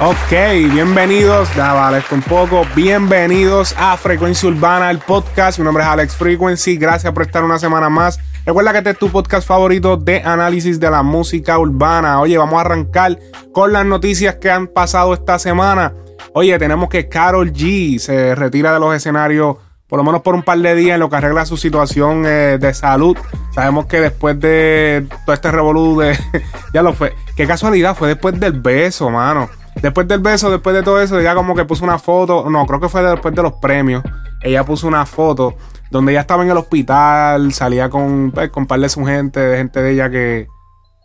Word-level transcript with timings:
Ok, 0.00 0.30
bienvenidos, 0.72 1.52
ya 1.56 1.72
vale 1.72 1.98
esto 1.98 2.14
un 2.14 2.22
poco, 2.22 2.64
bienvenidos 2.76 3.74
a 3.76 3.96
Frecuencia 3.96 4.48
Urbana, 4.48 4.92
el 4.92 5.00
podcast, 5.00 5.58
mi 5.58 5.64
nombre 5.64 5.82
es 5.82 5.88
Alex 5.88 6.14
Frequency, 6.14 6.76
gracias 6.76 7.12
por 7.12 7.24
estar 7.24 7.42
una 7.42 7.58
semana 7.58 7.88
más. 7.88 8.20
Recuerda 8.46 8.70
que 8.70 8.78
este 8.78 8.90
es 8.90 8.98
tu 8.98 9.10
podcast 9.10 9.48
favorito 9.48 9.96
de 9.96 10.22
análisis 10.22 10.78
de 10.78 10.88
la 10.88 11.02
música 11.02 11.58
urbana. 11.58 12.20
Oye, 12.20 12.38
vamos 12.38 12.58
a 12.58 12.60
arrancar 12.60 13.18
con 13.52 13.72
las 13.72 13.84
noticias 13.84 14.36
que 14.36 14.52
han 14.52 14.68
pasado 14.68 15.14
esta 15.14 15.36
semana. 15.40 15.92
Oye, 16.32 16.56
tenemos 16.60 16.88
que 16.88 17.08
Carol 17.08 17.52
G 17.52 17.98
se 17.98 18.36
retira 18.36 18.72
de 18.72 18.78
los 18.78 18.94
escenarios 18.94 19.56
por 19.88 19.96
lo 19.96 20.04
menos 20.04 20.20
por 20.20 20.34
un 20.34 20.42
par 20.42 20.58
de 20.58 20.74
días 20.76 20.94
en 20.94 21.00
lo 21.00 21.08
que 21.08 21.16
arregla 21.16 21.44
su 21.44 21.56
situación 21.56 22.24
eh, 22.24 22.58
de 22.60 22.72
salud. 22.72 23.16
Sabemos 23.52 23.86
que 23.86 24.00
después 24.00 24.38
de 24.38 25.06
todo 25.24 25.34
este 25.34 25.50
revolú 25.50 25.98
de... 25.98 26.16
ya 26.72 26.82
lo 26.82 26.92
fue. 26.92 27.14
Qué 27.34 27.46
casualidad, 27.46 27.96
fue 27.96 28.08
después 28.08 28.38
del 28.38 28.52
beso, 28.52 29.10
mano. 29.10 29.48
Después 29.82 30.08
del 30.08 30.20
beso, 30.20 30.50
después 30.50 30.74
de 30.74 30.82
todo 30.82 31.00
eso, 31.00 31.18
ella 31.18 31.34
como 31.34 31.54
que 31.54 31.64
puso 31.64 31.84
una 31.84 31.98
foto, 31.98 32.48
no, 32.50 32.66
creo 32.66 32.80
que 32.80 32.88
fue 32.88 33.02
después 33.02 33.34
de 33.34 33.42
los 33.42 33.54
premios, 33.54 34.02
ella 34.42 34.64
puso 34.64 34.88
una 34.88 35.06
foto 35.06 35.54
donde 35.90 36.12
ella 36.12 36.22
estaba 36.22 36.42
en 36.42 36.50
el 36.50 36.56
hospital, 36.56 37.52
salía 37.52 37.88
con, 37.88 38.30
pues, 38.32 38.50
con 38.50 38.66
par 38.66 38.80
de 38.80 38.88
su 38.88 39.04
gente, 39.04 39.40
de 39.40 39.56
gente 39.56 39.80
de 39.80 39.92
ella 39.92 40.10
que, 40.10 40.48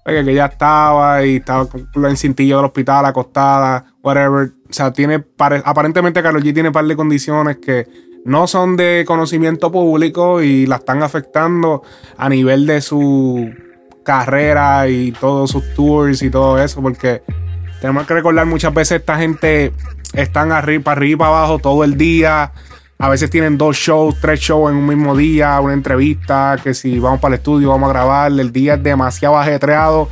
pues, 0.04 0.24
que 0.24 0.32
ella 0.32 0.48
estaba 0.48 1.24
y 1.24 1.38
estaba 1.38 1.68
el 1.96 2.18
cintillo 2.18 2.58
del 2.58 2.66
hospital, 2.66 3.06
acostada, 3.06 3.86
whatever. 4.04 4.52
O 4.70 4.74
sea, 4.74 4.92
tiene, 4.92 5.24
aparentemente 5.64 6.22
Carol 6.22 6.44
G 6.44 6.54
tiene 6.54 6.70
un 6.70 6.74
par 6.74 6.86
de 6.86 6.96
condiciones 6.96 7.58
que 7.58 7.88
no 8.26 8.48
son 8.48 8.76
de 8.76 9.04
conocimiento 9.06 9.72
público 9.72 10.42
y 10.42 10.66
la 10.66 10.78
están 10.78 11.04
afectando 11.04 11.84
a 12.18 12.30
nivel 12.30 12.66
de 12.66 12.82
su 12.82 13.52
carrera 14.04 14.88
y 14.90 15.12
todos 15.12 15.52
sus 15.52 15.74
tours 15.76 16.22
y 16.22 16.30
todo 16.30 16.62
eso, 16.62 16.82
porque 16.82 17.22
tenemos 17.84 18.08
que 18.08 18.14
recordar 18.14 18.46
muchas 18.46 18.74
veces 18.74 19.02
esta 19.02 19.18
gente 19.18 19.74
están 20.14 20.54
arriba, 20.54 20.94
arriba, 20.94 21.26
para 21.26 21.38
abajo 21.38 21.60
todo 21.60 21.84
el 21.84 21.98
día. 21.98 22.54
A 22.98 23.10
veces 23.10 23.30
tienen 23.30 23.58
dos 23.58 23.76
shows, 23.76 24.22
tres 24.22 24.40
shows 24.40 24.72
en 24.72 24.78
un 24.78 24.88
mismo 24.88 25.18
día, 25.18 25.60
una 25.60 25.74
entrevista, 25.74 26.56
que 26.64 26.74
si 26.74 26.98
vamos 26.98 27.20
para 27.20 27.36
el 27.36 27.40
estudio, 27.40 27.72
vamos 27.72 27.90
a 27.90 27.92
grabar, 27.92 28.32
el 28.32 28.54
día 28.54 28.76
es 28.76 28.84
demasiado 28.84 29.38
ajetreado. 29.38 30.08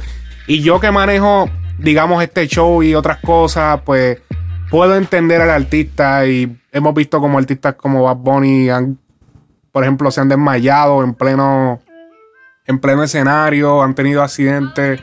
Y 0.48 0.62
yo 0.62 0.82
que 0.82 0.92
manejo, 0.92 1.50
digamos, 1.78 2.22
este 2.22 2.46
show 2.46 2.84
y 2.84 2.94
otras 2.94 3.20
cosas, 3.20 3.80
pues 3.86 4.18
puedo 4.70 4.98
entender 4.98 5.40
al 5.40 5.52
artista 5.52 6.26
y 6.26 6.54
hemos 6.74 6.94
visto 6.94 7.22
como 7.22 7.38
artistas 7.38 7.76
como 7.76 8.04
Bad 8.04 8.18
Bunny 8.18 8.70
han, 8.70 8.98
por 9.72 9.84
ejemplo, 9.84 10.12
se 10.12 10.20
han 10.20 10.28
desmayado 10.28 11.06
en 11.06 11.14
pleno, 11.14 11.80
en 12.68 12.80
pleno 12.80 13.02
escenario, 13.04 13.82
han 13.82 13.96
tenido 13.96 14.24
accidentes. 14.24 15.00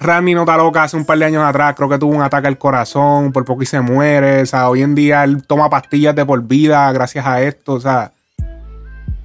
Randy 0.00 0.32
no 0.34 0.40
está 0.40 0.56
loca 0.56 0.82
hace 0.82 0.96
un 0.96 1.04
par 1.04 1.18
de 1.18 1.26
años 1.26 1.44
atrás, 1.44 1.74
creo 1.76 1.88
que 1.88 1.98
tuvo 1.98 2.16
un 2.16 2.22
ataque 2.22 2.48
al 2.48 2.56
corazón, 2.56 3.32
por 3.32 3.44
poco 3.44 3.62
y 3.62 3.66
se 3.66 3.80
muere. 3.80 4.40
O 4.40 4.46
sea, 4.46 4.70
hoy 4.70 4.82
en 4.82 4.94
día 4.94 5.22
él 5.24 5.42
toma 5.46 5.68
pastillas 5.68 6.16
de 6.16 6.24
por 6.24 6.42
vida 6.42 6.90
gracias 6.92 7.26
a 7.26 7.42
esto. 7.42 7.74
O 7.74 7.80
sea, 7.80 8.12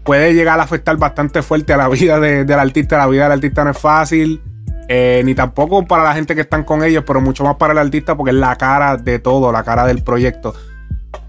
puede 0.04 0.34
llegar 0.34 0.60
a 0.60 0.64
afectar 0.64 0.98
bastante 0.98 1.42
fuerte 1.42 1.72
a 1.72 1.78
la 1.78 1.88
vida 1.88 2.20
del 2.20 2.60
artista. 2.60 2.98
La 2.98 3.08
vida 3.08 3.24
del 3.24 3.32
artista 3.32 3.64
no 3.64 3.72
es 3.72 3.78
fácil, 3.78 4.42
eh, 4.90 5.22
ni 5.24 5.34
tampoco 5.34 5.86
para 5.86 6.04
la 6.04 6.14
gente 6.14 6.36
que 6.36 6.42
están 6.42 6.66
con 6.66 6.84
ellos, 6.84 7.06
pero 7.08 7.22
mucho 7.22 7.46
más 7.46 7.56
para 7.56 7.72
el 7.72 7.80
artista 7.80 8.16
porque 8.16 8.32
es 8.32 8.38
la 8.38 8.58
cara 8.58 8.98
de 8.98 9.20
todo, 9.20 9.54
la 9.54 9.64
cara 9.64 9.88
del 9.88 10.04
proyecto. 10.04 10.54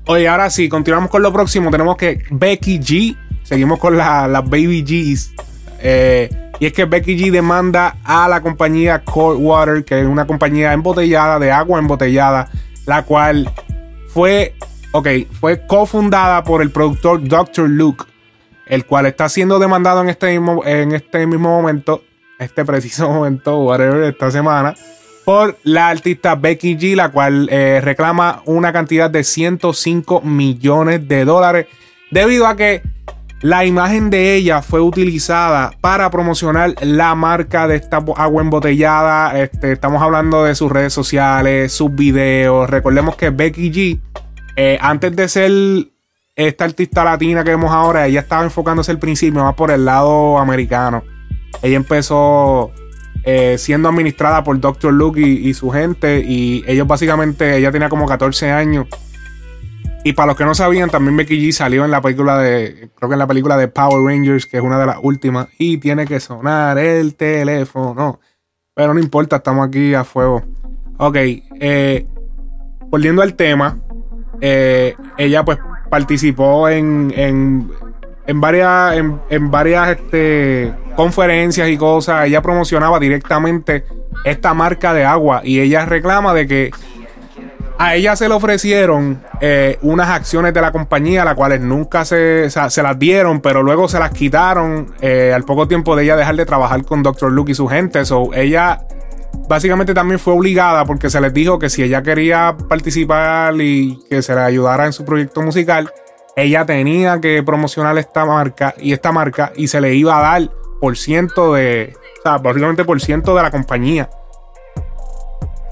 Oye, 0.06 0.26
ahora 0.26 0.50
sí, 0.50 0.69
continuamos 0.69 1.09
con 1.09 1.22
lo 1.22 1.32
próximo. 1.32 1.70
Tenemos 1.70 1.97
que 1.97 2.25
Becky 2.32 2.81
G, 2.81 3.16
seguimos 3.44 3.78
con 3.78 3.97
las 3.97 4.31
Baby 4.50 4.82
G's. 4.82 5.32
Eh, 5.78 6.45
y 6.59 6.67
es 6.67 6.72
que 6.72 6.84
Becky 6.84 7.19
G 7.19 7.31
demanda 7.31 7.97
a 8.05 8.28
la 8.28 8.41
compañía 8.41 9.03
Cold 9.05 9.39
Water, 9.41 9.84
que 9.84 10.00
es 10.00 10.06
una 10.06 10.27
compañía 10.27 10.72
embotellada, 10.72 11.39
de 11.39 11.53
agua 11.53 11.78
embotellada, 11.78 12.49
la 12.87 13.03
cual 13.03 13.50
fue, 14.09 14.55
ok, 14.93 15.09
fue 15.39 15.67
cofundada 15.67 16.43
por 16.44 16.62
el 16.62 16.71
productor 16.71 17.22
Dr. 17.22 17.69
Luke, 17.69 18.05
el 18.67 18.87
cual 18.87 19.06
está 19.06 19.28
siendo 19.28 19.59
demandado 19.59 20.00
en 20.00 20.09
este 20.09 20.33
mismo, 20.33 20.65
en 20.65 20.93
este 20.93 21.27
mismo 21.27 21.50
momento, 21.50 22.03
este 22.39 22.65
preciso 22.65 23.09
momento, 23.12 23.59
whatever, 23.59 24.05
esta 24.05 24.31
semana, 24.31 24.75
por 25.27 25.59
la 25.65 25.88
artista 25.88 26.37
Becky 26.37 26.78
G, 26.78 26.94
la 26.94 27.11
cual 27.11 27.49
eh, 27.50 27.81
reclama 27.83 28.43
una 28.47 28.73
cantidad 28.73 29.11
de 29.11 29.25
105 29.25 30.23
millones 30.23 31.06
de 31.06 31.25
dólares, 31.25 31.67
debido 32.11 32.47
a 32.47 32.56
que 32.56 32.83
la 33.42 33.66
imagen 33.66 34.08
de 34.08 34.34
ella 34.34 34.62
fue 34.62 34.80
utilizada 34.80 35.72
para 35.80 36.10
promocionar 36.10 36.74
la 36.80 37.14
marca 37.14 37.69
de 37.69 37.76
esta 37.76 37.98
agua 38.16 38.42
embotellada. 38.42 39.38
Este, 39.38 39.72
estamos 39.72 40.00
hablando 40.02 40.44
de 40.44 40.54
sus 40.54 40.72
redes 40.72 40.92
sociales, 40.92 41.72
sus 41.72 41.94
videos. 41.94 42.69
Recordemos 42.70 43.16
que 43.16 43.30
Becky 43.30 43.70
G, 43.70 44.00
eh, 44.56 44.78
antes 44.80 45.14
de 45.14 45.28
ser 45.28 45.52
esta 46.34 46.64
artista 46.64 47.04
latina 47.04 47.44
que 47.44 47.50
vemos 47.50 47.72
ahora, 47.72 48.06
ella 48.06 48.20
estaba 48.20 48.42
enfocándose 48.42 48.91
al 48.91 48.98
principio 48.98 49.44
más 49.44 49.54
por 49.54 49.70
el 49.70 49.84
lado 49.84 50.38
americano. 50.38 51.02
Ella 51.62 51.76
empezó 51.76 52.72
eh, 53.25 53.56
siendo 53.58 53.91
administrada 53.91 54.44
por 54.44 54.58
Dr. 54.58 54.94
Luke 54.94 55.20
y, 55.20 55.48
y, 55.48 55.52
su 55.52 55.70
gente. 55.70 56.25
Y 56.26 56.64
ellos 56.66 56.86
básicamente, 56.86 57.58
ella 57.58 57.70
tenía 57.70 57.91
como 57.91 58.06
14 58.06 58.50
años 58.50 58.86
y 60.06 60.12
para 60.12 60.28
los 60.28 60.37
que 60.37 60.44
no 60.44 60.55
sabían, 60.55 60.89
también 60.89 61.17
Becky 61.17 61.49
G 61.49 61.50
salió 61.50 61.84
en 61.84 61.91
la 61.91 62.00
película 62.00 62.39
de, 62.39 62.91
creo 62.94 63.09
que 63.09 63.15
en 63.15 63.19
la 63.19 63.27
película 63.27 63.56
de 63.56 63.67
Power 63.67 64.05
Rangers, 64.05 64.47
que 64.47 64.59
es 64.59 64.62
una 64.62 64.78
de 64.78 64.87
las 64.87 64.99
últimas, 65.03 65.49
y 65.59 65.78
tiene 65.78 66.06
que 66.06 66.21
sonar 66.21 66.78
el 66.78 67.17
teléfono. 67.17 68.21
Pero 68.72 68.94
no 68.94 69.00
importa, 69.00 69.34
estamos 69.34 69.67
aquí 69.67 69.94
a 69.94 70.05
fuego. 70.05 70.44
Ok, 70.99 71.17
eh, 71.17 72.06
volviendo 72.89 73.21
al 73.21 73.34
tema, 73.34 73.81
eh, 74.41 74.94
ella 75.19 75.44
pues 75.44 75.59
participó 75.91 76.69
en, 76.69 77.12
en, 77.17 77.69
en 78.28 78.41
varias, 78.41 78.97
en, 78.99 79.21
en 79.28 79.50
varias 79.50 79.88
este, 79.88 80.73
conferencias 80.94 81.69
y 81.69 81.77
cosas. 81.77 82.27
Ella 82.27 82.43
promocionaba 82.43 83.00
directamente 83.00 83.84
esta 84.25 84.55
marca 84.55 84.94
de 84.94 85.05
agua 85.05 85.41
y 85.43 85.59
ella 85.59 85.84
reclama 85.84 86.33
de 86.33 86.47
que 86.47 86.71
a 87.78 87.94
ella 87.94 88.16
se 88.16 88.28
le 88.28 88.34
ofrecieron 88.34 89.22
eh, 89.41 89.78
unas 89.82 90.09
acciones 90.09 90.54
de 90.54 90.60
la 90.60 90.72
compañía, 90.72 91.25
las 91.25 91.34
cuales 91.34 91.60
nunca 91.60 92.04
se, 92.04 92.48
las 92.54 92.98
dieron, 92.98 93.41
pero 93.41 93.62
luego 93.62 93.88
se 93.88 93.98
las 93.98 94.10
quitaron 94.10 94.94
eh, 95.00 95.32
al 95.34 95.44
poco 95.44 95.69
tiempo 95.69 95.94
de 95.94 96.04
ella 96.04 96.16
dejar 96.16 96.37
de 96.37 96.47
trabajar 96.47 96.84
con 96.84 97.03
Dr. 97.03 97.31
Luke 97.31 97.53
y 97.53 97.54
su 97.54 97.66
gente. 97.69 98.04
So, 98.04 98.32
ella 98.32 98.87
básicamente 99.48 99.92
también 99.92 100.19
fue 100.19 100.32
obligada 100.32 100.84
porque 100.84 101.10
se 101.10 101.20
les 101.20 101.32
dijo 101.34 101.59
que 101.59 101.69
si 101.69 101.82
ella 101.82 102.03
quería 102.03 102.56
participar 102.69 103.54
y 103.60 103.98
que 104.08 104.22
se 104.22 104.34
le 104.34 104.41
ayudara 104.41 104.87
en 104.87 104.93
su 104.93 105.04
proyecto 105.04 105.43
musical, 105.43 105.93
ella 106.34 106.64
tenía 106.64 107.20
que 107.20 107.43
promocionar 107.43 107.97
esta 107.98 108.25
marca 108.25 108.75
y 108.78 108.93
esta 108.93 109.12
marca 109.12 109.53
y 109.54 109.69
se 109.69 109.81
le 109.81 109.94
iba 109.94 110.19
a 110.19 110.22
dar 110.22 110.50
por 110.81 110.97
ciento 110.97 111.54
de, 111.54 111.94
o 112.19 112.22
sea, 112.22 112.38
básicamente 112.38 112.84
por 112.84 113.00
ciento 113.00 113.34
de 113.34 113.43
la 113.43 113.50
compañía 113.50 114.08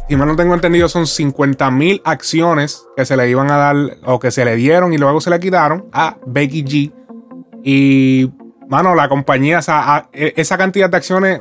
si 0.08 0.16
mal 0.16 0.28
no 0.28 0.36
tengo 0.36 0.54
entendido, 0.54 0.88
son 0.88 1.06
50 1.06 1.70
mil 1.70 2.02
acciones 2.04 2.86
que 2.96 3.04
se 3.04 3.16
le 3.16 3.28
iban 3.28 3.50
a 3.50 3.56
dar 3.56 3.76
o 4.04 4.18
que 4.18 4.30
se 4.30 4.44
le 4.44 4.56
dieron 4.56 4.92
y 4.92 4.98
luego 4.98 5.20
se 5.20 5.30
le 5.30 5.40
quitaron 5.40 5.86
a 5.92 6.16
Becky 6.26 6.64
G. 6.64 6.92
Y, 7.62 8.30
mano, 8.68 8.94
la 8.94 9.08
compañía, 9.08 9.60
o 9.60 9.62
sea, 9.62 10.08
e, 10.12 10.34
esa 10.36 10.58
cantidad 10.58 10.90
de 10.90 10.96
acciones 10.96 11.40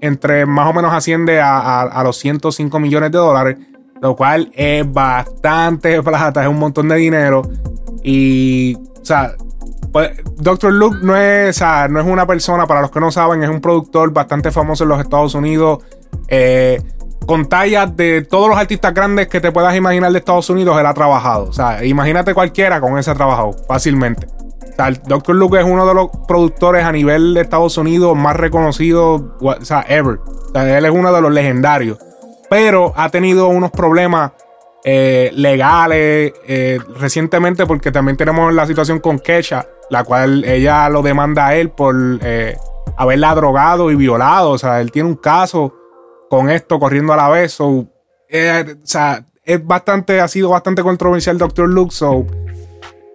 entre 0.00 0.44
más 0.44 0.68
o 0.68 0.74
menos 0.74 0.92
asciende 0.92 1.40
a, 1.40 2.02
los 2.04 2.18
105 2.18 2.78
millones 2.78 3.10
de 3.10 3.18
dólares, 3.18 3.56
lo 4.02 4.14
cual 4.14 4.50
es 4.54 4.90
bastante 4.92 6.02
plata, 6.02 6.42
es 6.42 6.48
un 6.48 6.58
montón 6.58 6.88
de 6.88 6.96
dinero. 6.96 7.42
Y, 8.02 8.76
o 8.76 9.04
sea, 9.04 9.34
pues, 9.92 10.10
Dr. 10.36 10.74
Luke 10.74 10.98
no 11.00 11.16
es, 11.16 11.62
no 11.88 12.00
es 12.00 12.06
una 12.06 12.26
persona, 12.26 12.66
para 12.66 12.82
los 12.82 12.90
que 12.90 13.00
no 13.00 13.10
saben, 13.10 13.42
es 13.42 13.48
un 13.48 13.62
productor 13.62 14.12
bastante 14.12 14.50
famoso 14.50 14.84
en 14.84 14.90
los 14.90 15.00
Estados 15.00 15.34
Unidos. 15.34 15.82
Eh, 16.28 16.78
con 17.24 17.48
tallas 17.48 17.96
de 17.96 18.22
todos 18.22 18.48
los 18.48 18.58
artistas 18.58 18.94
grandes 18.94 19.28
que 19.28 19.40
te 19.40 19.50
puedas 19.52 19.74
imaginar 19.76 20.12
de 20.12 20.18
Estados 20.18 20.48
Unidos, 20.50 20.78
él 20.78 20.86
ha 20.86 20.94
trabajado. 20.94 21.44
O 21.44 21.52
sea, 21.52 21.84
imagínate 21.84 22.34
cualquiera 22.34 22.80
con 22.80 22.98
ese 22.98 23.10
ha 23.10 23.14
trabajado 23.14 23.52
fácilmente. 23.66 24.26
O 24.26 24.74
sea, 24.76 24.88
el 24.88 25.00
Dr. 25.02 25.34
Luke 25.34 25.58
es 25.58 25.64
uno 25.64 25.86
de 25.86 25.94
los 25.94 26.08
productores 26.28 26.84
a 26.84 26.92
nivel 26.92 27.34
de 27.34 27.40
Estados 27.40 27.78
Unidos 27.78 28.16
más 28.16 28.36
reconocidos, 28.36 29.22
o 29.40 29.64
sea, 29.64 29.84
ever. 29.88 30.18
O 30.18 30.50
sea, 30.52 30.78
él 30.78 30.84
es 30.84 30.90
uno 30.90 31.12
de 31.12 31.20
los 31.20 31.32
legendarios. 31.32 31.98
Pero 32.48 32.92
ha 32.94 33.08
tenido 33.08 33.48
unos 33.48 33.70
problemas 33.70 34.32
eh, 34.84 35.30
legales. 35.34 36.32
eh, 36.46 36.78
recientemente, 37.00 37.66
porque 37.66 37.90
también 37.90 38.16
tenemos 38.16 38.54
la 38.54 38.66
situación 38.66 39.00
con 39.00 39.18
Kesha, 39.18 39.66
la 39.90 40.04
cual 40.04 40.44
ella 40.44 40.88
lo 40.88 41.02
demanda 41.02 41.48
a 41.48 41.56
él 41.56 41.70
por 41.70 41.94
eh, 42.22 42.56
haberla 42.96 43.34
drogado 43.34 43.90
y 43.90 43.96
violado. 43.96 44.50
O 44.50 44.58
sea, 44.58 44.80
él 44.80 44.92
tiene 44.92 45.08
un 45.08 45.16
caso 45.16 45.74
con 46.28 46.50
esto 46.50 46.78
corriendo 46.78 47.12
a 47.12 47.16
la 47.16 47.28
vez. 47.28 47.52
So, 47.52 47.86
eh, 48.28 48.76
o 48.82 48.86
sea, 48.86 49.24
es 49.44 49.64
bastante, 49.64 50.20
ha 50.20 50.28
sido 50.28 50.50
bastante 50.50 50.82
controversial 50.82 51.38
Dr. 51.38 51.68
Luke. 51.68 51.92
So, 51.94 52.26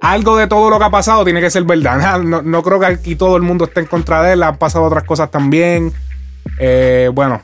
algo 0.02 0.36
de 0.36 0.48
todo 0.48 0.70
lo 0.70 0.80
que 0.80 0.86
ha 0.86 0.90
pasado 0.90 1.24
tiene 1.24 1.42
que 1.42 1.50
ser 1.50 1.64
verdad. 1.64 2.22
No, 2.24 2.42
no 2.42 2.64
creo 2.64 2.80
que 2.80 2.86
aquí 2.88 3.16
todo 3.16 3.38
el 3.38 3.44
mundo 3.44 3.66
esté 3.66 3.82
en 3.82 3.86
contra 3.86 4.24
de 4.24 4.34
él. 4.34 4.44
Han 4.44 4.58
pasado 4.58 4.86
otras 4.86 5.04
cosas 5.04 5.30
también. 5.30 5.94
Eh, 6.60 7.10
bueno, 7.14 7.42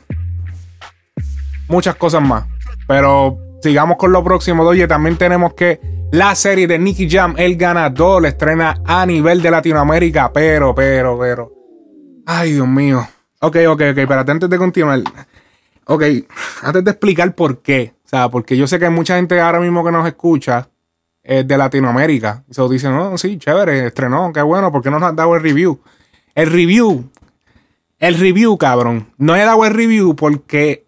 muchas 1.68 1.94
cosas 1.96 2.22
más. 2.22 2.44
Pero 2.86 3.38
sigamos 3.62 3.96
con 3.96 4.12
lo 4.12 4.24
próximo. 4.24 4.62
Oye, 4.64 4.88
también 4.88 5.16
tenemos 5.16 5.54
que 5.54 5.80
la 6.10 6.34
serie 6.34 6.66
de 6.66 6.78
Nicky 6.78 7.08
Jam, 7.08 7.34
el 7.36 7.56
ganador, 7.56 8.24
estrena 8.26 8.80
a 8.84 9.04
nivel 9.06 9.42
de 9.42 9.50
Latinoamérica. 9.50 10.32
Pero, 10.32 10.74
pero, 10.74 11.18
pero. 11.18 11.52
Ay, 12.26 12.52
Dios 12.52 12.66
mío. 12.66 13.06
Ok, 13.40 13.56
ok, 13.68 13.82
ok. 13.90 13.94
Pero 13.94 14.20
antes 14.20 14.50
de 14.50 14.58
continuar. 14.58 15.00
Ok, 15.90 16.02
antes 16.62 16.84
de 16.84 16.90
explicar 16.90 17.34
por 17.34 17.62
qué. 17.62 17.94
O 18.04 18.08
sea, 18.08 18.28
porque 18.28 18.56
yo 18.56 18.66
sé 18.66 18.78
que 18.78 18.84
hay 18.86 18.90
mucha 18.90 19.16
gente 19.16 19.40
ahora 19.40 19.58
mismo 19.60 19.82
que 19.84 19.90
nos 19.90 20.06
escucha 20.06 20.68
eh, 21.22 21.44
de 21.44 21.56
Latinoamérica. 21.58 22.44
Y 22.48 22.54
se 22.54 22.62
dicen, 22.68 22.92
no, 22.94 23.16
sí, 23.16 23.38
chévere, 23.38 23.86
estrenó, 23.86 24.30
qué 24.32 24.42
bueno, 24.42 24.70
¿por 24.70 24.82
qué 24.82 24.90
no 24.90 24.98
nos 24.98 25.10
has 25.10 25.16
dado 25.16 25.34
el 25.34 25.42
review? 25.42 25.80
El 26.34 26.50
review, 26.50 27.10
el 27.98 28.14
review, 28.18 28.56
cabrón. 28.58 29.08
No 29.16 29.34
he 29.34 29.40
dado 29.44 29.64
el 29.64 29.72
review 29.74 30.14
porque 30.14 30.86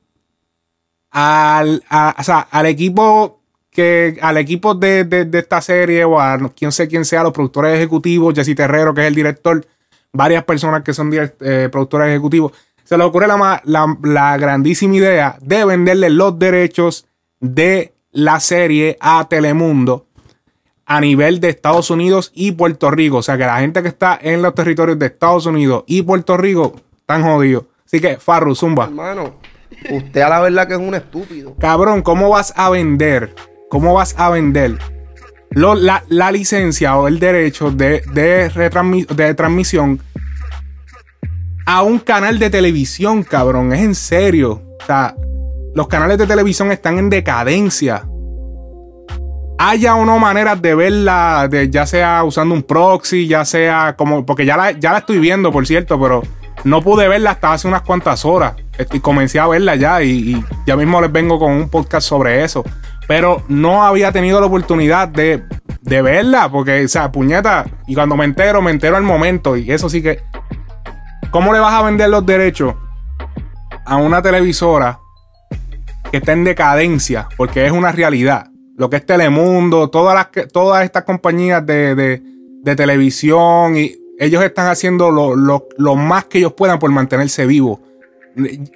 al, 1.11 1.83
o 2.19 2.23
sea, 2.23 2.41
al 2.51 2.67
equipo 2.67 3.41
que 3.71 4.19
al 4.21 4.37
equipo 4.37 4.75
de, 4.75 5.05
de- 5.05 5.39
esta 5.39 5.61
serie 5.61 6.05
o 6.05 6.21
a 6.21 6.39
quien 6.55 6.73
sé 6.73 6.89
quién 6.89 7.05
sea, 7.05 7.23
los 7.23 7.33
productores 7.33 7.75
ejecutivos, 7.77 8.35
Jesse 8.35 8.55
Terrero, 8.55 8.93
que 8.93 9.03
es 9.03 9.07
el 9.07 9.15
director, 9.15 9.65
varias 10.13 10.43
personas 10.45 10.83
que 10.83 10.93
son 10.93 11.11
eh, 11.13 11.69
productores 11.71 12.09
ejecutivos, 12.09 12.53
se 12.85 12.97
les 12.97 13.07
ocurre 13.07 13.27
la, 13.27 13.61
la- 13.65 13.97
la 14.03 14.37
grandísima 14.37 14.97
idea 14.97 15.37
de 15.41 15.65
venderle 15.65 16.11
los 16.11 16.39
derechos 16.39 17.07
de 17.41 17.95
la 18.13 18.41
serie 18.41 18.97
a 19.01 19.27
Telemundo 19.29 20.07
a 20.87 21.01
nivel 21.01 21.39
de 21.41 21.51
Estados 21.51 21.91
Unidos 21.91 22.33
y 22.35 22.53
Puerto 22.53 22.91
Rico. 22.91 23.19
O 23.19 23.23
sea 23.23 23.37
que 23.39 23.45
la 23.47 23.61
gente 23.61 23.81
que 23.83 23.89
está 23.89 24.19
en 24.21 24.43
los 24.43 24.55
territorios 24.55 24.99
de 24.99 25.07
Estados 25.07 25.47
Unidos 25.47 25.85
y 25.87 26.03
Puerto 26.03 26.37
Rico 26.37 26.75
están 26.99 27.23
jodidos. 27.23 27.65
Así 27.87 28.01
que, 28.01 28.17
Farru, 28.17 28.55
Zumba. 28.57 28.85
Hermano, 28.87 29.37
usted 29.91 30.21
a 30.21 30.29
la 30.29 30.41
verdad 30.41 30.67
que 30.67 30.75
es 30.75 30.81
un 30.81 30.95
estúpido. 30.97 31.55
Cabrón, 31.61 32.03
¿cómo 32.03 32.29
vas 32.31 32.53
a 32.57 32.71
vender? 32.71 33.35
¿Cómo 33.69 33.95
vas 33.95 34.17
a 34.19 34.31
vender 34.31 34.79
lo- 35.51 35.77
la, 35.77 36.03
la 36.09 36.33
licencia 36.33 36.97
o 36.97 37.07
el 37.07 37.21
derecho 37.21 37.71
de, 37.71 38.03
de, 38.13 38.49
de 39.15 39.35
transmisión 39.35 40.01
a 41.71 41.83
un 41.83 42.01
canal 42.01 42.41
de 42.41 42.51
televisión, 42.51 43.23
cabrón? 43.23 43.73
Es 43.73 43.81
en 43.81 43.95
serio. 43.95 44.61
O 44.83 44.85
sea, 44.85 45.15
los 45.73 45.87
canales 45.87 46.19
de 46.19 46.27
televisión 46.27 46.73
están 46.73 46.99
en 46.99 47.09
decadencia. 47.09 48.09
Haya 49.57 49.95
o 49.95 50.05
no 50.05 50.19
maneras 50.19 50.61
de 50.61 50.75
verla, 50.75 51.47
de, 51.49 51.71
ya 51.71 51.87
sea 51.87 52.25
usando 52.25 52.57
un 52.57 52.65
proxy, 52.65 53.29
ya 53.29 53.45
sea 53.45 53.95
como. 53.97 54.27
Porque 54.27 54.45
ya 54.45 54.57
la, 54.57 54.73
ya 54.73 54.91
la 54.91 54.99
estoy 54.99 55.21
viendo, 55.21 55.53
por 55.53 55.65
cierto, 55.65 56.01
pero 56.01 56.25
no 56.65 56.83
pude 56.83 57.07
verla 57.07 57.31
hasta 57.31 57.53
hace 57.53 57.69
unas 57.69 57.83
cuantas 57.83 58.25
horas. 58.25 58.55
Y 58.93 58.99
comencé 58.99 59.39
a 59.39 59.47
verla 59.47 59.77
ya 59.77 60.03
y, 60.03 60.11
y 60.11 60.45
ya 60.67 60.75
mismo 60.75 61.01
les 61.01 61.13
vengo 61.13 61.39
con 61.39 61.53
un 61.53 61.69
podcast 61.69 62.09
sobre 62.09 62.43
eso. 62.43 62.65
Pero 63.07 63.45
no 63.47 63.85
había 63.85 64.11
tenido 64.11 64.41
la 64.41 64.47
oportunidad 64.47 65.07
de, 65.07 65.45
de 65.83 66.03
verla, 66.03 66.51
porque, 66.51 66.85
o 66.85 66.89
sea, 66.89 67.13
puñeta, 67.13 67.65
y 67.87 67.95
cuando 67.95 68.17
me 68.17 68.25
entero, 68.25 68.61
me 68.61 68.73
entero 68.73 68.97
al 68.97 69.05
momento. 69.05 69.57
Y 69.57 69.71
eso 69.71 69.89
sí 69.89 70.03
que. 70.03 70.19
¿Cómo 71.31 71.53
le 71.53 71.61
vas 71.61 71.73
a 71.75 71.83
vender 71.83 72.09
los 72.11 72.25
derechos 72.27 72.75
a 73.87 73.97
una 73.97 74.21
televisora 74.23 74.99
que 76.11 76.19
está 76.19 76.33
en 76.33 76.45
decadencia? 76.45 77.29
Porque 77.37 77.65
es 77.67 77.73
una 77.73 77.93
realidad. 77.93 78.49
Lo 78.77 78.89
que 78.91 78.97
es 78.97 79.07
Telemundo, 79.07 79.91
todas, 79.91 80.15
las, 80.15 80.49
todas 80.49 80.85
estas 80.85 81.05
compañías 81.05 81.65
de, 81.65 81.95
de- 81.95 82.23
de 82.63 82.77
televisión, 82.77 83.77
y 83.77 83.95
ellos 84.19 84.43
están 84.45 84.69
haciendo 84.69 85.11
lo, 85.11 85.35
lo- 85.35 85.67
lo 85.79 85.95
más 85.97 86.25
que 86.27 86.39
ellos 86.39 86.53
puedan 86.53 86.79
por 86.79 86.91
mantenerse 86.91 87.47
vivos. 87.47 87.79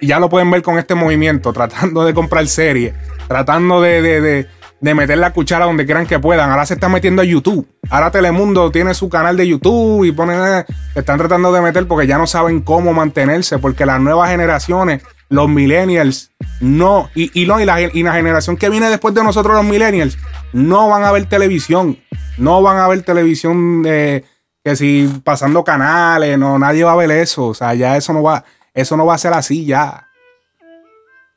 Ya 0.01 0.19
lo 0.19 0.27
pueden 0.29 0.49
ver 0.51 0.61
con 0.63 0.77
este 0.79 0.95
movimiento, 0.95 1.53
tratando 1.53 2.03
de 2.05 2.13
comprar 2.13 2.45
series, 2.47 2.93
tratando 3.27 3.81
de- 3.81 4.01
de- 4.01 4.47
de 4.85 4.93
meter 4.93 5.17
la 5.17 5.33
cuchara 5.33 5.65
donde 5.65 5.83
quieran 5.83 6.05
que 6.05 6.19
puedan. 6.19 6.51
Ahora 6.51 6.63
se 6.67 6.75
están 6.75 6.91
metiendo 6.91 7.23
a 7.23 7.25
YouTube. 7.25 7.67
Ahora 7.89 8.11
Telemundo 8.11 8.69
tiene 8.69 8.93
su 8.93 9.09
canal 9.09 9.35
de 9.35 9.47
YouTube 9.47 10.05
y 10.05 10.11
ponen, 10.11 10.39
eh, 10.59 10.65
están 10.93 11.17
tratando 11.17 11.51
de 11.51 11.59
meter 11.59 11.87
porque 11.87 12.05
ya 12.05 12.19
no 12.19 12.27
saben 12.27 12.61
cómo 12.61 12.93
mantenerse, 12.93 13.57
porque 13.57 13.83
las 13.87 13.99
nuevas 13.99 14.29
generaciones, 14.29 15.01
los 15.27 15.49
millennials, 15.49 16.31
no, 16.61 17.09
y, 17.15 17.31
y 17.33 17.47
no, 17.47 17.59
y 17.59 17.65
la, 17.65 17.81
y 17.81 18.03
la 18.03 18.13
generación 18.13 18.57
que 18.57 18.69
viene 18.69 18.87
después 18.91 19.15
de 19.15 19.23
nosotros, 19.23 19.55
los 19.55 19.65
millennials, 19.65 20.19
no 20.53 20.87
van 20.87 21.03
a 21.03 21.11
ver 21.11 21.25
televisión, 21.25 21.97
no 22.37 22.61
van 22.61 22.77
a 22.77 22.87
ver 22.87 23.01
televisión 23.01 23.81
de 23.81 24.23
que 24.63 24.75
si 24.75 25.11
pasando 25.23 25.63
canales, 25.63 26.37
no, 26.37 26.59
nadie 26.59 26.83
va 26.83 26.91
a 26.91 26.95
ver 26.95 27.09
eso, 27.09 27.47
o 27.47 27.53
sea, 27.55 27.73
ya 27.73 27.97
eso 27.97 28.13
no 28.13 28.21
va, 28.21 28.45
eso 28.75 28.95
no 28.95 29.07
va 29.07 29.15
a 29.15 29.17
ser 29.17 29.33
así 29.33 29.65
ya. 29.65 30.04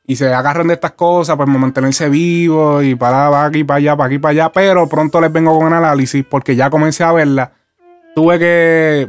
Y 0.09 0.15
se 0.15 0.33
agarran 0.33 0.65
de 0.67 0.73
estas 0.73 0.93
cosas 0.93 1.37
para 1.37 1.51
mantenerse 1.51 2.09
vivos 2.09 2.83
y 2.83 2.95
para, 2.95 3.29
para 3.29 3.45
aquí, 3.45 3.63
para 3.63 3.77
allá, 3.77 3.95
para 3.95 4.07
aquí, 4.07 4.17
para 4.17 4.31
allá. 4.31 4.51
Pero 4.51 4.89
pronto 4.89 5.21
les 5.21 5.31
vengo 5.31 5.55
con 5.55 5.67
un 5.67 5.73
análisis 5.73 6.25
porque 6.27 6.55
ya 6.55 6.71
comencé 6.71 7.03
a 7.03 7.11
verla. 7.11 7.51
Tuve 8.15 8.39
que. 8.39 9.07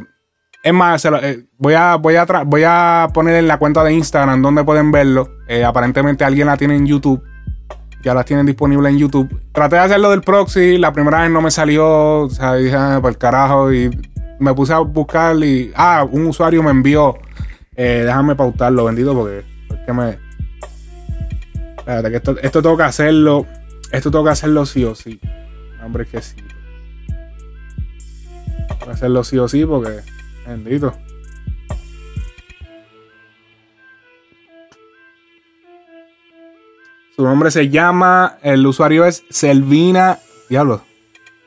Es 0.63 0.73
más, 0.73 1.03
lo- 1.05 1.17
eh, 1.23 1.43
voy, 1.57 1.73
a, 1.73 1.95
voy, 1.95 2.15
a 2.17 2.25
voy 2.45 2.61
a 2.67 3.07
poner 3.11 3.33
en 3.37 3.47
la 3.47 3.57
cuenta 3.57 3.83
de 3.83 3.93
Instagram 3.93 4.43
donde 4.43 4.63
pueden 4.63 4.91
verlo. 4.91 5.27
Eh, 5.47 5.63
aparentemente 5.65 6.23
alguien 6.23 6.45
la 6.45 6.55
tiene 6.55 6.75
en 6.75 6.85
YouTube. 6.85 7.23
Ya 8.03 8.13
la 8.13 8.23
tienen 8.23 8.45
disponible 8.45 8.87
en 8.89 8.99
YouTube. 8.99 9.41
Traté 9.53 9.77
de 9.77 9.81
hacerlo 9.81 10.11
del 10.11 10.21
proxy. 10.21 10.77
La 10.77 10.93
primera 10.93 11.21
vez 11.23 11.31
no 11.31 11.41
me 11.41 11.49
salió. 11.49 12.19
O 12.19 12.29
sea, 12.29 12.53
dije, 12.55 12.75
ah, 12.75 12.99
por 13.01 13.09
el 13.09 13.17
carajo. 13.17 13.73
Y 13.73 13.89
me 14.39 14.53
puse 14.53 14.71
a 14.73 14.77
buscar 14.79 15.35
y. 15.43 15.71
Ah, 15.75 16.05
un 16.07 16.27
usuario 16.27 16.61
me 16.61 16.69
envió. 16.69 17.17
Eh, 17.75 18.03
déjame 18.05 18.35
pautarlo, 18.35 18.85
bendito, 18.85 19.15
porque 19.15 19.39
es 19.39 19.79
que 19.87 19.93
me. 19.93 20.29
Esto, 22.41 22.61
tengo 22.61 22.77
que 22.77 22.83
hacerlo. 22.83 23.45
Esto 23.91 24.11
tengo 24.11 24.23
que 24.23 24.31
hacerlo 24.31 24.65
sí 24.65 24.83
o 24.85 24.95
sí. 24.95 25.19
Hombre, 25.83 26.05
que 26.05 26.21
sí. 26.21 26.35
Tengo 28.67 28.85
que 28.85 28.91
hacerlo 28.91 29.23
sí 29.23 29.37
o 29.37 29.47
sí 29.47 29.65
porque. 29.65 30.01
Bendito. 30.47 30.93
Su 37.15 37.23
nombre 37.23 37.51
se 37.51 37.69
llama. 37.69 38.37
El 38.41 38.65
usuario 38.65 39.05
es 39.05 39.23
Selvina. 39.29 40.19
Diablo. 40.49 40.83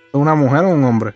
¿Es 0.08 0.14
una 0.14 0.34
mujer 0.34 0.64
o 0.64 0.68
un 0.68 0.84
hombre? 0.84 1.14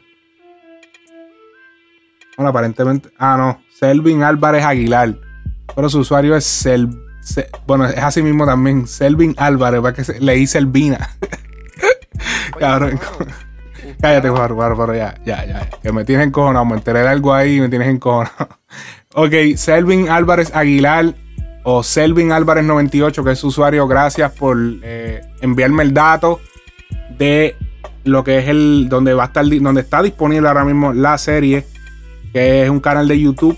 Bueno, 2.36 2.50
aparentemente. 2.50 3.10
Ah, 3.18 3.36
no. 3.36 3.62
Selvin 3.78 4.22
Álvarez 4.22 4.64
Aguilar. 4.64 5.14
Pero 5.74 5.88
su 5.88 6.00
usuario 6.00 6.34
es 6.34 6.44
Sel, 6.44 6.88
Se- 7.28 7.48
bueno, 7.66 7.86
es 7.86 7.98
así 7.98 8.22
mismo 8.22 8.46
también. 8.46 8.86
Selvin 8.86 9.34
Álvarez, 9.36 9.80
para 9.80 9.94
que 9.94 10.04
se- 10.04 10.20
leí 10.20 10.46
Selvina. 10.46 11.10
Cabrón. 12.58 12.98
Cállate, 14.00 14.28
Juan, 14.28 14.96
ya, 14.96 15.14
ya, 15.24 15.44
ya. 15.46 15.68
Que 15.82 15.92
me 15.92 16.04
tienes 16.04 16.26
encojonado. 16.26 16.64
Me 16.64 16.74
enteré 16.74 17.00
de 17.00 17.08
algo 17.08 17.34
ahí 17.34 17.56
y 17.56 17.60
me 17.60 17.68
tienes 17.68 17.88
encojonado. 17.88 18.48
ok, 19.14 19.32
Selvin 19.56 20.08
Álvarez 20.08 20.54
Aguilar 20.54 21.14
o 21.64 21.82
Selvin 21.82 22.32
Álvarez 22.32 22.64
98, 22.64 23.24
que 23.24 23.32
es 23.32 23.38
su 23.38 23.48
usuario. 23.48 23.86
Gracias 23.86 24.32
por 24.32 24.56
eh, 24.82 25.20
enviarme 25.40 25.82
el 25.82 25.92
dato 25.92 26.40
de 27.18 27.56
lo 28.04 28.24
que 28.24 28.38
es 28.38 28.48
el 28.48 28.86
donde 28.88 29.12
va 29.12 29.24
a 29.24 29.26
estar 29.26 29.44
donde 29.60 29.82
está 29.82 30.02
disponible 30.02 30.48
ahora 30.48 30.64
mismo 30.64 30.92
la 30.92 31.18
serie, 31.18 31.66
que 32.32 32.62
es 32.62 32.70
un 32.70 32.80
canal 32.80 33.06
de 33.06 33.20
YouTube. 33.20 33.56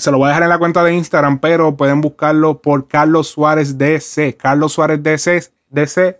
Se 0.00 0.10
lo 0.10 0.18
voy 0.18 0.26
a 0.26 0.28
dejar 0.30 0.42
en 0.42 0.48
la 0.48 0.58
cuenta 0.58 0.82
de 0.82 0.92
Instagram, 0.94 1.38
pero 1.38 1.76
pueden 1.76 2.00
buscarlo 2.00 2.60
por 2.60 2.88
Carlos 2.88 3.28
Suárez 3.28 3.78
DC. 3.78 4.36
Carlos 4.36 4.72
Suárez 4.72 5.02
DC, 5.02 5.52
DC. 5.70 6.18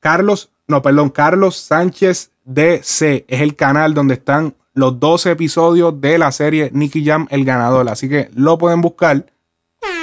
Carlos, 0.00 0.50
no, 0.66 0.82
perdón, 0.82 1.08
Carlos 1.10 1.56
Sánchez 1.56 2.30
DC 2.44 3.24
es 3.26 3.40
el 3.40 3.56
canal 3.56 3.94
donde 3.94 4.14
están 4.14 4.54
los 4.74 5.00
12 5.00 5.30
episodios 5.30 5.98
de 6.00 6.18
la 6.18 6.30
serie 6.30 6.70
Nicky 6.74 7.04
Jam, 7.04 7.26
el 7.30 7.44
ganador. 7.46 7.88
Así 7.88 8.08
que 8.08 8.28
lo 8.34 8.58
pueden 8.58 8.80
buscar 8.82 9.24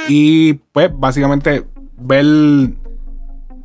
y 0.08 0.54
pues 0.54 0.90
básicamente 0.92 1.66
ver... 1.98 2.26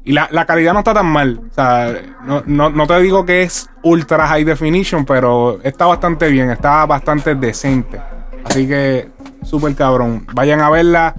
Y 0.03 0.13
la, 0.13 0.29
la 0.31 0.47
calidad 0.47 0.73
no 0.73 0.79
está 0.81 0.95
tan 0.95 1.07
mal. 1.07 1.41
O 1.51 1.55
sea, 1.55 1.95
no, 2.25 2.43
no- 2.47 2.71
no 2.71 2.87
te 2.87 2.99
digo 3.01 3.25
que 3.25 3.43
es 3.43 3.69
ultra 3.83 4.27
high 4.27 4.45
definition, 4.45 5.05
pero 5.05 5.59
está 5.63 5.87
bastante 5.87 6.29
bien, 6.29 6.51
está 6.51 6.85
bastante 6.87 7.35
decente. 7.35 8.01
Así 8.45 8.67
que, 8.67 9.09
súper 9.43 9.75
cabrón. 9.75 10.27
Vayan 10.35 10.61
a 10.61 10.71
verla. 10.71 11.15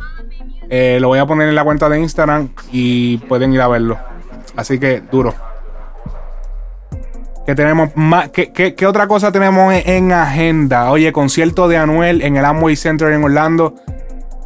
Eh, 0.69 0.99
lo 1.01 1.09
voy 1.09 1.19
a 1.19 1.25
poner 1.25 1.49
en 1.49 1.55
la 1.55 1.63
cuenta 1.63 1.89
de 1.89 1.99
Instagram 1.99 2.49
y 2.71 3.17
pueden 3.17 3.53
ir 3.53 3.61
a 3.61 3.67
verlo. 3.67 3.97
Así 4.55 4.79
que 4.79 5.01
duro. 5.11 5.33
¿Qué 7.45 7.55
tenemos 7.55 7.89
más? 7.95 8.29
¿Qué, 8.29 8.53
qué, 8.53 8.75
qué 8.75 8.85
otra 8.85 9.07
cosa 9.07 9.31
tenemos 9.31 9.73
en, 9.73 9.89
en, 9.89 10.11
agenda? 10.11 10.91
Oye, 10.91 11.11
concierto 11.11 11.67
de 11.67 11.77
Anuel 11.77 12.21
en 12.21 12.37
el 12.37 12.45
Amway 12.45 12.75
Center 12.75 13.11
en 13.11 13.23
Orlando. 13.23 13.75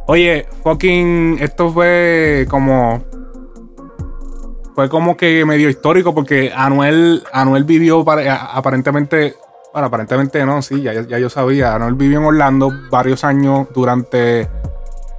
Oye, 0.06 0.46
fucking. 0.62 1.38
Esto 1.40 1.70
fue 1.70 2.46
como. 2.48 3.04
Fue 4.74 4.88
como 4.88 5.16
que 5.16 5.44
medio 5.44 5.70
histórico 5.70 6.14
porque 6.14 6.52
Anuel, 6.54 7.22
Anuel 7.32 7.64
vivió 7.64 8.04
aparentemente. 8.08 9.34
Bueno, 9.76 9.88
aparentemente 9.88 10.46
no, 10.46 10.62
sí, 10.62 10.80
ya, 10.80 11.02
ya 11.02 11.18
yo 11.18 11.28
sabía. 11.28 11.74
Anuel 11.74 11.96
vivió 11.96 12.18
en 12.18 12.24
Orlando 12.24 12.72
varios 12.90 13.24
años 13.24 13.68
durante 13.74 14.48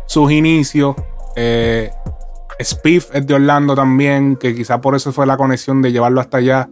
sus 0.07 0.31
inicios. 0.31 0.95
Eh, 1.35 1.91
Spiff 2.59 3.13
es 3.13 3.27
de 3.27 3.35
Orlando 3.35 3.75
también, 3.75 4.35
que 4.35 4.55
quizá 4.55 4.81
por 4.81 4.95
eso 4.95 5.13
fue 5.13 5.27
la 5.27 5.37
conexión 5.37 5.83
de 5.83 5.91
llevarlo 5.91 6.21
hasta 6.21 6.37
allá. 6.37 6.69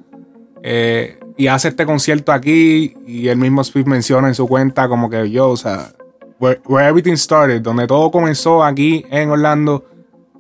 Eh, 0.64 1.20
y 1.38 1.46
hace 1.46 1.68
este 1.68 1.86
concierto 1.86 2.32
aquí 2.32 2.96
y 3.06 3.28
el 3.28 3.38
mismo 3.38 3.64
Spiff 3.64 3.86
menciona 3.86 4.30
en 4.30 4.34
su 4.34 4.48
cuenta 4.48 4.88
como 4.88 5.08
que 5.08 5.30
yo, 5.30 5.52
o 5.52 5.58
sea, 5.58 5.92
where, 6.40 6.60
everything 6.68 7.18
started, 7.18 7.62
donde 7.62 7.86
todo 7.86 8.10
comenzó 8.10 8.64
aquí 8.64 9.06
en 9.12 9.30
Orlando, 9.30 9.86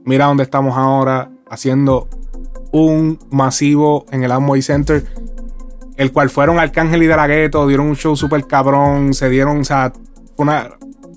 mira 0.03 0.25
dónde 0.25 0.41
estamos 0.41 0.75
ahora 0.75 1.29
haciendo 1.47 2.07
un 2.71 3.19
masivo 3.29 4.07
en 4.09 4.23
el 4.23 4.31
Amway 4.31 4.63
Center, 4.63 5.05
el 5.97 6.11
cual 6.11 6.29
fueron 6.29 6.59
Arcángel 6.59 7.03
y 7.03 7.07
De 7.07 7.15
La 7.15 7.27
Ghetto, 7.27 7.67
dieron 7.67 7.87
un 7.87 7.95
show 7.95 8.15
súper 8.15 8.45
cabrón, 8.45 9.13
se 9.13 9.29
dieron, 9.29 9.59
o 9.59 9.63
sea, 9.63 9.93
una, 10.37 10.71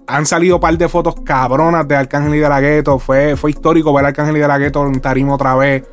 han 0.06 0.26
salido 0.26 0.56
un 0.56 0.60
par 0.60 0.76
de 0.78 0.88
fotos 0.88 1.16
cabronas 1.24 1.86
de 1.88 1.96
Arcángel 1.96 2.34
y 2.34 2.38
De 2.38 2.48
La 2.48 2.60
Ghetto, 2.60 2.98
fue, 2.98 3.36
fue 3.36 3.50
histórico 3.50 3.92
ver 3.92 4.04
a 4.04 4.08
Arcángel 4.08 4.36
y 4.36 4.40
De 4.40 4.48
La 4.48 4.58
Ghetto 4.58 4.86
en 4.86 5.00
tarima 5.00 5.34
otra 5.34 5.54
vez 5.54 5.84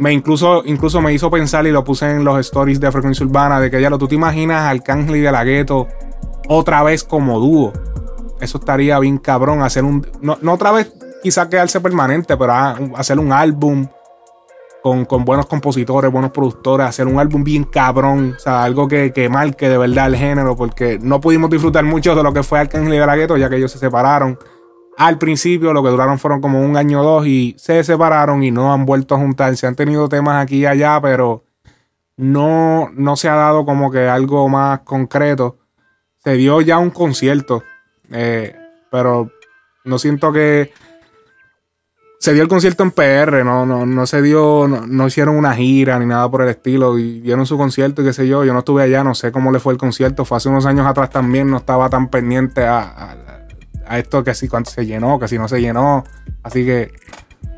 me 0.00 0.14
incluso, 0.14 0.62
incluso 0.64 1.02
me 1.02 1.12
hizo 1.12 1.30
pensar 1.30 1.66
y 1.66 1.70
lo 1.70 1.84
puse 1.84 2.10
en 2.10 2.24
los 2.24 2.38
stories 2.40 2.80
de 2.80 2.90
Frecuencia 2.90 3.26
Urbana 3.26 3.60
de 3.60 3.70
que 3.70 3.82
ya 3.82 3.90
lo 3.90 3.98
tú 3.98 4.08
te 4.08 4.14
imaginas 4.14 4.62
al 4.62 4.78
Arcángel 4.78 5.16
y 5.16 5.20
de 5.20 5.30
la 5.30 5.44
Gueto 5.44 5.88
otra 6.48 6.82
vez 6.82 7.04
como 7.04 7.38
dúo. 7.38 7.74
Eso 8.40 8.56
estaría 8.56 8.98
bien 8.98 9.18
cabrón. 9.18 9.62
Hacer 9.62 9.84
un. 9.84 10.06
No, 10.22 10.38
otra 10.50 10.72
vez 10.72 10.90
quizá 11.22 11.50
quedarse 11.50 11.82
permanente, 11.82 12.34
pero 12.38 12.54
hacer 12.96 13.18
un 13.18 13.30
álbum 13.30 13.86
con, 14.82 15.06
buenos 15.24 15.46
compositores, 15.46 16.10
buenos 16.10 16.30
productores, 16.30 16.86
hacer 16.86 17.06
un 17.06 17.18
álbum 17.18 17.44
bien 17.44 17.64
cabrón. 17.64 18.34
O 18.36 18.40
sea, 18.40 18.64
algo 18.64 18.88
que, 18.88 19.12
que 19.12 19.28
marque 19.28 19.68
de 19.68 19.78
verdad 19.78 20.06
el 20.06 20.16
género, 20.16 20.56
porque 20.56 20.98
no 21.00 21.20
pudimos 21.20 21.50
disfrutar 21.50 21.84
mucho 21.84 22.14
de 22.14 22.22
lo 22.22 22.32
que 22.32 22.42
fue 22.42 22.58
Arcángel 22.58 22.94
y 22.94 22.98
de 22.98 23.06
la 23.06 23.16
Gueto, 23.16 23.36
ya 23.36 23.48
que 23.48 23.56
ellos 23.56 23.72
se 23.72 23.78
separaron 23.78 24.38
al 25.00 25.16
principio 25.16 25.72
lo 25.72 25.82
que 25.82 25.88
duraron 25.88 26.18
fueron 26.18 26.42
como 26.42 26.60
un 26.60 26.76
año 26.76 27.00
o 27.00 27.02
dos 27.02 27.26
y 27.26 27.54
se 27.58 27.82
separaron 27.84 28.42
y 28.42 28.50
no 28.50 28.70
han 28.70 28.84
vuelto 28.84 29.14
a 29.14 29.18
juntarse. 29.18 29.66
Han 29.66 29.74
tenido 29.74 30.10
temas 30.10 30.44
aquí 30.44 30.58
y 30.58 30.66
allá, 30.66 31.00
pero 31.00 31.44
no, 32.18 32.90
no 32.92 33.16
se 33.16 33.30
ha 33.30 33.34
dado 33.34 33.64
como 33.64 33.90
que 33.90 34.08
algo 34.08 34.46
más 34.50 34.80
concreto. 34.80 35.56
Se 36.18 36.34
dio 36.34 36.60
ya 36.60 36.78
un 36.78 36.90
concierto, 36.90 37.62
eh, 38.10 38.54
pero 38.90 39.30
no 39.84 39.98
siento 39.98 40.32
que... 40.34 40.70
Se 42.20 42.32
dio 42.32 42.42
el 42.42 42.48
concierto 42.48 42.84
en 42.84 42.92
PR, 42.92 43.44
no, 43.44 43.66
no, 43.66 43.84
no 43.86 44.06
se 44.06 44.22
dio, 44.22 44.68
no, 44.68 45.06
hicieron 45.06 45.36
una 45.36 45.54
gira 45.54 45.98
ni 45.98 46.06
nada 46.06 46.30
por 46.30 46.42
el 46.42 46.50
estilo, 46.50 46.98
y 46.98 47.20
dieron 47.20 47.46
su 47.46 47.56
concierto 47.56 48.02
y 48.02 48.04
qué 48.04 48.12
sé 48.12 48.28
yo, 48.28 48.44
yo 48.44 48.52
no 48.52 48.60
estuve 48.60 48.82
allá, 48.84 49.02
no 49.02 49.14
sé 49.14 49.32
cómo 49.32 49.50
le 49.50 49.58
fue 49.58 49.72
el 49.72 49.78
concierto, 49.78 50.24
fue 50.24 50.36
hace 50.36 50.48
unos 50.48 50.66
años 50.66 50.86
atrás 50.86 51.10
también, 51.10 51.50
no 51.50 51.56
estaba 51.56 51.88
tan 51.88 52.08
pendiente 52.08 52.64
a 52.66 53.16
a 53.90 53.98
esto 53.98 54.22
que 54.22 54.34
si 54.34 54.46
cuando 54.46 54.70
se 54.70 54.86
llenó, 54.86 55.18
que 55.18 55.26
si 55.26 55.36
no 55.36 55.48
se 55.48 55.60
llenó. 55.60 56.04
Así 56.44 56.64
que 56.64 56.92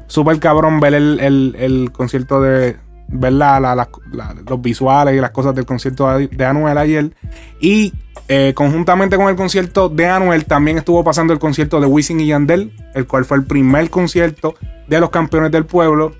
súper 0.06 0.40
cabrón 0.40 0.80
ver 0.80 0.94
el, 0.94 1.90
concierto 1.92 2.40
de. 2.40 2.76
Ver 3.12 3.32
los 3.32 4.62
visuales 4.62 5.14
y 5.14 5.20
las 5.20 5.30
cosas 5.30 5.54
del 5.54 5.64
concierto 5.66 6.18
de 6.18 6.44
Anuel 6.44 6.78
ayer. 6.78 7.14
Y 7.60 7.92
eh, 8.28 8.52
conjuntamente 8.54 9.16
con 9.16 9.28
el 9.28 9.36
concierto 9.36 9.88
de 9.88 10.06
Anuel 10.06 10.44
también 10.44 10.78
estuvo 10.78 11.04
pasando 11.04 11.32
el 11.32 11.38
concierto 11.38 11.80
de 11.80 11.86
Wisin 11.86 12.20
y 12.20 12.26
Yandel, 12.26 12.72
el 12.94 13.06
cual 13.06 13.24
fue 13.24 13.36
el 13.36 13.44
primer 13.44 13.90
concierto 13.90 14.54
de 14.88 15.00
los 15.00 15.10
campeones 15.10 15.52
del 15.52 15.66
pueblo. 15.66 16.12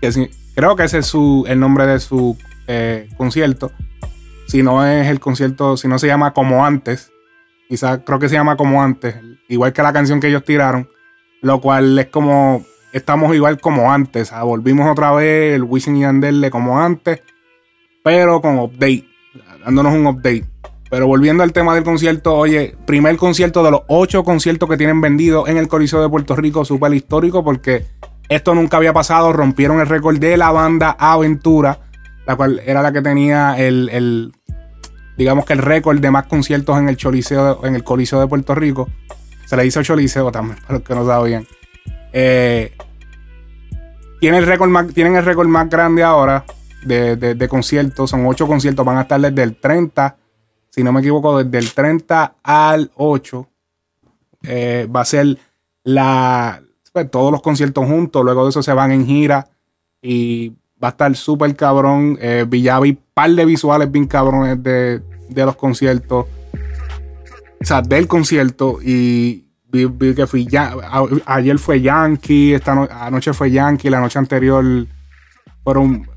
Que 0.00 0.30
creo 0.54 0.76
que 0.76 0.84
ese 0.84 0.98
es 0.98 1.12
el 1.14 1.60
nombre 1.60 1.86
de 1.86 2.00
su 2.00 2.36
eh, 2.66 3.08
concierto. 3.16 3.72
Si 4.46 4.62
no 4.62 4.86
es 4.86 5.08
el 5.08 5.20
concierto, 5.20 5.76
si 5.76 5.88
no 5.88 5.98
se 5.98 6.06
llama 6.06 6.32
como 6.32 6.64
antes, 6.64 7.10
Quizás 7.68 8.00
creo 8.04 8.18
que 8.18 8.28
se 8.28 8.36
llama 8.36 8.56
como 8.56 8.82
antes, 8.82 9.16
igual 9.48 9.72
que 9.72 9.82
la 9.82 9.92
canción 9.92 10.20
que 10.20 10.28
ellos 10.28 10.44
tiraron, 10.44 10.88
lo 11.42 11.60
cual 11.60 11.98
es 11.98 12.06
como 12.06 12.64
estamos 12.96 13.34
igual 13.34 13.60
como 13.60 13.92
antes, 13.92 14.32
volvimos 14.42 14.90
otra 14.90 15.12
vez 15.12 15.54
el 15.54 15.62
Wisin 15.62 15.96
y 15.96 16.00
Yandel 16.00 16.48
como 16.50 16.80
antes, 16.80 17.22
pero 18.02 18.40
con 18.40 18.58
update, 18.58 19.06
dándonos 19.64 19.94
un 19.94 20.06
update. 20.06 20.44
Pero 20.88 21.08
volviendo 21.08 21.42
al 21.42 21.52
tema 21.52 21.74
del 21.74 21.82
concierto, 21.82 22.34
oye, 22.34 22.76
primer 22.86 23.16
concierto 23.16 23.64
de 23.64 23.72
los 23.72 23.82
ocho 23.88 24.22
conciertos 24.22 24.68
que 24.68 24.76
tienen 24.76 25.00
vendidos 25.00 25.48
en 25.48 25.56
el 25.56 25.66
Coliseo 25.66 26.00
de 26.00 26.08
Puerto 26.08 26.36
Rico, 26.36 26.64
súper 26.64 26.94
histórico, 26.94 27.42
porque 27.42 27.86
esto 28.28 28.54
nunca 28.54 28.76
había 28.76 28.92
pasado. 28.92 29.32
Rompieron 29.32 29.80
el 29.80 29.88
récord 29.88 30.18
de 30.18 30.36
la 30.36 30.52
banda 30.52 30.96
Aventura, 30.96 31.80
la 32.24 32.36
cual 32.36 32.62
era 32.64 32.82
la 32.82 32.92
que 32.92 33.02
tenía 33.02 33.58
el 33.58 34.32
digamos 35.16 35.44
que 35.44 35.54
el 35.54 35.60
récord 35.60 35.98
de 35.98 36.10
más 36.10 36.26
conciertos 36.26 36.78
en 36.78 36.88
el 36.88 36.96
Choliseo, 36.96 37.64
en 37.64 37.74
el 37.74 37.84
Coliseo 37.84 38.20
de 38.20 38.26
Puerto 38.26 38.54
Rico. 38.54 38.88
Se 39.46 39.56
le 39.56 39.66
hizo 39.66 39.82
Choliseo 39.82 40.30
también, 40.30 40.58
para 40.66 40.74
los 40.74 40.82
que 40.82 40.94
no 40.94 41.06
sabían. 41.06 41.46
Eh, 42.12 42.72
tiene 44.20 44.38
el 44.38 44.46
récord 44.46 44.70
más, 44.70 44.92
tienen 44.92 45.16
el 45.16 45.24
récord 45.24 45.48
más 45.48 45.68
grande 45.68 46.02
ahora 46.02 46.44
de, 46.86 47.46
conciertos. 47.48 48.10
Son 48.10 48.26
ocho 48.26 48.46
conciertos. 48.46 48.84
Van 48.84 48.98
a 48.98 49.02
estar 49.02 49.20
desde 49.20 49.42
el 49.42 49.56
30, 49.56 50.16
si 50.70 50.82
no 50.82 50.92
me 50.92 51.00
equivoco, 51.00 51.42
desde 51.42 51.58
el 51.58 51.72
30 51.72 52.36
al 52.42 52.90
8. 52.96 53.48
Eh, 54.42 54.88
va 54.94 55.00
a 55.00 55.04
ser 55.04 55.38
la, 55.84 56.62
pues, 56.92 57.10
todos 57.10 57.32
los 57.32 57.42
conciertos 57.42 57.86
juntos. 57.86 58.24
Luego 58.24 58.44
de 58.44 58.50
eso 58.50 58.62
se 58.62 58.72
van 58.72 58.92
en 58.92 59.06
gira. 59.06 59.48
Y 60.00 60.50
va 60.82 60.88
a 60.88 60.90
estar 60.90 61.14
súper 61.16 61.54
cabrón. 61.56 62.18
Eh, 62.20 62.44
Villavi, 62.48 62.98
par 63.14 63.30
de 63.30 63.44
visuales 63.44 63.90
bien 63.90 64.06
cabrones 64.06 64.62
de, 64.62 65.02
los 65.34 65.56
conciertos. 65.56 66.26
O 67.60 67.64
sea, 67.64 67.82
del 67.82 68.06
concierto. 68.06 68.78
Y 68.82 69.45
vi, 69.70 70.14
que 70.14 70.26
fui 70.26 70.46
ya. 70.46 70.74
ayer 71.26 71.58
fue 71.58 71.80
Yankee, 71.80 72.54
esta 72.54 72.72
anoche 72.72 73.32
fue 73.32 73.50
Yankee, 73.50 73.90
la 73.90 74.00
noche 74.00 74.18
anterior 74.18 74.64
fueron. 75.64 76.08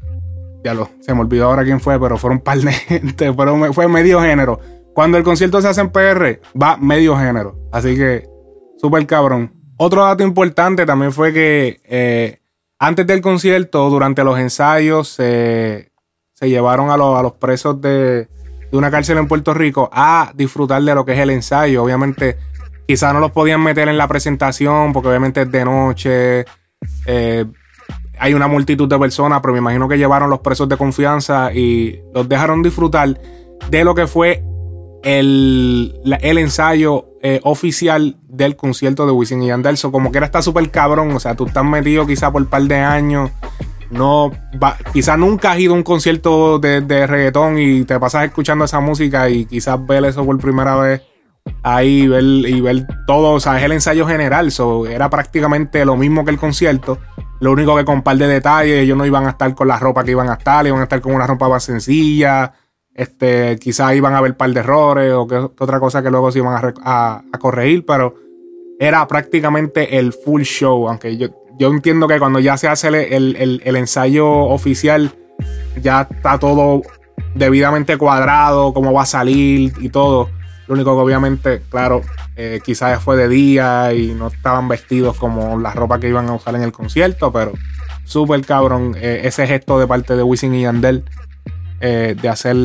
Ya 0.64 0.74
lo, 0.74 0.90
se 1.00 1.14
me 1.14 1.22
olvidó 1.22 1.46
ahora 1.46 1.64
quién 1.64 1.80
fue, 1.80 1.98
pero 2.00 2.18
fueron 2.18 2.40
un 2.40 2.44
par 2.44 2.58
de 2.60 2.72
gente. 2.72 3.34
fue 3.34 3.88
medio 3.88 4.22
género. 4.22 4.60
Cuando 4.94 5.18
el 5.18 5.24
concierto 5.24 5.62
se 5.62 5.70
hace 5.70 5.82
en 5.82 5.92
PR, 5.92 6.42
va 6.62 6.76
medio 6.78 7.18
género. 7.18 7.58
Así 7.72 7.96
que, 7.96 8.28
súper 8.78 9.06
cabrón. 9.08 9.54
Otro 9.78 10.04
dato 10.04 10.24
importante 10.24 10.86
también 10.86 11.14
fue 11.14 11.32
que 11.32 11.80
eh, 11.86 12.42
antes 12.80 13.08
del 13.08 13.22
concierto, 13.22 13.90
durante 13.90 14.24
los 14.24 14.38
ensayos, 14.40 15.08
se 15.08 15.92
llevaron 16.42 16.90
a, 16.90 16.98
los 16.98 17.34
presos 17.34 17.80
de, 17.82 18.28
una 18.72 18.92
cárcel 18.92 19.18
en 19.18 19.28
Puerto 19.28 19.54
Rico 19.54 19.90
a 19.92 20.32
disfrutar 20.36 20.82
de 20.82 20.96
lo 20.96 21.06
que 21.06 21.14
es 21.14 21.20
el 21.20 21.30
ensayo. 21.30 21.84
Obviamente, 21.84 22.38
quizás 22.90 23.14
no 23.14 23.20
los 23.20 23.30
podían 23.30 23.62
meter 23.62 23.88
en 23.88 24.00
la 24.00 24.08
presentación 24.08 24.94
porque 24.94 25.10
obviamente 25.10 25.44
es 25.44 25.52
de 25.52 25.64
noche. 25.64 26.46
Eh, 27.06 27.46
hay 28.18 28.34
una 28.34 28.48
multitud 28.48 28.90
de 28.90 28.98
personas, 28.98 29.42
pero 29.42 29.54
me 29.54 29.60
imagino 29.60 29.88
que 29.88 29.96
llevaron 29.96 30.28
los 30.28 30.40
presos 30.40 30.68
de 30.68 30.76
confianza 30.76 31.54
y 31.54 32.00
los 32.16 32.28
dejaron 32.28 32.64
disfrutar 32.64 33.22
de 33.70 33.84
lo 33.84 33.94
que 33.94 34.08
fue 34.08 34.44
el, 35.04 36.02
el 36.04 36.38
ensayo 36.40 37.06
eh, 37.22 37.40
oficial 37.44 38.18
del 38.24 38.56
concierto 38.56 39.06
de 39.06 39.12
Wisin 39.12 39.44
y 39.44 39.50
Yandel. 39.50 39.78
como 39.92 40.12
que 40.12 40.18
era 40.18 40.26
está 40.26 40.42
súper 40.42 40.72
cabrón. 40.72 41.12
O 41.12 41.20
sea, 41.20 41.36
tú 41.36 41.46
estás 41.46 41.64
metido 41.64 42.08
quizá 42.08 42.32
por 42.32 42.42
un 42.42 42.48
par 42.48 42.64
de 42.64 42.78
años. 42.78 43.30
No, 43.92 44.32
quizás 44.94 45.20
nunca 45.20 45.52
has 45.52 45.60
ido 45.60 45.74
a 45.74 45.78
un 45.78 45.84
concierto 45.84 46.58
de, 46.58 46.82
de, 46.82 47.06
reggaetón 47.06 47.60
y 47.60 47.84
te 47.84 48.00
pasas 48.00 48.26
escuchando 48.26 48.66
esa 48.66 48.80
música 48.80 49.30
y 49.30 49.46
quizás 49.46 49.86
ver 49.86 50.06
eso 50.06 50.26
por 50.26 50.40
primera 50.40 50.76
vez 50.76 51.04
ahí 51.64 52.08
ver, 52.08 52.24
y 52.24 52.62
ver 52.62 52.86
todo. 53.08 53.34
O 53.34 53.40
sea, 53.40 53.58
es 53.58 53.64
el 53.64 53.72
ensayo 53.72 54.08
general. 54.08 54.52
So, 54.52 54.86
era 54.88 55.10
prácticamente 55.10 55.86
lo 55.86 55.96
mismo 55.96 56.26
que 56.26 56.32
el 56.32 56.38
concierto. 56.38 57.00
Lo 57.40 57.52
único 57.52 57.76
que 57.76 57.86
con 57.86 58.02
par 58.02 58.18
de 58.18 58.28
detalles, 58.28 58.84
ellos 58.84 58.98
no 58.98 59.06
iban 59.06 59.26
a 59.26 59.30
estar 59.30 59.54
con 59.56 59.68
la 59.68 59.80
ropa 59.80 60.04
que 60.04 60.12
iban 60.12 60.30
a 60.30 60.34
estar, 60.34 60.68
iban 60.68 60.82
a 60.82 60.84
estar 60.84 61.00
con 61.02 61.14
una 61.14 61.26
ropa 61.26 61.48
más 61.48 61.64
sencilla 61.64 62.54
este, 63.00 63.58
quizás 63.60 63.96
iban 63.96 64.14
a 64.14 64.18
haber 64.18 64.36
par 64.36 64.52
de 64.52 64.60
errores 64.60 65.14
o 65.14 65.26
que, 65.26 65.36
otra 65.38 65.80
cosa 65.80 66.04
que 66.04 66.10
luego 66.10 66.34
se 66.34 66.40
iban 66.40 66.74
a, 66.84 67.24
corregir, 67.40 67.86
pero 67.86 68.16
era 68.78 69.08
prácticamente 69.08 69.98
el 69.98 70.12
full 70.12 70.42
show. 70.42 70.90
Aunque 70.90 71.16
yo, 71.16 71.30
yo 71.58 71.70
entiendo 71.70 72.10
que 72.10 72.20
cuando 72.20 72.40
ya 72.40 72.58
se 72.58 72.68
hace 72.68 73.16
el, 73.16 73.62
ensayo 73.64 74.30
oficial, 74.30 75.14
ya 75.82 76.10
está 76.12 76.38
todo 76.40 76.82
debidamente 77.36 77.98
cuadrado, 77.98 78.74
cómo 78.74 78.92
va 78.92 79.04
a 79.04 79.06
salir 79.06 79.72
y 79.80 79.88
todo. 79.88 80.30
Lo 80.70 80.76
único 80.76 80.96
que 80.96 81.02
obviamente, 81.02 81.64
claro, 81.68 82.04
eh, 82.36 82.60
quizás 82.64 83.02
fue 83.02 83.18
de 83.18 83.28
día 83.28 83.92
y 83.92 84.14
no 84.14 84.28
estaban 84.28 84.68
vestidos 84.68 85.18
como 85.18 85.58
la 85.58 85.74
ropa 85.74 86.00
que 86.00 86.08
iban 86.08 86.30
a 86.30 86.34
usar 86.34 86.54
en 86.54 86.62
el 86.62 86.72
concierto, 86.72 87.34
pero 87.34 87.54
súper 88.04 88.46
cabrón 88.46 88.94
eh, 88.96 89.22
ese 89.24 89.48
gesto 89.48 89.80
de 89.80 89.88
parte 89.88 90.16
de 90.16 90.22
Wisin 90.22 90.54
y 90.54 90.62
Yandel 90.62 91.06
eh, 91.82 92.16
de 92.22 92.30
hacer 92.30 92.56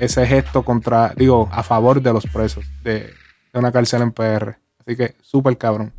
ese 0.00 0.26
gesto 0.26 0.64
contra, 0.64 1.12
digo, 1.16 1.48
a 1.52 1.62
favor 1.62 2.02
de 2.02 2.12
los 2.12 2.26
presos 2.26 2.64
de, 2.82 3.14
de 3.52 3.58
una 3.60 3.70
cárcel 3.70 4.02
en 4.02 4.10
PR. 4.10 4.58
Así 4.80 4.96
que 4.96 5.14
súper 5.22 5.56
cabrón. 5.56 5.92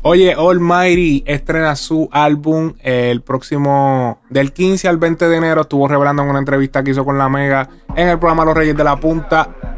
Oye, 0.00 0.32
Almighty 0.32 1.22
estrena 1.26 1.76
su 1.76 2.08
álbum 2.12 2.72
el 2.80 3.20
próximo 3.20 4.20
del 4.30 4.54
15 4.54 4.88
al 4.88 4.96
20 4.96 5.28
de 5.28 5.36
enero. 5.36 5.60
Estuvo 5.60 5.86
revelando 5.86 6.22
en 6.22 6.30
una 6.30 6.38
entrevista 6.38 6.82
que 6.82 6.92
hizo 6.92 7.04
con 7.04 7.18
la 7.18 7.28
Mega 7.28 7.68
en 7.94 8.08
el 8.08 8.18
programa 8.18 8.46
Los 8.46 8.56
Reyes 8.56 8.74
de 8.74 8.84
la 8.84 8.96
Punta. 8.96 9.77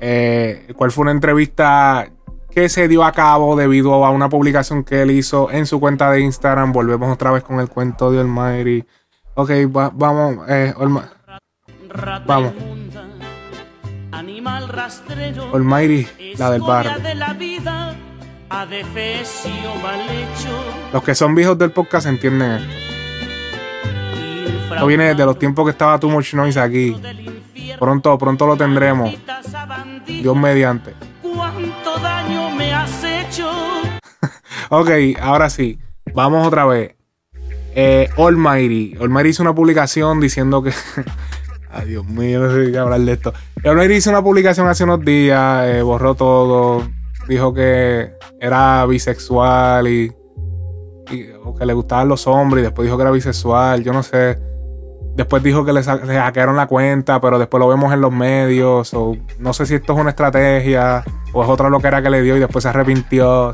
Eh, 0.00 0.72
cual 0.76 0.92
fue 0.92 1.02
una 1.02 1.10
entrevista 1.12 2.08
que 2.50 2.68
se 2.68 2.88
dio 2.88 3.04
a 3.04 3.12
cabo 3.12 3.56
debido 3.56 4.04
a 4.04 4.10
una 4.10 4.28
publicación 4.28 4.84
que 4.84 5.02
él 5.02 5.10
hizo 5.10 5.50
en 5.50 5.66
su 5.66 5.78
cuenta 5.80 6.10
de 6.10 6.20
Instagram. 6.20 6.72
Volvemos 6.72 7.12
otra 7.12 7.30
vez 7.30 7.42
con 7.42 7.60
el 7.60 7.68
cuento 7.68 8.10
de 8.10 8.20
Almighty. 8.20 8.84
Ok, 9.34 9.50
va- 9.74 9.90
vamos. 9.94 10.48
Eh, 10.48 10.72
Alma- 10.78 11.10
Vamos. 12.26 12.52
Animal 14.12 14.68
rastrero. 14.68 15.54
Almighty, 15.54 16.06
la 16.38 16.50
del 16.50 16.62
barrio. 16.62 16.98
de 17.00 17.14
la 17.14 17.32
vida. 17.34 17.94
Los 20.92 21.02
que 21.02 21.14
son 21.14 21.34
viejos 21.34 21.58
del 21.58 21.70
podcast 21.70 22.06
entienden 22.06 22.52
esto. 22.52 22.72
Esto 24.74 24.86
viene 24.86 25.04
desde 25.08 25.24
los 25.26 25.38
tiempos 25.38 25.64
que 25.66 25.70
estaba 25.72 25.98
Too 25.98 26.08
Much 26.10 26.34
Noise 26.34 26.60
aquí. 26.60 26.96
Pronto, 27.78 28.16
pronto 28.18 28.46
lo 28.46 28.56
tendremos. 28.56 29.12
Dios 30.08 30.36
mediante. 30.36 30.94
Cuánto 31.22 31.98
daño 32.02 32.50
me 32.50 32.72
has 32.72 33.04
hecho. 33.04 33.50
Ok, 34.70 34.90
ahora 35.22 35.48
sí. 35.48 35.78
Vamos 36.12 36.46
otra 36.46 36.66
vez. 36.66 36.94
Eh, 37.74 38.08
Almighty. 38.18 38.96
Almighty 39.00 39.30
hizo 39.30 39.42
una 39.42 39.54
publicación 39.54 40.20
diciendo 40.20 40.62
que. 40.62 40.72
Ay, 41.70 41.88
Dios 41.88 42.04
mío, 42.06 42.40
no 42.40 42.52
sé 42.52 42.70
qué 42.72 42.78
hablar 42.78 43.00
de 43.00 43.12
esto. 43.12 43.32
Almighty 43.64 43.94
hizo 43.94 44.10
una 44.10 44.22
publicación 44.22 44.66
hace 44.68 44.84
unos 44.84 45.02
días, 45.04 45.68
eh, 45.68 45.80
borró 45.82 46.14
todo. 46.14 46.86
Dijo 47.28 47.54
que 47.54 48.12
era 48.40 48.84
bisexual 48.86 49.88
y, 49.88 50.12
y- 51.10 51.26
o 51.44 51.54
que 51.54 51.64
le 51.64 51.72
gustaban 51.72 52.08
los 52.08 52.26
hombres. 52.26 52.60
Y 52.62 52.64
después 52.64 52.84
dijo 52.86 52.96
que 52.98 53.02
era 53.02 53.10
bisexual. 53.10 53.82
Yo 53.84 53.92
no 53.94 54.02
sé. 54.02 54.38
Después 55.18 55.42
dijo 55.42 55.64
que 55.64 55.72
le, 55.72 55.80
le 55.82 56.16
hackearon 56.16 56.54
la 56.54 56.68
cuenta, 56.68 57.20
pero 57.20 57.40
después 57.40 57.58
lo 57.58 57.66
vemos 57.66 57.92
en 57.92 58.00
los 58.00 58.12
medios. 58.12 58.86
so, 58.86 59.16
no 59.40 59.52
sé 59.52 59.66
si 59.66 59.74
esto 59.74 59.94
es 59.94 59.98
una 59.98 60.10
estrategia 60.10 61.02
o 61.32 61.42
es 61.42 61.48
otra 61.48 61.68
loquera 61.68 62.00
que 62.00 62.08
le 62.08 62.22
dio 62.22 62.36
y 62.36 62.38
después 62.38 62.62
se 62.62 62.68
arrepintió. 62.68 63.50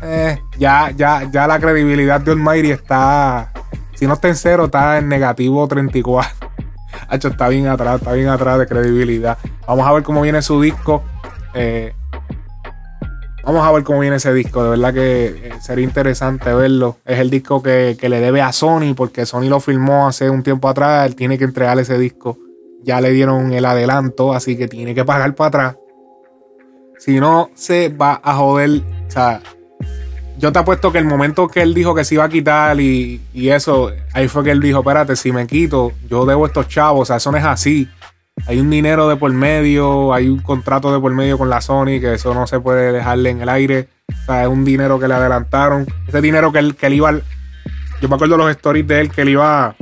eh, 0.00 0.40
ya, 0.58 0.92
ya, 0.92 1.28
ya 1.28 1.48
la 1.48 1.58
credibilidad 1.58 2.20
de 2.20 2.30
Almighty 2.30 2.70
está. 2.70 3.52
Si 3.94 4.06
no 4.06 4.14
está 4.14 4.28
en 4.28 4.36
cero, 4.36 4.66
está 4.66 4.98
en 4.98 5.08
negativo 5.08 5.66
34. 5.66 6.48
Hacho, 7.08 7.26
está 7.26 7.48
bien 7.48 7.66
atrás, 7.66 7.96
está 7.96 8.12
bien 8.12 8.28
atrás 8.28 8.60
de 8.60 8.68
credibilidad. 8.68 9.38
Vamos 9.66 9.84
a 9.88 9.92
ver 9.92 10.04
cómo 10.04 10.22
viene 10.22 10.40
su 10.40 10.60
disco. 10.60 11.02
Eh, 11.52 11.94
vamos 13.44 13.66
a 13.66 13.72
ver 13.72 13.82
cómo 13.84 14.00
viene 14.00 14.16
ese 14.16 14.32
disco. 14.32 14.62
De 14.62 14.70
verdad 14.70 14.94
que 14.94 15.26
eh, 15.26 15.52
sería 15.60 15.84
interesante 15.84 16.52
verlo. 16.52 16.98
Es 17.04 17.18
el 17.18 17.30
disco 17.30 17.62
que, 17.62 17.96
que 17.98 18.08
le 18.08 18.20
debe 18.20 18.42
a 18.42 18.52
Sony, 18.52 18.94
porque 18.94 19.26
Sony 19.26 19.48
lo 19.48 19.60
filmó 19.60 20.08
hace 20.08 20.30
un 20.30 20.42
tiempo 20.42 20.68
atrás. 20.68 21.06
Él 21.06 21.16
tiene 21.16 21.38
que 21.38 21.44
entregar 21.44 21.78
ese 21.78 21.98
disco. 21.98 22.38
Ya 22.82 23.00
le 23.00 23.10
dieron 23.10 23.52
el 23.52 23.64
adelanto, 23.64 24.32
así 24.32 24.56
que 24.56 24.68
tiene 24.68 24.94
que 24.94 25.04
pagar 25.04 25.34
para 25.34 25.48
atrás. 25.48 25.76
Si 26.98 27.18
no, 27.18 27.50
se 27.54 27.88
va 27.88 28.20
a 28.22 28.34
joder. 28.34 28.82
O 29.06 29.10
sea, 29.10 29.40
yo 30.38 30.52
te 30.52 30.58
apuesto 30.58 30.90
que 30.90 30.98
el 30.98 31.04
momento 31.04 31.48
que 31.48 31.60
él 31.60 31.74
dijo 31.74 31.94
que 31.94 32.04
se 32.04 32.14
iba 32.14 32.24
a 32.24 32.28
quitar 32.28 32.80
y, 32.80 33.20
y 33.34 33.50
eso, 33.50 33.90
ahí 34.14 34.26
fue 34.28 34.42
que 34.42 34.50
él 34.50 34.60
dijo, 34.60 34.80
espérate, 34.80 35.14
si 35.14 35.32
me 35.32 35.46
quito, 35.46 35.92
yo 36.08 36.24
debo 36.24 36.46
estos 36.46 36.66
chavos, 36.68 37.02
o 37.02 37.04
sea, 37.04 37.16
eso 37.16 37.30
no 37.30 37.36
es 37.36 37.44
así. 37.44 37.88
Hay 38.46 38.58
un 38.58 38.70
dinero 38.70 39.08
de 39.08 39.16
por 39.16 39.32
medio, 39.32 40.12
hay 40.12 40.28
un 40.28 40.40
contrato 40.40 40.92
de 40.92 40.98
por 40.98 41.12
medio 41.12 41.38
con 41.38 41.48
la 41.50 41.60
Sony, 41.60 42.00
que 42.00 42.14
eso 42.14 42.34
no 42.34 42.46
se 42.46 42.58
puede 42.60 42.92
dejarle 42.92 43.30
en 43.30 43.42
el 43.42 43.48
aire. 43.48 43.88
O 44.08 44.24
sea, 44.26 44.42
es 44.42 44.48
un 44.48 44.64
dinero 44.64 44.98
que 44.98 45.06
le 45.08 45.14
adelantaron. 45.14 45.86
Ese 46.08 46.20
dinero 46.20 46.50
que 46.52 46.58
él, 46.58 46.76
iba 46.92 47.08
al... 47.10 47.22
Yo 48.00 48.08
me 48.08 48.14
acuerdo 48.16 48.36
los 48.36 48.50
stories 48.50 48.86
de 48.86 49.00
él 49.00 49.10
que 49.10 49.22
él 49.22 49.30
iba... 49.30 49.76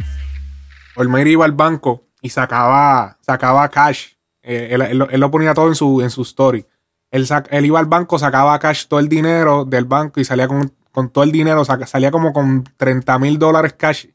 Olmeira 0.97 1.31
iba 1.31 1.44
al 1.44 1.53
banco 1.53 2.05
y 2.21 2.29
sacaba, 2.31 3.16
sacaba 3.21 3.68
cash. 3.68 4.09
Eh, 4.42 4.68
él, 4.73 4.99
lo- 5.21 5.31
ponía 5.31 5.55
todo 5.55 5.68
en 5.68 5.75
su, 5.75 6.03
en 6.03 6.11
su 6.11 6.23
story. 6.23 6.66
Él, 7.11 7.27
él 7.51 7.64
iba 7.64 7.79
al 7.79 7.87
banco, 7.87 8.18
sacaba 8.18 8.59
cash 8.59 8.87
todo 8.87 9.01
el 9.01 9.09
dinero 9.09 9.64
del 9.64 9.85
banco 9.85 10.21
y 10.21 10.25
salía 10.25 10.49
con, 10.49 10.73
con 10.90 11.09
todo 11.11 11.25
el 11.25 11.33
dinero, 11.33 11.64
salía 11.64 12.11
como 12.11 12.33
con 12.33 12.64
30 12.77 13.18
mil 13.18 13.38
dólares 13.38 13.75
cash 13.79 14.07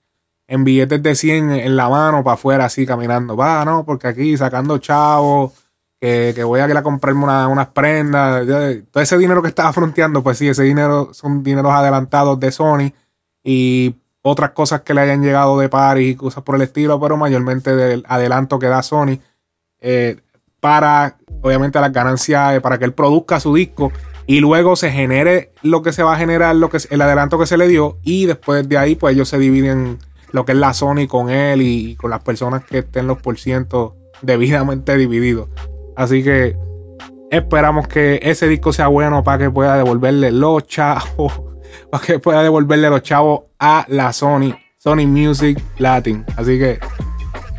en 0.47 0.63
billetes 0.63 1.01
de 1.01 1.15
100 1.15 1.51
en 1.51 1.75
la 1.75 1.89
mano 1.89 2.23
para 2.23 2.35
afuera, 2.35 2.65
así 2.65 2.85
caminando. 2.85 3.35
Va, 3.37 3.63
no, 3.65 3.85
porque 3.85 4.07
aquí 4.07 4.35
sacando 4.37 4.77
chavos, 4.77 5.53
que, 6.01 6.33
que 6.35 6.43
voy 6.43 6.59
a 6.59 6.67
ir 6.69 6.75
a 6.77 6.83
comprarme 6.83 7.23
una- 7.23 7.47
unas 7.47 7.67
prendas. 7.67 8.45
Todo 8.91 9.01
ese 9.03 9.17
dinero 9.17 9.41
que 9.41 9.47
estaba 9.47 9.71
fronteando, 9.73 10.21
pues 10.21 10.37
sí, 10.37 10.47
ese 10.49 10.63
dinero 10.63 11.13
son 11.13 11.43
dineros 11.43 11.71
adelantados 11.71 12.39
de 12.39 12.51
Sony 12.51 12.91
y 13.43 13.95
otras 14.21 14.51
cosas 14.51 14.81
que 14.81 14.93
le 14.93 15.01
hayan 15.01 15.21
llegado 15.21 15.57
de 15.59 15.69
Paris 15.69 16.11
y 16.11 16.15
cosas 16.15 16.43
por 16.43 16.55
el 16.55 16.61
estilo, 16.61 16.99
pero 16.99 17.17
mayormente 17.17 17.75
del 17.75 18.03
adelanto 18.07 18.59
que 18.59 18.67
da 18.67 18.83
Sony 18.83 19.19
eh, 19.81 20.17
para, 20.59 21.17
obviamente, 21.41 21.79
las 21.81 21.91
ganancias, 21.91 22.55
eh, 22.55 22.61
para 22.61 22.77
que 22.77 22.85
él 22.85 22.93
produzca 22.93 23.39
su 23.39 23.53
disco 23.53 23.91
y 24.25 24.39
luego 24.39 24.75
se 24.77 24.91
genere 24.91 25.51
lo 25.61 25.81
que 25.81 25.91
se 25.91 26.03
va 26.03 26.13
a 26.15 26.17
generar, 26.17 26.55
lo 26.55 26.69
que 26.69 26.77
el 26.89 27.01
adelanto 27.01 27.37
que 27.37 27.45
se 27.47 27.57
le 27.57 27.67
dio 27.67 27.97
y 28.03 28.25
después 28.25 28.67
de 28.69 28.77
ahí, 28.77 28.95
pues 28.95 29.13
ellos 29.15 29.27
se 29.27 29.37
dividen 29.37 29.99
lo 30.33 30.45
que 30.45 30.51
es 30.51 30.57
la 30.57 30.73
Sony 30.73 31.07
con 31.07 31.29
él 31.29 31.61
y 31.61 31.95
con 31.95 32.09
las 32.09 32.21
personas 32.21 32.65
que 32.65 32.79
estén 32.79 33.07
los 33.07 33.21
por 33.21 33.39
ciento 33.39 33.95
debidamente 34.21 34.97
divididos. 34.97 35.47
Así 35.95 36.23
que 36.23 36.57
esperamos 37.29 37.87
que 37.87 38.19
ese 38.23 38.47
disco 38.47 38.73
sea 38.73 38.87
bueno 38.87 39.23
para 39.23 39.37
que 39.37 39.51
pueda 39.51 39.77
devolverle 39.77 40.31
los 40.31 40.67
chavos, 40.67 41.41
para 41.91 42.03
que 42.03 42.19
pueda 42.19 42.41
devolverle 42.41 42.89
los 42.89 43.03
chavos 43.03 43.41
a 43.59 43.85
la 43.87 44.11
Sony, 44.11 44.55
Sony 44.79 45.05
Music 45.05 45.61
Latin. 45.77 46.25
Así 46.35 46.57
que, 46.57 46.79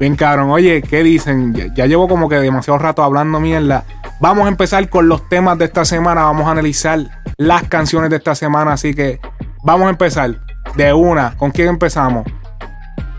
bien 0.01 0.17
cabrón. 0.17 0.51
Oye, 0.51 0.83
¿qué 0.83 1.05
dicen? 1.05 1.55
Ya, 1.55 1.73
ya 1.73 1.87
llevo 1.87 2.09
como 2.09 2.29
que 2.29 2.37
demasiado 2.37 2.79
rato 2.81 3.05
hablando 3.05 3.39
mierda. 3.39 3.85
Vamos 4.21 4.47
a 4.47 4.49
empezar 4.49 4.89
con 4.89 5.09
los 5.09 5.29
temas 5.29 5.59
de 5.59 5.67
esta 5.67 5.85
semana. 5.85 6.25
Vamos 6.25 6.49
a 6.49 6.51
analizar 6.51 7.23
las 7.37 7.63
canciones 7.69 8.11
de 8.11 8.17
esta 8.17 8.35
semana. 8.35 8.73
Así 8.73 8.95
que 8.95 9.21
vamos 9.63 9.87
a 9.87 9.91
empezar 9.91 10.41
de 10.75 10.93
una. 10.93 11.37
¿Con 11.37 11.53
quién 11.53 11.69
empezamos? 11.69 12.25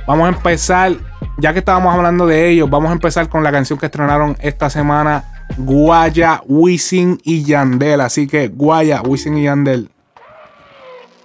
Vamos 0.08 0.26
a 0.26 0.30
empezar, 0.30 0.94
ya 1.38 1.52
que 1.54 1.60
estábamos 1.60 1.94
hablando 1.94 2.28
de 2.28 2.50
ellos, 2.50 2.70
vamos 2.70 2.90
a 2.90 2.94
empezar 2.94 3.28
con 3.28 3.44
la 3.44 3.52
canción 3.52 3.80
que 3.80 3.88
estrenaron 3.88 4.38
esta 4.40 4.70
semana, 4.70 5.46
Guaya, 5.58 6.42
Wisin 6.48 7.20
y 7.24 7.44
Yandel. 7.44 8.02
Así 8.02 8.28
que 8.28 8.50
Guaya, 8.50 9.02
Wisin 9.02 9.38
y 9.38 9.44
Yandel. 9.44 9.90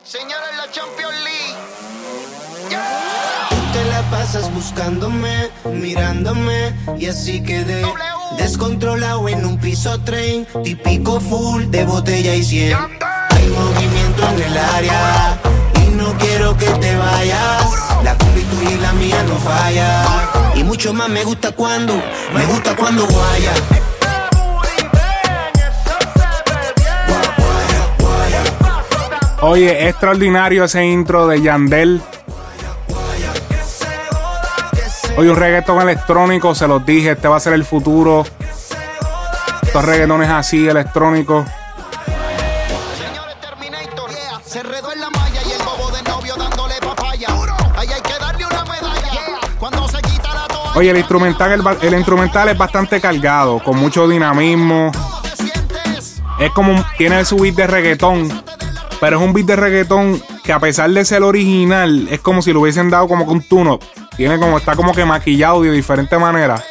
Señores, 0.02 0.48
la 0.56 0.72
Champions 0.72 1.14
League. 1.24 1.56
Tú 3.50 3.56
te 3.72 3.84
la 3.84 4.00
pasas 4.10 4.52
buscándome, 4.54 5.50
mirándome 5.74 6.74
y 6.98 7.06
así 7.06 7.42
quedé 7.42 7.84
descontrolado 8.38 9.28
en 9.28 9.44
un 9.44 9.58
piso 9.58 10.00
tren, 10.00 10.46
típico 10.64 11.20
full 11.20 11.64
de 11.64 11.84
botella 11.84 12.34
y 12.34 12.42
cien. 12.42 12.78
Hay 13.30 13.46
movimiento 13.48 14.26
en 14.34 14.42
el 14.42 14.58
área 14.58 15.38
y 15.84 15.90
no 15.90 16.14
quiero 16.18 16.56
que 16.56 16.66
te 16.66 16.96
vayas. 16.96 17.79
La 18.04 18.16
combi 18.16 18.42
tuya 18.42 18.70
y 18.70 18.78
la 18.78 18.92
mía 18.94 19.22
no 19.28 19.36
falla. 19.36 20.04
Y 20.54 20.64
mucho 20.64 20.92
más 20.92 21.08
me 21.08 21.24
gusta 21.24 21.52
cuando, 21.52 21.94
me 22.34 22.44
gusta 22.46 22.74
cuando 22.76 23.06
guaya. 23.06 23.52
Gua- 27.08 27.34
guaya, 27.38 27.82
guaya. 27.98 29.42
Oye, 29.42 29.88
extraordinario 29.88 30.64
ese 30.64 30.84
intro 30.84 31.26
de 31.26 31.40
Yandel. 31.42 32.02
Oye, 35.16 35.30
un 35.30 35.36
reggaetón 35.36 35.80
electrónico, 35.82 36.54
se 36.54 36.66
los 36.66 36.84
dije, 36.86 37.12
este 37.12 37.28
va 37.28 37.36
a 37.36 37.40
ser 37.40 37.52
el 37.52 37.64
futuro. 37.64 38.24
Estos 39.62 39.84
reggaetones 39.84 40.30
así, 40.30 40.66
electrónicos. 40.68 41.46
Oye, 50.74 50.90
el 50.90 50.98
instrumental, 50.98 51.52
el, 51.52 51.62
el 51.82 51.94
instrumental 51.94 52.48
es 52.48 52.56
bastante 52.56 53.00
cargado, 53.00 53.58
con 53.58 53.76
mucho 53.78 54.08
dinamismo. 54.08 54.92
Es 56.38 56.50
como, 56.52 56.84
tiene 56.96 57.24
su 57.24 57.36
beat 57.36 57.54
de 57.54 57.66
reggaetón, 57.66 58.42
pero 59.00 59.18
es 59.18 59.22
un 59.22 59.32
beat 59.32 59.46
de 59.46 59.56
reggaetón 59.56 60.22
que 60.44 60.52
a 60.52 60.58
pesar 60.60 60.90
de 60.90 61.04
ser 61.04 61.22
original, 61.22 62.08
es 62.10 62.20
como 62.20 62.40
si 62.40 62.52
lo 62.52 62.60
hubiesen 62.60 62.88
dado 62.88 63.08
como 63.08 63.26
que 63.26 63.32
un 63.32 63.42
tune-up. 63.42 63.84
Tiene 64.16 64.38
como, 64.38 64.58
está 64.58 64.76
como 64.76 64.92
que 64.92 65.04
maquillado 65.04 65.62
de 65.62 65.72
diferente 65.72 66.18
manera. 66.18 66.62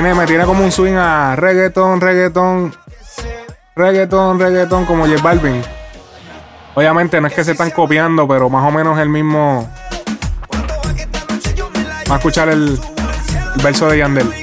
Me 0.00 0.26
tiene 0.26 0.46
como 0.46 0.64
un 0.64 0.72
swing 0.72 0.94
a 0.94 1.36
reggaeton, 1.36 2.00
reggaeton, 2.00 2.74
reggaeton, 3.76 4.40
reggaeton, 4.40 4.86
como 4.86 5.06
J 5.06 5.20
Balvin. 5.22 5.62
Obviamente 6.74 7.20
no 7.20 7.26
es 7.26 7.34
que 7.34 7.44
se 7.44 7.52
están 7.52 7.70
copiando, 7.70 8.26
pero 8.26 8.48
más 8.48 8.66
o 8.66 8.70
menos 8.70 8.98
el 8.98 9.10
mismo. 9.10 9.70
Vamos 12.06 12.10
a 12.10 12.16
escuchar 12.16 12.48
el 12.48 12.80
verso 13.62 13.86
de 13.88 13.98
Yandel. 13.98 14.41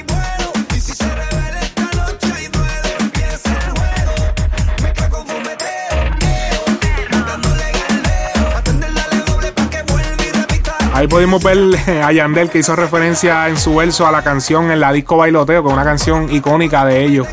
Ahí 11.00 11.08
pudimos 11.08 11.42
ver 11.42 11.58
a 12.04 12.12
Yandel 12.12 12.50
que 12.50 12.58
hizo 12.58 12.76
referencia 12.76 13.48
en 13.48 13.56
su 13.56 13.74
verso 13.74 14.06
a 14.06 14.12
la 14.12 14.20
canción 14.20 14.70
en 14.70 14.80
la 14.80 14.92
disco 14.92 15.16
Bailoteo, 15.16 15.62
que 15.62 15.68
es 15.70 15.72
una 15.72 15.82
canción 15.82 16.30
icónica 16.30 16.84
de 16.84 17.02
ellos. 17.02 17.26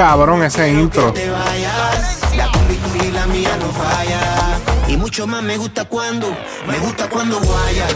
Cabrón 0.00 0.42
ese 0.42 0.66
intro. 0.72 1.12
te 1.12 1.28
vayas. 1.28 2.34
La 2.34 2.50
combi 2.50 2.74
tuya 2.76 3.04
y 3.04 3.12
la 3.12 3.26
mía 3.26 3.50
no 3.60 3.66
falla. 3.70 4.58
Y 4.88 4.96
mucho 4.96 5.26
más 5.26 5.42
me 5.42 5.58
gusta 5.58 5.84
cuando, 5.84 6.34
me 6.66 6.78
gusta 6.78 7.06
cuando 7.10 7.38
guaya. 7.38 7.86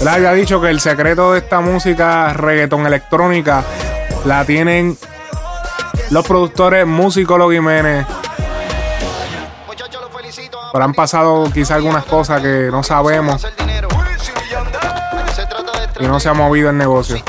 Él 0.00 0.06
había 0.06 0.32
dicho 0.34 0.60
que 0.60 0.70
el 0.70 0.78
secreto 0.78 1.32
de 1.32 1.40
esta 1.40 1.58
música 1.58 2.32
reggaeton 2.32 2.86
electrónica 2.86 3.64
la 4.24 4.44
tienen 4.44 4.96
los 6.10 6.24
productores 6.24 6.86
músicos 6.86 7.52
Jiménez. 7.52 8.06
Han 10.84 10.94
pasado 10.94 11.50
quizá 11.52 11.74
algunas 11.74 12.04
cosas 12.04 12.40
que 12.40 12.68
no 12.70 12.82
sabemos 12.82 13.46
y 16.00 16.06
no 16.06 16.20
se 16.20 16.28
ha 16.28 16.34
movido 16.34 16.70
el 16.70 16.76
negocio. 16.76 17.22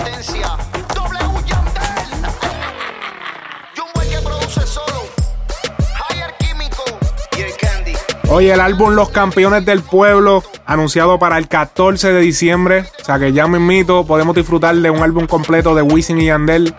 Oye, 8.32 8.54
el 8.54 8.62
álbum 8.62 8.92
Los 8.92 9.10
Campeones 9.10 9.66
del 9.66 9.82
Pueblo, 9.82 10.44
anunciado 10.68 11.18
para 11.18 11.40
el 11.40 11.48
14 11.48 12.14
de 12.14 12.22
diciembre. 12.22 12.86
O 13.02 13.04
sea 13.04 13.18
que 13.18 13.34
ya 13.34 13.48
mismito 13.48 14.06
podemos 14.06 14.36
disfrutar 14.36 14.76
de 14.76 14.90
un 14.92 15.02
álbum 15.02 15.26
completo 15.26 15.74
de 15.74 15.82
Wisin 15.82 16.22
y 16.22 16.26
Yandel 16.26 16.76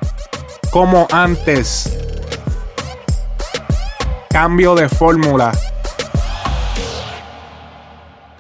como 0.71 1.09
antes. 1.11 1.99
Cambio 4.31 4.77
de 4.77 4.89
fórmula. 4.89 5.51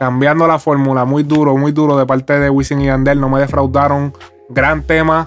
Cambiando 0.00 0.46
la 0.46 0.58
fórmula, 0.58 1.04
muy 1.04 1.24
duro, 1.24 1.58
muy 1.58 1.72
duro 1.72 1.98
de 1.98 2.06
parte 2.06 2.40
de 2.40 2.48
Wisin 2.48 2.80
y 2.80 2.86
Yandel. 2.86 3.20
No 3.20 3.28
me 3.28 3.38
defraudaron. 3.38 4.14
Gran 4.48 4.82
tema. 4.82 5.26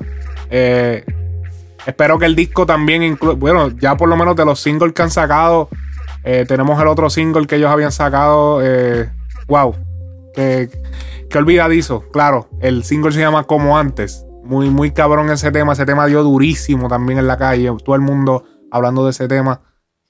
Eh, 0.49 1.05
espero 1.85 2.17
que 2.17 2.25
el 2.25 2.35
disco 2.35 2.65
también 2.65 3.03
incluya. 3.03 3.37
Bueno, 3.37 3.69
ya 3.69 3.95
por 3.95 4.09
lo 4.09 4.17
menos 4.17 4.35
de 4.35 4.45
los 4.45 4.59
singles 4.59 4.93
que 4.93 5.03
han 5.03 5.11
sacado. 5.11 5.69
eh, 6.23 6.45
tenemos 6.47 6.81
el 6.81 6.87
otro 6.87 7.11
single 7.11 7.45
que 7.45 7.57
ellos 7.57 7.69
habían 7.69 7.91
sacado. 7.91 8.61
eh, 8.63 9.11
wow. 9.47 9.75
Que 10.33 10.69
olvidadizo. 11.35 12.05
Claro, 12.11 12.49
el 12.59 12.83
single 12.83 13.11
se 13.11 13.19
llama 13.19 13.43
Como 13.43 13.77
Antes. 13.77 14.25
Muy, 14.43 14.71
muy 14.71 14.89
cabrón 14.89 15.29
ese 15.29 15.51
tema. 15.51 15.73
Ese 15.73 15.85
tema 15.85 16.07
dio 16.07 16.23
durísimo 16.23 16.87
también 16.87 17.19
en 17.19 17.27
la 17.27 17.37
calle. 17.37 17.69
Todo 17.85 17.93
el 17.93 18.01
mundo 18.01 18.43
hablando 18.71 19.05
de 19.05 19.11
ese 19.11 19.27
tema. 19.27 19.61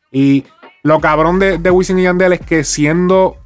Y 0.10 0.46
lo 0.84 1.02
cabrón 1.02 1.38
de, 1.40 1.58
de 1.58 1.70
Wisin 1.70 2.00
y 2.00 2.04
Yandel 2.04 2.32
es 2.32 2.40
que 2.40 2.64
siendo 2.64 3.43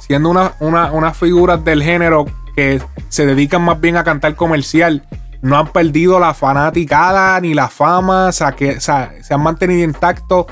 siendo 0.00 0.28
una, 0.30 0.54
una, 0.60 0.92
unas 0.92 1.16
figuras 1.16 1.64
del 1.64 1.82
género 1.82 2.26
que 2.56 2.82
se 3.08 3.26
dedican 3.26 3.62
más 3.62 3.80
bien 3.80 3.96
a 3.96 4.04
cantar 4.04 4.34
comercial, 4.34 5.06
no 5.42 5.56
han 5.56 5.68
perdido 5.72 6.18
la 6.18 6.34
fanaticada 6.34 7.40
ni 7.40 7.54
la 7.54 7.68
fama, 7.68 8.26
o 8.26 8.32
sea, 8.32 8.52
que 8.52 8.72
o 8.72 8.80
sea, 8.80 9.14
se 9.22 9.32
han 9.34 9.42
mantenido 9.42 9.84
intactos. 9.84 10.46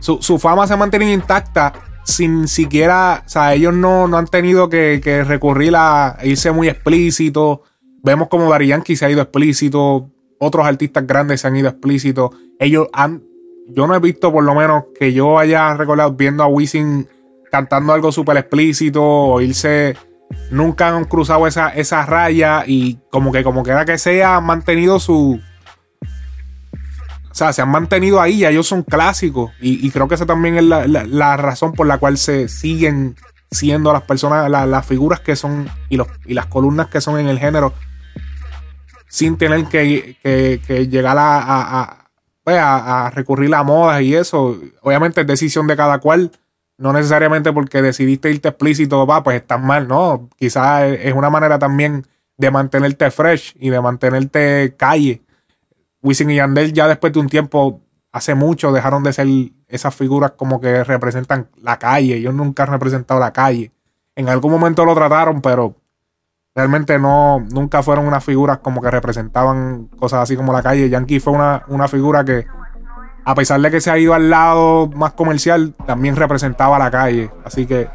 Su, 0.00 0.20
su 0.22 0.38
fama 0.38 0.66
se 0.66 0.74
ha 0.74 0.76
mantenido 0.76 1.12
intacta 1.12 1.72
sin 2.04 2.48
siquiera, 2.48 3.22
o 3.24 3.28
sea, 3.28 3.54
ellos 3.54 3.74
no, 3.74 4.08
no 4.08 4.16
han 4.18 4.26
tenido 4.26 4.68
que, 4.68 5.00
que 5.02 5.24
recurrir 5.24 5.74
a 5.76 6.18
irse 6.22 6.50
muy 6.50 6.68
explícito. 6.68 7.62
Vemos 8.02 8.28
como 8.28 8.50
Daddy 8.50 8.68
Yankee 8.68 8.96
se 8.96 9.06
ha 9.06 9.10
ido 9.10 9.22
explícito, 9.22 10.10
otros 10.38 10.66
artistas 10.66 11.06
grandes 11.06 11.42
se 11.42 11.46
han 11.46 11.56
ido 11.56 11.68
explícitos. 11.68 12.30
Ellos 12.58 12.88
han, 12.92 13.22
yo 13.68 13.86
no 13.86 13.94
he 13.94 14.00
visto 14.00 14.32
por 14.32 14.42
lo 14.44 14.54
menos 14.54 14.84
que 14.98 15.12
yo 15.12 15.38
haya 15.38 15.74
recordado 15.74 16.12
viendo 16.12 16.42
a 16.42 16.46
Wisin 16.46 17.06
cantando 17.50 17.92
algo 17.92 18.12
súper 18.12 18.36
explícito 18.36 19.02
o 19.02 19.40
irse. 19.40 19.96
Nunca 20.50 20.88
han 20.88 21.04
cruzado 21.04 21.46
esa, 21.46 21.70
esa 21.70 22.06
raya 22.06 22.62
y 22.66 22.98
como 23.10 23.32
que 23.32 23.42
como 23.42 23.62
quiera 23.64 23.84
que 23.84 23.98
sea, 23.98 24.36
han 24.36 24.44
mantenido 24.44 25.00
su. 25.00 25.40
O 27.30 27.34
sea, 27.34 27.52
se 27.52 27.62
han 27.62 27.68
mantenido 27.70 28.20
ahí, 28.20 28.38
ya 28.38 28.50
ellos 28.50 28.66
son 28.66 28.82
clásicos. 28.82 29.52
Y, 29.60 29.88
creo 29.90 30.08
que 30.08 30.16
esa 30.16 30.26
también 30.26 30.56
es 30.56 30.64
la, 30.64 30.86
la- 30.86 31.36
razón 31.36 31.72
por 31.72 31.86
la 31.86 31.98
cual 31.98 32.18
se 32.18 32.48
siguen 32.48 33.16
siendo 33.50 33.92
las 33.92 34.02
personas, 34.02 34.50
la- 34.50 34.66
las 34.66 34.84
figuras 34.86 35.20
que 35.20 35.36
son 35.36 35.68
y, 35.88 35.96
los, 35.96 36.08
y 36.26 36.34
las 36.34 36.46
columnas 36.46 36.88
que 36.88 37.00
son 37.00 37.18
en 37.20 37.28
el 37.28 37.38
género, 37.38 37.72
sin 39.08 39.36
tener 39.36 39.64
que, 39.66 40.16
que- 40.22 40.60
que 40.66 40.88
llegar 40.88 41.18
a, 41.18 41.38
a- 41.38 41.80
a- 41.82 42.06
pues, 42.44 42.60
recurrir 43.14 43.54
a 43.54 43.62
modas 43.62 44.02
y 44.02 44.14
eso. 44.14 44.58
Obviamente 44.82 45.20
es 45.22 45.26
decisión 45.26 45.66
de 45.66 45.76
cada 45.76 45.98
cual. 45.98 46.30
No 46.80 46.94
necesariamente 46.94 47.52
porque 47.52 47.82
decidiste 47.82 48.30
irte 48.30 48.48
explícito, 48.48 49.06
va, 49.06 49.22
pues 49.22 49.36
estás 49.36 49.60
mal, 49.60 49.86
¿no? 49.86 50.30
Quizás 50.38 50.84
es 50.84 51.12
una 51.12 51.28
manera 51.28 51.58
también 51.58 52.06
de 52.38 52.50
mantenerte 52.50 53.10
fresh 53.10 53.54
y 53.60 53.68
de 53.68 53.82
mantenerte 53.82 54.74
calle. 54.78 55.20
Wisin 56.00 56.30
y 56.30 56.36
Yandel 56.36 56.72
ya 56.72 56.88
después 56.88 57.12
de 57.12 57.20
un 57.20 57.28
tiempo, 57.28 57.82
hace 58.12 58.34
mucho, 58.34 58.72
dejaron 58.72 59.02
de 59.02 59.12
ser 59.12 59.26
esas 59.68 59.94
figuras 59.94 60.30
como 60.38 60.58
que 60.58 60.82
representan 60.82 61.50
la 61.60 61.78
calle. 61.78 62.16
Ellos 62.16 62.32
nunca 62.32 62.62
han 62.62 62.70
representado 62.70 63.20
la 63.20 63.34
calle. 63.34 63.72
En 64.16 64.30
algún 64.30 64.50
momento 64.50 64.86
lo 64.86 64.94
trataron, 64.94 65.42
pero 65.42 65.76
realmente 66.54 66.98
no, 66.98 67.46
nunca 67.52 67.82
fueron 67.82 68.06
unas 68.06 68.24
figuras 68.24 68.56
como 68.60 68.80
que 68.80 68.90
representaban 68.90 69.88
cosas 69.98 70.22
así 70.22 70.34
como 70.34 70.54
la 70.54 70.62
calle. 70.62 70.88
Yankee 70.88 71.20
fue 71.20 71.34
una, 71.34 71.62
una 71.68 71.88
figura 71.88 72.24
que, 72.24 72.46
a 73.30 73.34
pesar 73.36 73.60
de 73.60 73.70
que 73.70 73.80
se 73.80 73.92
ha 73.92 73.96
ido 73.96 74.12
al 74.12 74.28
lado 74.28 74.88
más 74.88 75.12
comercial, 75.12 75.72
también 75.86 76.16
representaba 76.16 76.80
la 76.80 76.90
calle. 76.90 77.30
Así 77.44 77.64
que 77.64 77.88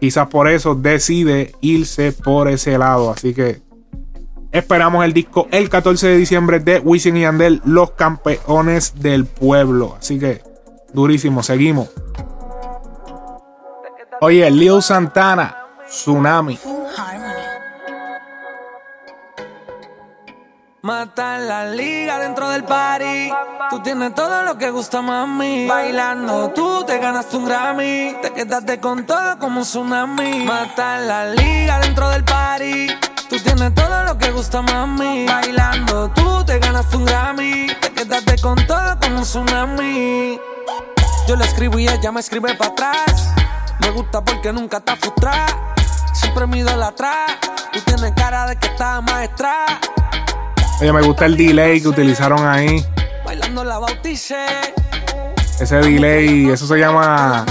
quizás 0.00 0.28
por 0.28 0.48
eso 0.48 0.74
decide 0.74 1.52
irse 1.60 2.12
por 2.12 2.48
ese 2.48 2.78
lado. 2.78 3.10
Así 3.10 3.34
que 3.34 3.60
esperamos 4.50 5.04
el 5.04 5.12
disco 5.12 5.48
el 5.50 5.68
14 5.68 6.08
de 6.08 6.16
diciembre 6.16 6.60
de 6.60 6.78
Wisin 6.78 7.18
y 7.18 7.20
Yandel, 7.20 7.60
los 7.66 7.90
campeones 7.90 8.94
del 9.02 9.26
pueblo. 9.26 9.96
Así 9.98 10.18
que 10.18 10.42
durísimo, 10.94 11.42
seguimos. 11.42 11.90
Oye, 14.22 14.50
Leo 14.50 14.80
Santana, 14.80 15.58
Tsunami. 15.86 16.58
Mata 20.88 21.36
la 21.36 21.66
liga 21.66 22.18
dentro 22.18 22.48
del 22.48 22.64
party. 22.64 23.30
Tú 23.68 23.82
tienes 23.82 24.14
todo 24.14 24.42
lo 24.44 24.56
que 24.56 24.70
gusta, 24.70 25.02
mami. 25.02 25.66
Bailando, 25.66 26.50
tú 26.54 26.82
te 26.86 26.96
ganaste 26.96 27.36
un 27.36 27.44
Grammy. 27.44 28.16
Te 28.22 28.32
quedaste 28.32 28.80
con 28.80 29.04
todo 29.04 29.38
como 29.38 29.58
un 29.58 29.64
tsunami. 29.66 30.46
Mata 30.46 30.98
la 31.00 31.26
liga 31.26 31.78
dentro 31.80 32.08
del 32.08 32.24
party. 32.24 32.86
Tú 33.28 33.38
tienes 33.38 33.74
todo 33.74 34.02
lo 34.04 34.16
que 34.16 34.30
gusta, 34.30 34.62
mami. 34.62 35.26
Bailando, 35.26 36.08
tú 36.12 36.42
te 36.46 36.58
ganaste 36.58 36.96
un 36.96 37.04
Grammy. 37.04 37.66
Te 37.82 37.92
quedaste 37.92 38.40
con 38.40 38.56
todo 38.66 38.98
como 38.98 39.18
un 39.18 39.24
tsunami. 39.24 40.40
Yo 41.26 41.36
le 41.36 41.44
escribo 41.44 41.78
y 41.78 41.86
ella 41.86 42.10
me 42.12 42.20
escribe 42.20 42.54
para 42.54 42.70
atrás. 42.70 43.34
Me 43.80 43.90
gusta 43.90 44.24
porque 44.24 44.54
nunca 44.54 44.78
está 44.78 44.96
frustrada. 44.96 45.74
siempre 46.14 46.46
me 46.46 46.62
atrás. 46.62 47.32
Tú 47.74 47.80
tienes 47.82 48.12
cara 48.12 48.46
de 48.46 48.56
que 48.56 48.68
estás 48.68 49.02
maestra. 49.02 49.66
Oye, 50.80 50.92
me 50.92 51.02
gusta 51.02 51.26
el 51.26 51.36
delay 51.36 51.80
que 51.80 51.88
utilizaron 51.88 52.46
ahí. 52.46 52.84
Bailando 53.24 53.64
la 53.64 53.78
bauticé. 53.78 54.46
Ese 55.60 55.76
delay, 55.76 56.48
eso 56.50 56.68
se 56.68 56.78
llama 56.78 57.44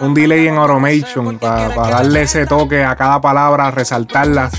un 0.00 0.12
delay 0.12 0.48
en 0.48 0.56
automation 0.56 1.38
para 1.38 1.68
darle 1.68 2.22
ese 2.22 2.46
toque 2.46 2.82
a 2.82 2.96
cada 2.96 3.20
palabra, 3.20 3.70
resaltarla. 3.70 4.50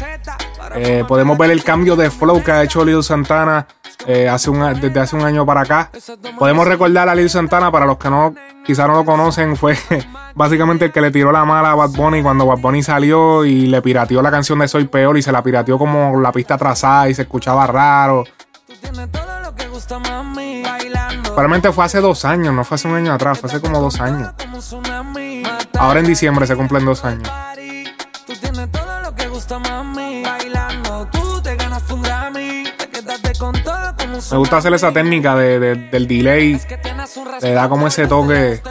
Eh, 0.75 1.03
podemos 1.05 1.37
ver 1.37 1.51
el 1.51 1.63
cambio 1.63 1.97
de 1.97 2.09
flow 2.09 2.41
que 2.41 2.51
ha 2.51 2.63
hecho 2.63 2.85
Lil 2.85 3.03
Santana 3.03 3.67
eh, 4.07 4.29
hace 4.29 4.49
un, 4.49 4.59
desde 4.79 4.99
hace 4.99 5.15
un 5.15 5.23
año 5.23 5.45
para 5.45 5.61
acá. 5.61 5.91
Podemos 6.37 6.67
recordar 6.67 7.09
a 7.09 7.15
Lil 7.15 7.29
Santana, 7.29 7.71
para 7.71 7.85
los 7.85 7.97
que 7.97 8.09
no 8.09 8.33
quizás 8.65 8.87
no 8.87 8.95
lo 8.95 9.05
conocen, 9.05 9.55
fue 9.55 9.77
básicamente 10.35 10.85
el 10.85 10.91
que 10.91 11.01
le 11.01 11.11
tiró 11.11 11.31
la 11.31 11.45
mala 11.45 11.71
a 11.71 11.75
Bad 11.75 11.91
Bunny 11.91 12.21
cuando 12.21 12.45
Bad 12.45 12.59
Bunny 12.59 12.83
salió 12.83 13.45
y 13.45 13.67
le 13.67 13.81
pirateó 13.81 14.21
la 14.21 14.31
canción 14.31 14.59
de 14.59 14.67
Soy 14.67 14.87
Peor 14.87 15.17
y 15.17 15.21
se 15.21 15.31
la 15.31 15.43
pirateó 15.43 15.77
como 15.77 16.19
la 16.19 16.31
pista 16.31 16.55
atrasada 16.55 17.09
y 17.09 17.13
se 17.13 17.23
escuchaba 17.23 17.67
raro. 17.67 18.23
Realmente 21.35 21.71
fue 21.71 21.85
hace 21.85 21.99
dos 21.99 22.25
años, 22.25 22.53
no 22.53 22.63
fue 22.63 22.75
hace 22.75 22.87
un 22.87 22.95
año 22.95 23.13
atrás, 23.13 23.39
fue 23.39 23.49
hace 23.49 23.61
como 23.61 23.79
dos 23.79 23.99
años. 23.99 24.31
Ahora 25.77 25.99
en 25.99 26.07
diciembre 26.07 26.47
se 26.47 26.55
cumplen 26.55 26.85
dos 26.85 27.03
años. 27.03 27.29
Me 34.31 34.37
gusta 34.37 34.57
hacer 34.57 34.73
esa 34.73 34.91
técnica 34.91 35.35
de, 35.35 35.59
del 35.75 36.07
delay. 36.07 36.59
Le 37.41 37.51
da 37.51 37.69
como 37.69 37.87
ese 37.87 38.07
toque 38.07 38.61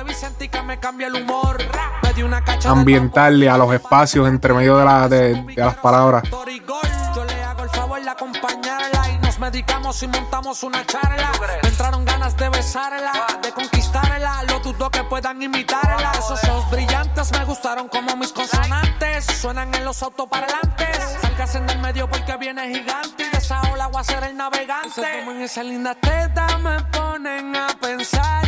ambiental 2.65 3.49
a 3.49 3.59
los 3.59 3.75
espacios 3.75 4.29
entre 4.29 4.55
medio 4.55 4.79
de, 4.79 4.85
la, 4.85 5.09
de 5.09 5.55
las 5.57 5.75
palabras 5.77 6.25
medicamos 9.45 10.03
y 10.03 10.07
montamos 10.07 10.63
una 10.63 10.87
charla. 10.87 11.31
Me 11.63 11.69
entraron 11.69 12.05
ganas 12.05 12.35
de 12.37 12.49
besarla, 12.49 13.13
de 13.43 13.53
conquistarla. 13.53 14.43
Lo 14.45 14.59
dudo 14.61 14.91
que 14.91 15.05
puedan 15.05 15.43
imitarla. 15.43 16.13
Esos 16.13 16.43
ojos 16.45 16.71
brillantes 16.71 17.31
me 17.33 17.45
gustaron 17.45 17.89
como 17.89 18.17
mis 18.17 18.33
consonantes. 18.33 19.27
Suenan 19.27 19.75
en 19.75 19.85
los 19.85 20.03
autoparlantes. 20.03 20.97
Salgas 21.21 21.55
en 21.57 21.69
el 21.69 21.79
medio 21.81 22.09
porque 22.09 22.37
viene 22.39 22.69
gigante. 22.69 23.34
Esa 23.45 23.61
ola 23.75 23.89
voy 23.89 24.01
a 24.01 24.05
ser 24.05 24.25
el 24.25 24.35
navegante. 24.39 25.03
en 25.03 25.43
esa 25.43 25.63
linda 25.63 25.95
teta 25.95 26.47
me 26.63 26.81
ponen 26.85 27.55
a 27.55 27.67
pensar. 27.79 28.43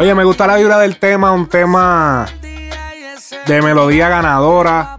Oye, 0.00 0.16
me 0.16 0.24
gusta 0.24 0.48
la 0.48 0.56
vibra 0.56 0.80
del 0.80 0.98
tema. 0.98 1.30
Un 1.30 1.48
tema 1.48 2.26
de 3.46 3.62
melodía 3.62 4.08
ganadora, 4.08 4.98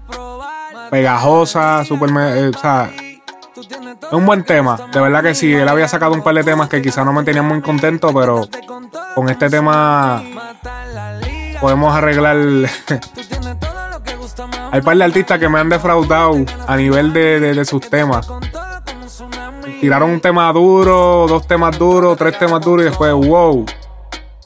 pegajosa, 0.90 1.84
super. 1.84 2.10
Eh, 2.10 2.52
o 2.56 2.58
sea, 2.58 2.90
es 2.90 4.14
un 4.14 4.26
buen 4.26 4.46
tema, 4.46 4.78
de 4.94 5.02
verdad 5.02 5.22
que 5.22 5.36
sí. 5.36 5.54
Él 5.54 5.68
había 5.68 5.90
sacado 5.90 6.14
un 6.14 6.24
par 6.24 6.36
de 6.36 6.46
temas 6.46 6.70
que 6.70 6.82
quizás 6.82 7.06
no 7.06 7.12
me 7.12 7.26
tenían 7.26 7.46
muy 7.46 7.62
contento, 7.62 8.14
pero 8.14 8.48
con 9.14 9.28
este 9.28 9.50
tema 9.50 10.24
podemos 11.60 11.94
arreglar. 11.94 12.38
Hay 14.72 14.82
par 14.82 14.98
de 14.98 15.04
artistas 15.04 15.38
que 15.38 15.50
me 15.50 15.60
han 15.60 15.70
defraudado 15.70 16.34
a 16.66 16.76
nivel 16.78 17.12
de, 17.14 17.66
sus 17.66 17.82
temas. 17.90 18.28
Tiraron 19.84 20.12
un 20.12 20.22
tema 20.22 20.50
duro, 20.54 21.26
dos 21.28 21.46
temas 21.46 21.78
duros, 21.78 22.18
tres 22.18 22.40
temas 22.40 22.64
duros 22.64 22.86
y 22.86 22.88
después, 22.88 23.12
wow. 23.12 23.66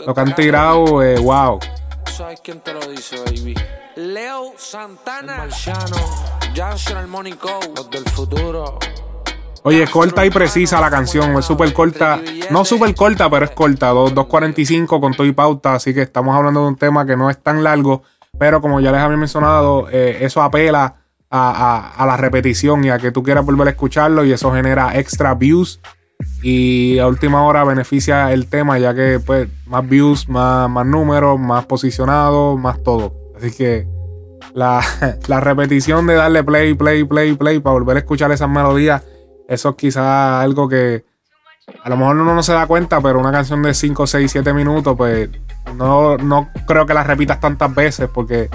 Lo 0.04 0.16
que 0.16 0.20
han 0.20 0.34
tirado, 0.34 1.04
eh, 1.04 1.20
wow. 1.20 1.60
¿Sabes 2.06 2.42
quién 2.42 2.60
te 2.60 2.74
lo 2.74 2.80
dice, 2.88 3.18
baby? 3.24 3.54
Leo 3.98 4.54
Santana, 4.58 5.44
el 5.44 7.08
Money 7.08 7.38
los 7.76 7.90
del 7.92 8.04
futuro. 8.06 8.80
Oye, 9.62 9.84
es 9.84 9.90
corta 9.92 10.26
y 10.26 10.32
precisa 10.32 10.82
la 10.82 10.90
canción, 10.90 11.38
es 11.38 11.46
súper 11.46 11.72
corta. 11.72 12.20
No 12.50 12.66
súper 12.66 12.96
corta, 12.96 13.30
pero 13.30 13.46
es 13.46 13.52
corta, 13.52 13.94
2.45 13.94 15.00
con 15.00 15.14
todo 15.14 15.28
y 15.28 15.34
pauta, 15.34 15.76
así 15.76 15.94
que 15.94 16.02
estamos 16.02 16.36
hablando 16.36 16.62
de 16.62 16.68
un 16.70 16.78
tema 16.78 17.06
que 17.06 17.16
no 17.16 17.30
es 17.30 17.38
tan 17.38 17.64
largo, 17.64 18.02
pero 18.40 18.60
como 18.60 18.80
ya 18.80 18.92
les 18.92 19.02
había 19.02 19.18
mencionado, 19.18 19.88
eh, 19.92 20.18
eso 20.22 20.42
apela 20.42 20.96
a, 21.30 22.04
la 22.06 22.18
repetición 22.18 22.84
y 22.86 22.90
a 22.90 22.98
que 22.98 23.12
tú 23.12 23.24
quieras 23.24 23.46
volver 23.46 23.68
a 23.68 23.72
escucharlo 23.72 24.24
y 24.26 24.32
eso 24.32 24.54
genera 24.54 24.98
extra 24.98 25.34
views 25.34 25.80
y 26.42 26.98
a 27.00 27.08
última 27.08 27.44
hora 27.44 27.64
beneficia 27.64 28.32
el 28.32 28.48
tema 28.48 28.80
ya 28.80 28.94
que 28.94 29.20
pues 29.20 29.50
más 29.66 29.88
views, 29.88 30.30
más, 30.30 30.70
más 30.70 30.86
números, 30.86 31.40
más 31.40 31.66
posicionado, 31.66 32.58
más 32.58 32.82
todo. 32.82 33.14
Así 33.36 33.52
que 33.52 33.88
la, 34.54 34.82
la 35.28 35.40
repetición 35.40 36.08
de 36.08 36.16
darle 36.16 36.44
play, 36.44 36.74
play, 36.74 37.04
play, 37.04 37.34
play 37.36 37.60
para 37.60 37.74
volver 37.74 37.98
a 37.98 38.00
escuchar 38.00 38.32
esas 38.32 38.50
melodías 38.50 39.04
eso 39.48 39.70
es 39.70 39.76
quizás 39.76 40.44
algo 40.44 40.68
que 40.68 41.06
a 41.84 41.90
lo 41.90 41.98
mejor 41.98 42.18
uno 42.18 42.34
no 42.34 42.44
se 42.44 42.54
da 42.54 42.68
cuenta, 42.68 43.02
pero 43.02 43.20
una 43.20 43.32
canción 43.32 43.62
de 43.62 43.74
5, 43.74 44.08
6, 44.08 44.32
7 44.32 44.54
minutos, 44.54 44.96
pues 44.98 45.30
no, 45.76 46.18
no 46.18 46.50
creo 46.66 46.86
que 46.86 46.94
la 46.94 47.04
repitas 47.04 47.40
tantas 47.40 47.74
veces 47.74 48.10
porque, 48.14 48.50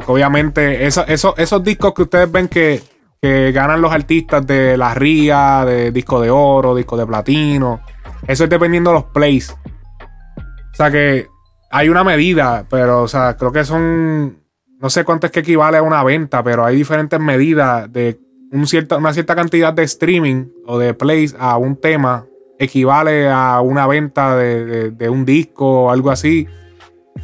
porque 0.00 0.12
obviamente 0.12 0.86
eso, 0.86 1.04
esos 1.06 1.62
discos 1.62 1.92
que 1.94 2.02
ustedes 2.02 2.32
ven 2.32 2.48
que, 2.48 2.82
que 3.20 3.52
ganan 3.52 3.82
los 3.82 3.92
artistas 3.92 4.46
de 4.46 4.76
la 4.76 4.94
RIA, 4.94 5.64
de 5.66 5.92
disco 5.92 6.20
de 6.20 6.30
oro, 6.30 6.74
disco 6.74 6.96
de 6.96 7.06
platino, 7.06 7.82
eso 8.26 8.44
es 8.44 8.50
dependiendo 8.50 8.90
de 8.90 8.94
los 8.94 9.04
plays. 9.04 9.50
O 9.50 10.74
sea 10.74 10.90
que 10.90 11.26
hay 11.70 11.88
una 11.88 12.04
medida, 12.04 12.64
pero 12.70 13.02
o 13.02 13.08
sea, 13.08 13.36
creo 13.36 13.52
que 13.52 13.64
son, 13.64 14.38
no 14.78 14.90
sé 14.90 15.04
cuánto 15.04 15.26
es 15.26 15.32
que 15.32 15.40
equivale 15.40 15.76
a 15.76 15.82
una 15.82 16.02
venta, 16.02 16.42
pero 16.42 16.64
hay 16.64 16.76
diferentes 16.76 17.20
medidas 17.20 17.92
de 17.92 18.18
una 18.52 19.12
cierta 19.12 19.34
cantidad 19.36 19.72
de 19.72 19.82
streaming 19.84 20.46
o 20.66 20.78
de 20.78 20.94
plays 20.94 21.36
a 21.38 21.56
un 21.56 21.76
tema 21.76 22.26
equivale 22.60 23.28
a 23.28 23.62
una 23.62 23.86
venta 23.86 24.36
de, 24.36 25.08
un 25.08 25.24
disco 25.24 25.84
o 25.84 25.90
algo 25.90 26.10
así. 26.10 26.46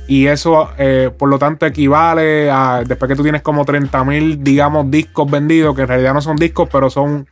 Y 0.08 0.26
eso, 0.26 0.70
eh, 0.78 1.10
por 1.16 1.28
lo 1.28 1.38
tanto, 1.38 1.66
equivale 1.66 2.50
a, 2.50 2.82
después 2.86 3.08
que 3.08 3.16
tú 3.16 3.22
tienes 3.22 3.42
como 3.42 3.64
30.000 3.64 4.38
digamos, 4.38 4.90
discos 4.90 5.30
vendidos, 5.30 5.74
que 5.74 5.82
en 5.82 5.88
realidad 5.88 6.14
no 6.14 6.20
son 6.20 6.36
discos, 6.36 6.68
pero 6.70 6.90
son, 6.90 7.28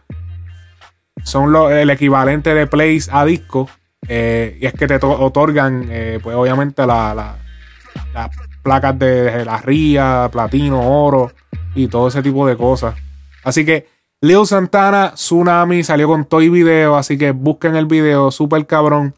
son 1.22 1.54
el 1.72 1.90
equivalente 1.90 2.54
de 2.54 2.66
plays 2.66 3.08
a 3.12 3.24
discos. 3.24 3.70
Eh, 4.08 4.58
y 4.60 4.66
es 4.66 4.72
que 4.74 4.86
te 4.86 4.96
otorgan, 4.96 5.86
eh, 5.88 6.18
pues 6.22 6.36
obviamente, 6.36 6.86
las 6.86 7.36
placas 8.62 8.98
de, 8.98 9.30
de 9.30 9.44
la 9.44 9.58
RIA, 9.58 10.28
platino, 10.32 10.80
oro 10.80 11.32
y 11.74 11.88
todo 11.88 12.08
ese 12.08 12.22
tipo 12.22 12.46
de 12.46 12.56
cosas. 12.56 12.94
Así 13.44 13.64
que 13.64 13.86
Leo 14.24 14.46
Santana, 14.46 15.12
Tsunami, 15.14 15.84
salió 15.84 16.08
con 16.08 16.24
Toy 16.24 16.48
Video, 16.48 16.96
así 16.96 17.18
que 17.18 17.32
busquen 17.32 17.76
el 17.76 17.84
video, 17.84 18.30
súper 18.30 18.66
cabrón. 18.66 19.14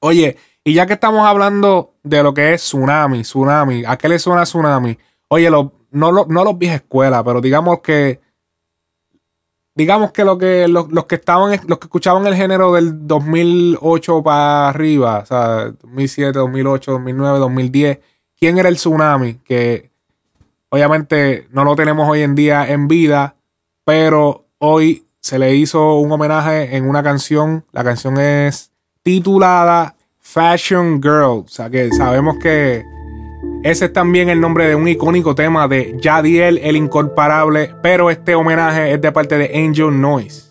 Oye, 0.00 0.36
y 0.68 0.74
ya 0.74 0.84
que 0.84 0.92
estamos 0.92 1.26
hablando 1.26 1.94
de 2.02 2.22
lo 2.22 2.34
que 2.34 2.52
es 2.52 2.60
Tsunami, 2.60 3.22
Tsunami, 3.22 3.84
¿a 3.86 3.96
qué 3.96 4.06
le 4.06 4.18
suena 4.18 4.42
Tsunami? 4.42 4.98
Oye, 5.28 5.50
no, 5.50 5.72
no 5.90 6.44
los 6.44 6.58
viejas 6.58 6.82
escuelas, 6.82 7.22
pero 7.24 7.40
digamos 7.40 7.80
que 7.80 8.20
digamos 9.74 10.12
que, 10.12 10.24
lo 10.26 10.36
que 10.36 10.68
los, 10.68 11.06
que 11.06 11.14
estaban, 11.14 11.58
los 11.66 11.78
que 11.78 11.86
escuchaban 11.86 12.26
el 12.26 12.34
género 12.34 12.74
del 12.74 13.06
2008 13.06 14.22
para 14.22 14.68
arriba, 14.68 15.20
o 15.20 15.24
sea, 15.24 15.72
2007, 15.80 16.38
2008, 16.38 16.90
2009, 16.92 17.38
2010, 17.38 17.98
¿quién 18.38 18.58
era 18.58 18.68
el 18.68 18.76
tsunami? 18.76 19.36
Que 19.36 19.90
obviamente 20.68 21.48
no 21.50 21.64
lo 21.64 21.76
tenemos 21.76 22.06
hoy 22.06 22.20
en 22.20 22.34
día 22.34 22.68
en 22.68 22.88
vida, 22.88 23.36
pero 23.86 24.44
hoy 24.58 25.06
se 25.18 25.38
le 25.38 25.54
hizo 25.54 25.94
un 25.94 26.12
homenaje 26.12 26.76
en 26.76 26.86
una 26.86 27.02
canción. 27.02 27.64
La 27.72 27.84
canción 27.84 28.18
es 28.18 28.70
titulada 29.02 29.94
Fashion 30.30 31.00
Girl. 31.00 31.44
O 31.44 31.48
sea 31.48 31.70
que 31.70 31.90
sabemos 31.90 32.36
que 32.38 32.84
ese 33.62 33.86
es 33.86 33.92
también 33.94 34.28
el 34.28 34.40
nombre 34.40 34.68
de 34.68 34.74
un 34.74 34.86
icónico 34.86 35.34
tema 35.34 35.66
de 35.68 35.98
Jadiel 36.02 36.58
el 36.58 36.76
Incomparable, 36.76 37.74
pero 37.82 38.10
este 38.10 38.34
homenaje 38.34 38.92
es 38.92 39.00
de 39.00 39.10
parte 39.10 39.38
de 39.38 39.50
Angel 39.54 39.98
Noise. 39.98 40.44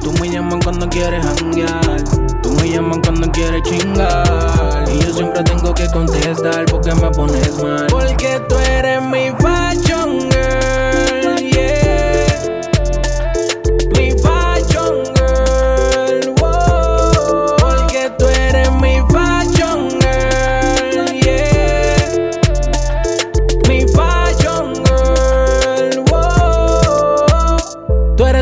Tú 0.00 0.12
me 0.20 0.30
llaman 0.30 0.60
cuando 0.62 0.88
quieres 0.88 1.26
hanguear, 1.26 2.04
tú 2.40 2.50
me 2.52 2.70
llaman 2.70 3.00
cuando 3.02 3.28
quieres 3.32 3.60
chingar. 3.64 4.84
Y 4.88 5.00
yo 5.00 5.12
siempre 5.12 5.42
tengo 5.42 5.74
que 5.74 5.86
contestar 5.88 6.64
porque 6.66 6.94
me 6.94 7.10
pones 7.10 7.62
mal. 7.62 7.86
Porque 7.90 8.40
tú 8.48 8.54
eres 8.72 9.02
mi 9.02 9.30
fashion 9.40 9.87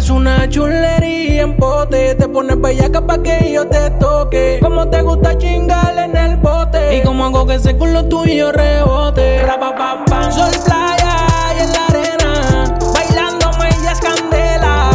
eres 0.07 0.11
una 0.11 0.49
chulería 0.49 1.43
en 1.43 1.57
pote. 1.57 2.15
Te 2.15 2.29
pones 2.29 2.61
bellaca 2.61 3.05
pa' 3.05 3.23
que 3.23 3.53
yo 3.53 3.67
te 3.67 3.91
toque. 3.91 4.59
Como 4.63 4.89
te 4.89 5.03
gusta 5.03 5.37
chingar 5.37 5.97
en 5.99 6.17
el 6.17 6.37
bote. 6.37 6.97
Y 6.97 7.03
como 7.03 7.27
hago 7.27 7.47
que 7.47 7.55
ese 7.55 7.77
culo 7.77 8.05
tuyo 8.05 8.53
rebote. 8.53 9.43
Rapapam, 9.45 10.05
pam. 10.05 10.33
Sol, 10.33 10.51
playa 10.65 11.17
y 11.57 11.63
en 11.63 11.73
la 11.73 11.87
arena. 11.87 12.75
Bailándome 12.95 13.69
ella 13.69 13.93
es 13.93 14.01
candela. 14.01 14.91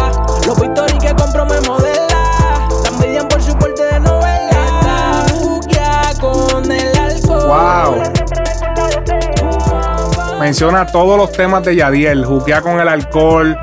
Los 0.46 0.60
victoris 0.60 1.00
que 1.00 1.14
compro 1.16 1.46
me 1.46 1.60
modela. 1.62 2.68
También 2.84 3.28
por 3.28 3.42
su 3.42 3.56
porte 3.58 3.84
de 3.84 4.00
novela. 4.00 5.26
Está 5.70 6.22
con 6.22 6.72
el 6.72 6.98
alcohol. 6.98 7.48
Wow. 7.48 8.22
Menciona 10.40 10.88
todos 10.88 11.18
los 11.18 11.32
temas 11.32 11.64
de 11.64 11.76
Yadiel, 11.76 12.26
juquea 12.26 12.62
con 12.62 12.80
el 12.80 12.88
alcohol, 12.88 13.56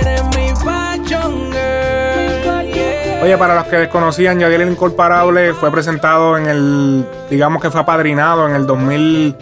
eres 0.00 0.24
mi 0.34 0.52
fashion 0.64 1.52
girl. 1.52 2.66
yeah. 2.66 3.20
Oye, 3.22 3.38
para 3.38 3.54
los 3.54 3.66
que 3.66 3.76
desconocían, 3.76 4.40
Yadiel 4.40 4.62
el 4.62 4.70
Incomparable 4.70 5.54
fue 5.54 5.70
presentado 5.70 6.36
en 6.36 6.46
el, 6.46 7.06
digamos 7.30 7.62
que 7.62 7.70
fue 7.70 7.80
apadrinado 7.80 8.48
en 8.48 8.56
el 8.56 8.66
2000, 8.66 9.36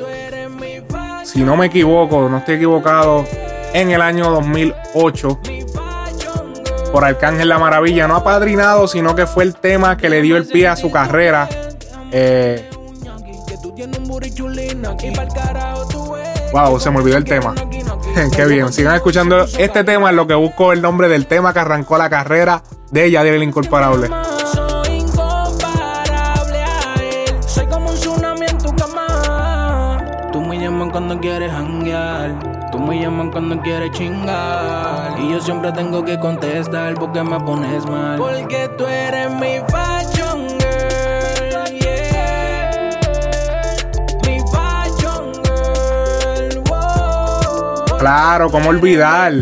si 1.24 1.42
no 1.44 1.56
me 1.56 1.66
equivoco, 1.66 2.28
no 2.28 2.38
estoy 2.38 2.56
equivocado, 2.56 3.24
en 3.72 3.90
el 3.90 4.02
año 4.02 4.30
2008 4.30 5.40
por 6.92 7.05
Arcángel 7.05 7.48
La 7.48 7.59
Maravilla. 7.59 8.07
No 8.09 8.16
apadrinado, 8.16 8.88
sino 8.88 9.14
que 9.14 9.26
fue 9.26 9.44
el 9.44 9.55
tema 9.55 9.96
que 9.96 10.09
le 10.09 10.22
dio 10.22 10.37
el 10.37 10.46
pie 10.46 10.68
a 10.68 10.76
su 10.76 10.90
carrera. 10.90 11.48
Eh, 12.12 12.68
wow, 16.53 16.81
se 16.81 16.90
me 16.90 16.98
olvidó 16.98 17.16
el 17.16 17.24
tema. 17.24 17.55
Qué 18.37 18.46
bien. 18.46 18.72
Sigan 18.72 18.94
escuchando 18.94 19.44
este 19.59 19.85
tema, 19.85 20.11
en 20.11 20.16
lo 20.16 20.26
que 20.26 20.35
busco 20.35 20.72
el 20.72 20.83
nombre 20.83 21.09
del 21.09 21.26
tema 21.26 21.53
que 21.53 21.61
arrancó 21.61 21.98
la 21.98 22.11
carrera 22.11 22.62
de 22.90 23.11
Yadiel 23.11 23.37
el 23.37 23.42
Incomparable. 23.44 24.09
Llamas 33.11 33.29
cuando 33.33 33.61
quieres 33.61 33.90
chingar. 33.90 35.18
Y 35.18 35.31
yo 35.33 35.40
siempre 35.40 35.73
tengo 35.73 36.05
que 36.05 36.16
contestar 36.20 36.94
porque 36.94 37.20
me 37.25 37.40
pones 37.40 37.85
mal. 37.87 38.16
Porque 38.16 38.70
tú 38.79 38.87
eres 38.87 39.29
mi 39.33 39.59
fashion 39.68 40.46
girl. 40.49 41.64
Yeah. 41.81 42.70
Mi 44.25 44.38
fashion 44.53 45.33
girl. 45.42 46.62
Wow. 46.68 47.99
Claro, 47.99 48.49
¿cómo 48.49 48.68
olvidar? 48.70 49.33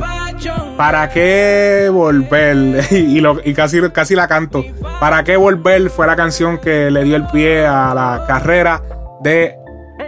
¿Para 0.79 1.11
qué 1.11 1.91
volver? 1.93 2.87
y, 2.91 3.21
lo- 3.21 3.39
y 3.45 3.53
casi, 3.53 3.83
casi 3.91 4.15
la 4.15 4.27
canto. 4.29 4.65
¿Para 4.99 5.25
qué 5.25 5.37
volver? 5.37 5.91
Fue 5.91 6.07
la 6.07 6.17
canción 6.17 6.57
que 6.57 6.91
le 6.91 7.05
dio 7.05 7.17
el 7.17 7.27
pie 7.27 7.67
a 7.67 7.93
la 7.95 8.25
carrera 8.27 8.81
de 9.21 9.59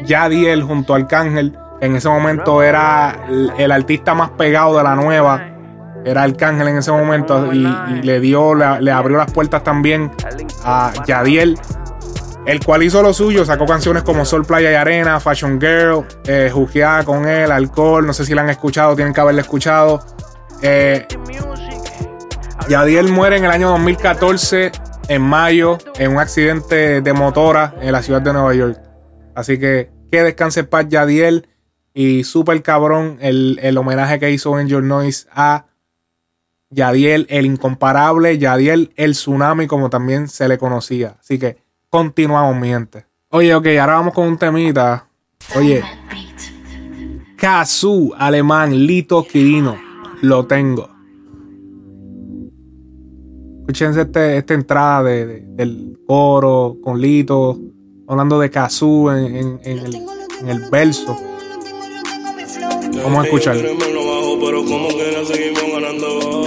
Yadiel 0.06 0.62
junto 0.62 0.94
a 0.94 0.96
Arcángel. 0.96 1.58
En 1.80 1.96
ese 1.96 2.08
momento 2.08 2.62
era 2.62 3.26
el, 3.58 3.72
artista 3.72 4.14
más 4.14 4.30
pegado 4.30 4.76
de 4.76 4.82
la 4.82 4.94
nueva. 4.94 5.46
Era 6.04 6.22
Arcángel 6.22 6.68
en 6.68 6.78
ese 6.78 6.92
momento. 6.92 7.52
Y, 7.52 7.66
le 8.02 8.20
dio, 8.20 8.54
le, 8.54 8.82
le 8.82 8.92
abrió 8.92 9.16
las 9.16 9.32
puertas 9.32 9.64
también 9.64 10.10
a 10.64 10.92
Yadiel. 11.06 11.58
El 12.46 12.64
cual 12.64 12.82
hizo 12.82 13.02
lo 13.02 13.12
suyo, 13.12 13.44
sacó 13.44 13.66
canciones 13.66 14.02
como 14.02 14.24
Sol, 14.24 14.44
Playa 14.44 14.72
y 14.72 14.74
Arena, 14.74 15.20
Fashion 15.20 15.60
Girl, 15.60 16.04
eh, 16.24 16.50
con 17.04 17.28
él, 17.28 17.52
Alcohol, 17.52 18.06
no 18.06 18.12
sé 18.12 18.24
si 18.24 18.34
la 18.34 18.40
han 18.40 18.50
escuchado, 18.50 18.96
tienen 18.96 19.12
que 19.12 19.20
haberla 19.20 19.42
escuchado. 19.42 20.04
Eh, 20.62 21.06
Yadiel 22.68 23.12
muere 23.12 23.36
en 23.36 23.44
el 23.44 23.50
año 23.50 23.68
2014, 23.68 24.72
en 25.08 25.22
mayo, 25.22 25.76
en 25.98 26.12
un 26.12 26.18
accidente 26.18 27.02
de 27.02 27.12
motora 27.12 27.74
en 27.80 27.92
la 27.92 28.02
ciudad 28.02 28.22
de 28.22 28.32
Nueva 28.32 28.54
York. 28.54 28.80
Así 29.34 29.58
que 29.58 29.90
que 30.10 30.22
descanse 30.22 30.64
paz 30.64 30.86
Yadiel 30.88 31.46
y 31.94 32.24
súper 32.24 32.62
cabrón 32.62 33.18
el, 33.20 33.58
el 33.62 33.76
homenaje 33.78 34.18
que 34.18 34.30
hizo 34.30 34.54
Angel 34.54 34.86
Noise 34.86 35.26
a 35.32 35.66
Yadiel, 36.70 37.26
el 37.30 37.46
incomparable, 37.46 38.38
Yadiel, 38.38 38.92
el 38.96 39.12
tsunami, 39.12 39.66
como 39.66 39.90
también 39.90 40.28
se 40.28 40.46
le 40.48 40.56
conocía. 40.58 41.16
Así 41.18 41.38
que 41.38 41.58
continuamos, 41.88 42.56
mi 42.60 42.68
gente. 42.68 43.06
Oye, 43.30 43.54
ok, 43.54 43.66
ahora 43.80 43.94
vamos 43.94 44.14
con 44.14 44.28
un 44.28 44.38
temita. 44.38 45.06
Oye, 45.56 45.82
Kazoo, 47.36 48.14
alemán, 48.16 48.86
Lito 48.86 49.24
Quirino, 49.24 49.76
lo 50.22 50.46
tengo. 50.46 50.88
Escúchense 53.60 54.02
este- 54.02 54.36
esta 54.38 54.54
entrada 54.54 55.02
de- 55.04 55.26
de- 55.26 55.40
del 55.54 55.98
coro 56.06 56.76
con 56.82 57.00
Lito, 57.00 57.58
hablando 58.08 58.38
de 58.40 58.50
Kazoo 58.50 59.12
en, 59.12 59.36
en- 59.36 59.60
en 59.64 59.78
el, 59.78 59.94
en 60.40 60.48
el 60.48 60.70
verso. 60.70 61.16
Vamos 62.96 63.20
a 63.20 63.24
escuchar. 63.24 63.56
Ellos 63.56 63.70
quieren 63.70 63.78
verlo 63.78 64.06
bajo, 64.06 64.38
pero 64.44 64.64
como 64.64 64.88
quiera 64.88 65.24
seguimos 65.24 65.62
ganando. 65.72 66.44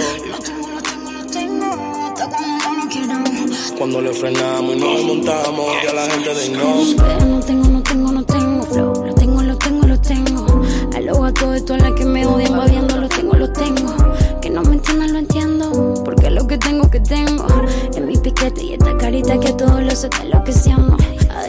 Cuando 3.78 4.00
le 4.00 4.12
frenamos 4.12 4.76
y 4.76 4.78
nos 4.78 5.02
montamos, 5.04 5.66
ya 5.84 5.92
la 5.92 6.06
gente 6.10 6.34
de 6.34 6.48
no. 6.50 6.74
Pero 6.96 7.26
no 7.26 7.40
tengo, 7.40 7.68
no 7.68 7.82
tengo, 7.82 8.12
no 8.12 8.24
tengo 8.24 8.62
flow. 8.62 9.04
Lo 9.04 9.14
tengo, 9.14 9.42
lo 9.42 9.58
tengo, 9.58 9.86
lo 9.86 10.00
tengo. 10.00 10.62
A 10.94 11.00
los 11.00 11.18
gatos 11.20 11.52
de 11.52 11.60
todas 11.62 11.82
las 11.82 11.92
que 11.92 12.04
me 12.04 12.24
odian 12.26 12.52
invadiendo, 12.52 12.96
lo 12.98 13.08
tengo, 13.08 13.34
lo 13.34 13.52
tengo. 13.52 13.94
Que 14.40 14.50
no 14.50 14.62
me 14.62 14.74
entiendan, 14.74 15.12
lo 15.12 15.18
entiendo. 15.18 16.02
Porque 16.04 16.30
lo 16.30 16.46
que 16.46 16.56
tengo, 16.58 16.88
que 16.90 17.00
tengo. 17.00 17.46
En 17.94 18.06
mi 18.06 18.16
piquete 18.16 18.62
y 18.62 18.72
esta 18.74 18.96
carita 18.96 19.38
que 19.40 19.48
a 19.48 19.56
todos 19.56 19.82
los 19.82 20.04
está 20.04 20.22
enloqueciendo. 20.22 20.96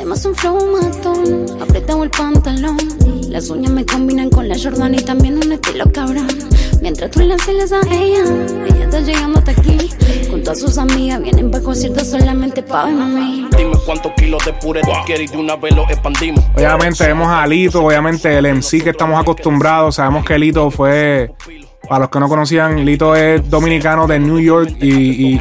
Además, 0.05 0.25
un 0.25 0.35
flow 0.35 0.59
matón. 0.71 1.45
Apretado 1.59 2.03
el 2.03 2.11
pantalón. 2.11 2.77
Las 3.27 3.49
uñas 3.49 3.71
me 3.71 3.83
combinan 3.83 4.29
con 4.29 4.47
la 4.47 4.55
Jordan 4.55 4.93
y 4.93 4.97
también 4.97 5.37
un 5.37 5.51
estilo 5.51 5.91
cabrón. 5.91 6.27
Mientras 6.79 7.09
tú 7.09 7.21
le 7.21 7.35
celas 7.39 7.71
a 7.71 7.79
ella, 7.91 8.23
ella 8.67 8.83
está 8.83 8.99
llegando 8.99 9.39
hasta 9.39 9.49
aquí. 9.49 9.89
Con 10.29 10.43
todas 10.43 10.59
sus 10.59 10.77
amigas 10.77 11.23
vienen 11.23 11.49
para 11.49 11.63
conciertos 11.63 12.07
solamente 12.07 12.61
pa' 12.61 12.85
verme 12.85 13.01
a 13.01 13.07
mí. 13.07 13.47
Dime 13.57 13.77
cuántos 13.83 14.11
kilos 14.11 14.45
de 14.45 14.53
puré 14.53 14.81
tú 14.81 14.91
quieres 15.07 15.31
y 15.31 15.35
de 15.35 15.41
una 15.41 15.55
vez 15.55 15.75
lo 15.75 15.89
expandimos. 15.89 16.45
Obviamente 16.55 17.07
vemos 17.07 17.27
a 17.27 17.47
Lito, 17.47 17.83
obviamente 17.83 18.37
el 18.37 18.45
MC 18.45 18.83
que 18.83 18.91
estamos 18.91 19.19
acostumbrados. 19.19 19.95
Sabemos 19.95 20.23
que 20.23 20.37
Lito 20.37 20.69
fue, 20.69 21.33
para 21.87 22.01
los 22.01 22.09
que 22.09 22.19
no 22.19 22.27
conocían, 22.27 22.83
Lito 22.85 23.15
es 23.15 23.49
dominicano 23.49 24.07
de 24.07 24.19
New 24.19 24.39
York 24.39 24.75
y, 24.81 25.39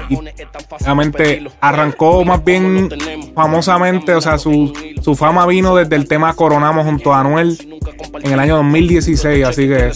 obviamente 0.71 1.45
arrancó 1.61 2.25
más 2.25 2.45
bien 2.45 2.91
famosamente, 3.35 4.15
o 4.15 4.21
sea, 4.21 4.39
su, 4.39 4.73
su 5.03 5.15
fama 5.15 5.47
vino 5.47 5.75
desde 5.75 5.97
el 5.97 6.09
tema 6.09 6.35
Coronamos 6.35 6.85
junto 6.85 7.13
a 7.13 7.21
Anuel 7.21 7.81
en 8.23 8.33
el 8.33 8.39
año 8.39 8.57
2016, 8.57 9.45
así 9.45 9.69
que 9.69 9.93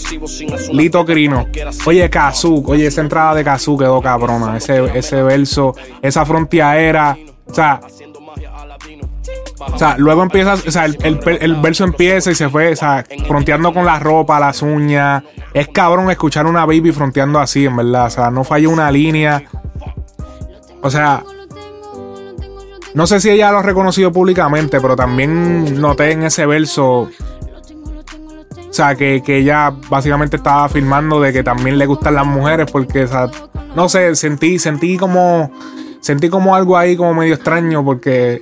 Lito 0.72 1.04
Crino. 1.04 1.46
Oye, 1.86 2.08
Kazoo, 2.10 2.62
oye, 2.66 2.86
esa 2.86 3.00
entrada 3.00 3.34
de 3.34 3.44
Kazoo 3.44 3.78
quedó 3.78 4.00
cabrona, 4.00 4.56
ese, 4.56 4.84
ese 4.98 5.22
verso, 5.22 5.74
esa 6.02 6.24
frontiera, 6.24 7.16
o 7.46 7.54
sea, 7.54 7.80
o 9.60 9.78
sea, 9.78 9.96
luego 9.98 10.22
empieza, 10.22 10.54
o 10.54 10.70
sea, 10.70 10.84
el, 10.84 10.98
el- 11.40 11.54
verso 11.56 11.84
empieza 11.84 12.30
y 12.30 12.34
se 12.34 12.48
fue, 12.48 12.72
o 12.72 12.76
sea, 12.76 13.04
fronteando 13.26 13.72
con 13.74 13.84
la 13.84 13.98
ropa, 13.98 14.38
las 14.38 14.62
uñas. 14.62 15.22
Es 15.54 15.68
cabrón 15.68 16.10
escuchar 16.10 16.46
una 16.46 16.64
baby 16.64 16.92
fronteando 16.92 17.38
así, 17.40 17.66
en 17.66 17.76
verdad. 17.76 18.06
O 18.06 18.10
sea, 18.10 18.30
no 18.30 18.44
falló 18.44 18.70
una 18.70 18.90
línea. 18.90 19.42
O 20.82 20.90
sea, 20.90 21.24
no 22.94 23.06
sé 23.06 23.20
si 23.20 23.30
ella 23.30 23.50
lo 23.52 23.58
ha 23.58 23.62
reconocido 23.62 24.12
públicamente, 24.12 24.80
pero 24.80 24.96
también 24.96 25.80
noté 25.80 26.12
en 26.12 26.22
ese 26.24 26.46
verso. 26.46 27.08
O 28.68 28.72
sea, 28.72 28.94
que, 28.94 29.22
que 29.24 29.38
ella 29.38 29.72
básicamente 29.88 30.36
estaba 30.36 30.64
afirmando 30.64 31.20
de 31.20 31.32
que 31.32 31.42
también 31.42 31.78
le 31.78 31.86
gustan 31.86 32.14
las 32.14 32.26
mujeres, 32.26 32.70
porque, 32.70 33.04
o 33.04 33.08
sea, 33.08 33.28
no 33.74 33.88
sé, 33.88 34.14
sentí, 34.14 34.58
sentí 34.58 34.96
como. 34.96 35.50
Sentí 36.00 36.28
como 36.28 36.54
algo 36.54 36.76
ahí 36.78 36.96
como 36.96 37.12
medio 37.12 37.34
extraño, 37.34 37.84
porque 37.84 38.40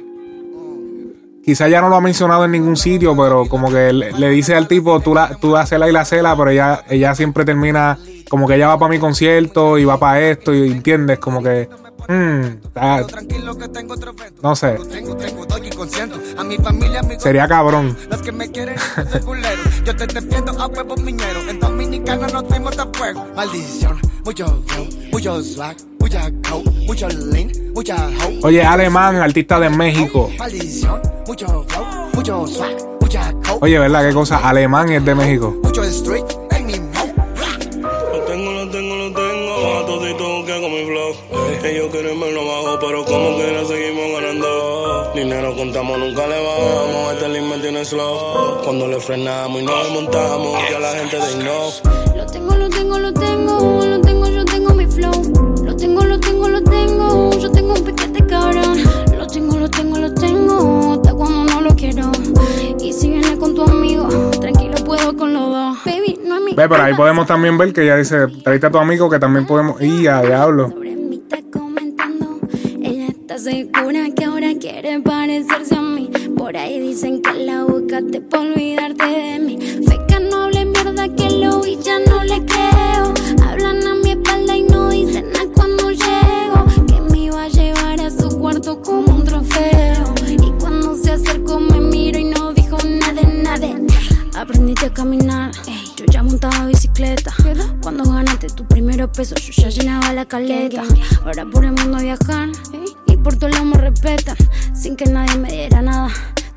quizá 1.46 1.68
ya 1.68 1.80
no 1.80 1.88
lo 1.88 1.94
ha 1.96 2.00
mencionado 2.00 2.44
en 2.44 2.50
ningún 2.50 2.76
sitio, 2.76 3.16
pero 3.16 3.46
como 3.46 3.70
que 3.70 3.92
le, 3.92 4.12
le 4.12 4.28
dice 4.30 4.54
al 4.56 4.66
tipo, 4.68 4.98
tú 5.00 5.14
la, 5.14 5.36
tú 5.40 5.56
hacela 5.56 5.88
y 5.88 5.92
la 5.92 6.04
cela, 6.04 6.36
pero 6.36 6.50
ella, 6.50 6.82
ella 6.90 7.14
siempre 7.14 7.44
termina, 7.44 7.98
como 8.28 8.46
que 8.48 8.56
ella 8.56 8.66
va 8.68 8.78
para 8.80 8.90
mi 8.90 8.98
concierto 8.98 9.78
y 9.78 9.84
va 9.84 9.96
para 9.98 10.20
esto, 10.20 10.52
y 10.52 10.72
entiendes, 10.72 11.20
como 11.20 11.40
que, 11.42 11.68
mm, 12.08 12.40
está- 12.66 13.06
no 14.42 14.56
sé, 14.56 14.76
A 16.36 16.44
mi 16.44 16.56
familia, 16.56 17.00
amigos, 17.00 17.22
sería 17.22 17.46
cabrón. 17.48 17.96
los 18.10 18.22
que 18.22 18.32
me 18.32 18.50
quieren, 18.50 18.76
yo 19.84 19.96
te 19.96 20.06
defiendo 20.06 20.52
a 20.60 20.66
huevos 20.66 21.00
mineros. 21.00 21.46
En 21.48 21.60
Dominicana 21.60 22.26
nos 22.28 22.44
fuimos 22.48 22.76
de 22.76 22.84
fuego. 22.92 23.24
Maldición, 23.34 24.00
mucho 24.26 24.44
flow, 24.66 24.86
mucho 25.12 25.40
swag, 25.40 25.76
mucha 26.00 26.28
coke, 26.48 26.68
mucho 26.84 27.08
lean, 27.08 27.48
mucha 27.72 28.08
hoe. 28.08 28.40
Oye, 28.42 28.60
alemán, 28.60 29.14
artista 29.16 29.60
de 29.60 29.70
México. 29.70 30.28
Oye, 33.60 33.78
¿verdad? 33.78 34.08
¿Qué 34.08 34.12
cosa? 34.12 34.38
Alemán 34.48 34.90
es 34.90 35.04
de 35.04 35.14
México. 35.14 35.54
Lo 35.62 35.70
tengo, 38.26 38.50
lo 38.50 38.68
tengo, 38.68 38.96
lo 38.96 39.12
tengo. 39.12 39.78
A 39.78 39.86
todito 39.86 40.44
que 40.44 40.52
hago 40.52 40.68
mi 40.70 40.84
flow. 40.86 41.14
Ellos 41.64 41.88
quieren 41.92 42.18
verlo 42.18 42.44
bajo, 42.46 42.78
pero 42.80 43.04
como 43.04 43.36
quiera 43.36 43.64
seguimos 43.64 44.20
ganando. 44.20 45.12
Dinero 45.14 45.54
contamos, 45.54 45.98
nunca 46.00 46.26
le 46.26 46.42
bajamos. 46.42 47.12
Este 47.12 47.28
link 47.28 47.44
me 47.44 47.58
tiene 47.58 47.84
slow. 47.84 48.60
Cuando 48.64 48.88
le 48.88 48.98
frenamos 48.98 49.62
y 49.62 49.64
nos 49.64 49.90
montamos, 49.90 50.58
ya 50.68 50.80
la 50.80 50.92
gente 50.94 51.16
de 51.16 51.44
no. 51.44 51.70
Lo 52.16 52.26
tengo, 52.26 52.54
lo 52.56 52.68
tengo, 52.68 52.85
tu 63.56 63.64
amigo, 63.64 64.06
tranquilo 64.38 64.74
puedo 64.84 65.16
con 65.16 65.32
los 65.32 65.46
dos. 65.50 65.78
Baby, 65.84 66.20
no 66.24 66.36
es 66.36 66.42
mi 66.42 66.54
Ve, 66.54 66.68
pero 66.68 66.82
ahí 66.82 66.94
podemos 66.94 67.26
también 67.26 67.56
ver 67.56 67.72
que 67.72 67.82
ella 67.82 67.96
dice, 67.96 68.26
tráete 68.44 68.66
a 68.66 68.70
tu 68.70 68.78
amigo 68.78 69.08
que 69.08 69.18
también 69.18 69.46
podemos. 69.46 69.80
Y 69.80 70.06
a 70.06 70.20
diablo. 70.20 70.68
sobre 70.68 70.94
mí 70.94 71.16
está 71.16 71.38
comentando. 71.58 72.38
Ella 72.82 73.06
está 73.06 73.38
segura 73.38 74.10
que 74.14 74.24
ahora 74.24 74.48
quiere 74.60 75.00
parecerse 75.00 75.74
a 75.74 75.80
mí. 75.80 76.10
Por 76.36 76.54
ahí 76.56 76.78
dicen 76.80 77.22
que 77.22 77.32
la 77.32 77.64
buscaste 77.64 78.20
por 78.20 78.40
olvidarte 78.40 79.04
de 79.06 79.38
mí. 79.38 79.58
Feca 79.88 80.20
no 80.20 80.44
hable 80.44 80.66
mierda 80.66 81.08
que 81.14 81.30
lo 81.30 81.60
vi, 81.62 81.78
ya 81.82 81.98
no 82.00 82.22
le 82.24 82.44
creo. 82.44 83.14
Hablan 83.42 83.86
a 83.86 83.94
mi 83.94 84.10
espalda 84.10 84.54
y 84.54 84.62
no 84.64 84.90
dicen 84.90 85.32
nada 85.32 85.46
cuando 85.54 85.90
llego. 85.90 86.86
Que 86.86 87.00
me 87.10 87.18
iba 87.24 87.42
a 87.42 87.48
llevar 87.48 88.00
a 88.02 88.10
su 88.10 88.38
cuarto 88.38 88.82
como 88.82 89.15
Aprendiste 94.36 94.84
a 94.84 94.92
caminar, 94.92 95.50
ey, 95.66 95.82
yo 95.96 96.04
ya 96.12 96.22
montaba 96.22 96.66
bicicleta. 96.66 97.32
Cuando 97.80 98.04
ganaste 98.04 98.48
tu 98.48 98.66
primer 98.66 99.10
peso, 99.10 99.34
yo 99.34 99.62
ya 99.62 99.70
llenaba 99.70 100.12
la 100.12 100.26
caleta. 100.26 100.82
Ahora 101.24 101.46
por 101.46 101.64
el 101.64 101.72
mundo 101.72 101.96
viajar, 101.96 102.50
y 103.06 103.16
por 103.16 103.36
todo 103.38 103.64
me 103.64 103.78
respetan. 103.78 104.36
Sin 104.74 104.94
que 104.94 105.06
nadie 105.06 105.38
me 105.38 105.50
diera 105.50 105.80
nada, 105.80 106.10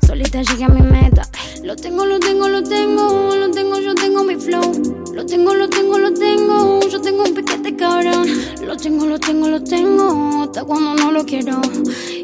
solita 0.06 0.42
llegué 0.42 0.64
a 0.64 0.68
mi 0.68 0.82
meta. 0.82 1.22
Ey, 1.32 1.64
Lo 1.64 1.74
tengo, 1.74 2.04
lo 2.04 2.20
tengo, 2.20 2.50
lo 2.50 2.62
tengo, 2.62 3.34
lo 3.34 3.50
tengo, 3.50 3.78
yo 3.80 3.94
tengo 3.94 4.24
mi 4.24 4.36
flow. 4.36 5.06
Lo 5.14 5.24
tengo, 5.24 5.54
lo 5.54 5.66
tengo, 5.70 5.98
lo 5.98 6.12
tengo, 6.12 6.86
yo 6.86 7.00
tengo 7.00 7.22
un 7.22 7.34
piquete 7.34 7.76
cabrón. 7.76 8.28
Lo 8.62 8.76
tengo, 8.76 9.06
lo 9.06 9.18
tengo, 9.18 9.48
lo 9.48 9.64
tengo, 9.64 10.42
hasta 10.42 10.64
cuando 10.64 10.94
no 10.96 11.12
lo 11.12 11.24
quiero. 11.24 11.62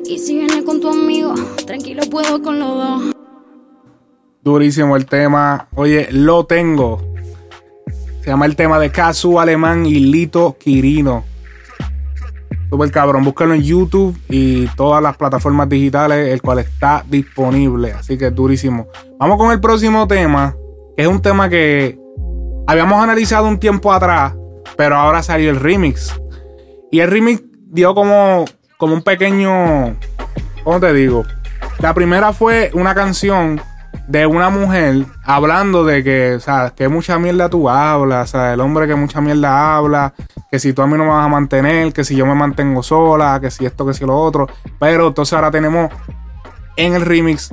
Y 0.04 0.18
si 0.18 0.34
vienes 0.34 0.64
con 0.64 0.82
tu 0.82 0.90
amigo, 0.90 1.32
tranquilo 1.66 2.02
puedo 2.10 2.42
con 2.42 2.58
los 2.58 2.74
dos. 2.74 3.15
Durísimo 4.46 4.94
el 4.94 5.06
tema. 5.06 5.66
Oye, 5.74 6.06
lo 6.12 6.46
tengo. 6.46 7.02
Se 8.20 8.30
llama 8.30 8.46
el 8.46 8.54
tema 8.54 8.78
de 8.78 8.92
Kazu 8.92 9.40
Alemán 9.40 9.84
y 9.86 9.94
Lito 9.94 10.56
Quirino. 10.56 11.24
Super 12.70 12.92
cabrón. 12.92 13.24
Búscalo 13.24 13.54
en 13.54 13.62
YouTube 13.64 14.16
y 14.28 14.68
todas 14.76 15.02
las 15.02 15.16
plataformas 15.16 15.68
digitales, 15.68 16.32
el 16.32 16.42
cual 16.42 16.60
está 16.60 17.04
disponible. 17.08 17.90
Así 17.90 18.16
que 18.16 18.30
durísimo. 18.30 18.86
Vamos 19.18 19.36
con 19.36 19.50
el 19.50 19.58
próximo 19.58 20.06
tema. 20.06 20.54
Es 20.96 21.08
un 21.08 21.20
tema 21.20 21.48
que 21.48 21.98
habíamos 22.68 23.02
analizado 23.02 23.48
un 23.48 23.58
tiempo 23.58 23.92
atrás, 23.92 24.32
pero 24.76 24.94
ahora 24.94 25.24
salió 25.24 25.50
el 25.50 25.58
remix. 25.58 26.14
Y 26.92 27.00
el 27.00 27.10
remix 27.10 27.42
dio 27.72 27.96
como, 27.96 28.44
como 28.78 28.94
un 28.94 29.02
pequeño. 29.02 29.96
¿Cómo 30.62 30.78
te 30.78 30.92
digo? 30.92 31.24
La 31.80 31.92
primera 31.94 32.32
fue 32.32 32.70
una 32.74 32.94
canción 32.94 33.60
de 34.08 34.26
una 34.26 34.50
mujer 34.50 35.04
hablando 35.24 35.84
de 35.84 36.04
que, 36.04 36.34
o 36.34 36.40
sea, 36.40 36.72
que 36.76 36.88
mucha 36.88 37.18
mierda 37.18 37.48
tú 37.48 37.68
hablas, 37.68 38.30
o 38.30 38.32
sea, 38.32 38.54
el 38.54 38.60
hombre 38.60 38.86
que 38.86 38.94
mucha 38.94 39.20
mierda 39.20 39.76
habla, 39.76 40.14
que 40.50 40.58
si 40.58 40.72
tú 40.72 40.82
a 40.82 40.86
mí 40.86 40.92
no 40.96 41.04
me 41.04 41.10
vas 41.10 41.26
a 41.26 41.28
mantener, 41.28 41.92
que 41.92 42.04
si 42.04 42.14
yo 42.14 42.24
me 42.26 42.34
mantengo 42.34 42.82
sola, 42.82 43.38
que 43.40 43.50
si 43.50 43.66
esto, 43.66 43.84
que 43.86 43.94
si 43.94 44.04
lo 44.04 44.16
otro. 44.16 44.48
Pero 44.78 45.08
entonces 45.08 45.32
ahora 45.32 45.50
tenemos 45.50 45.90
en 46.76 46.94
el 46.94 47.02
remix 47.02 47.52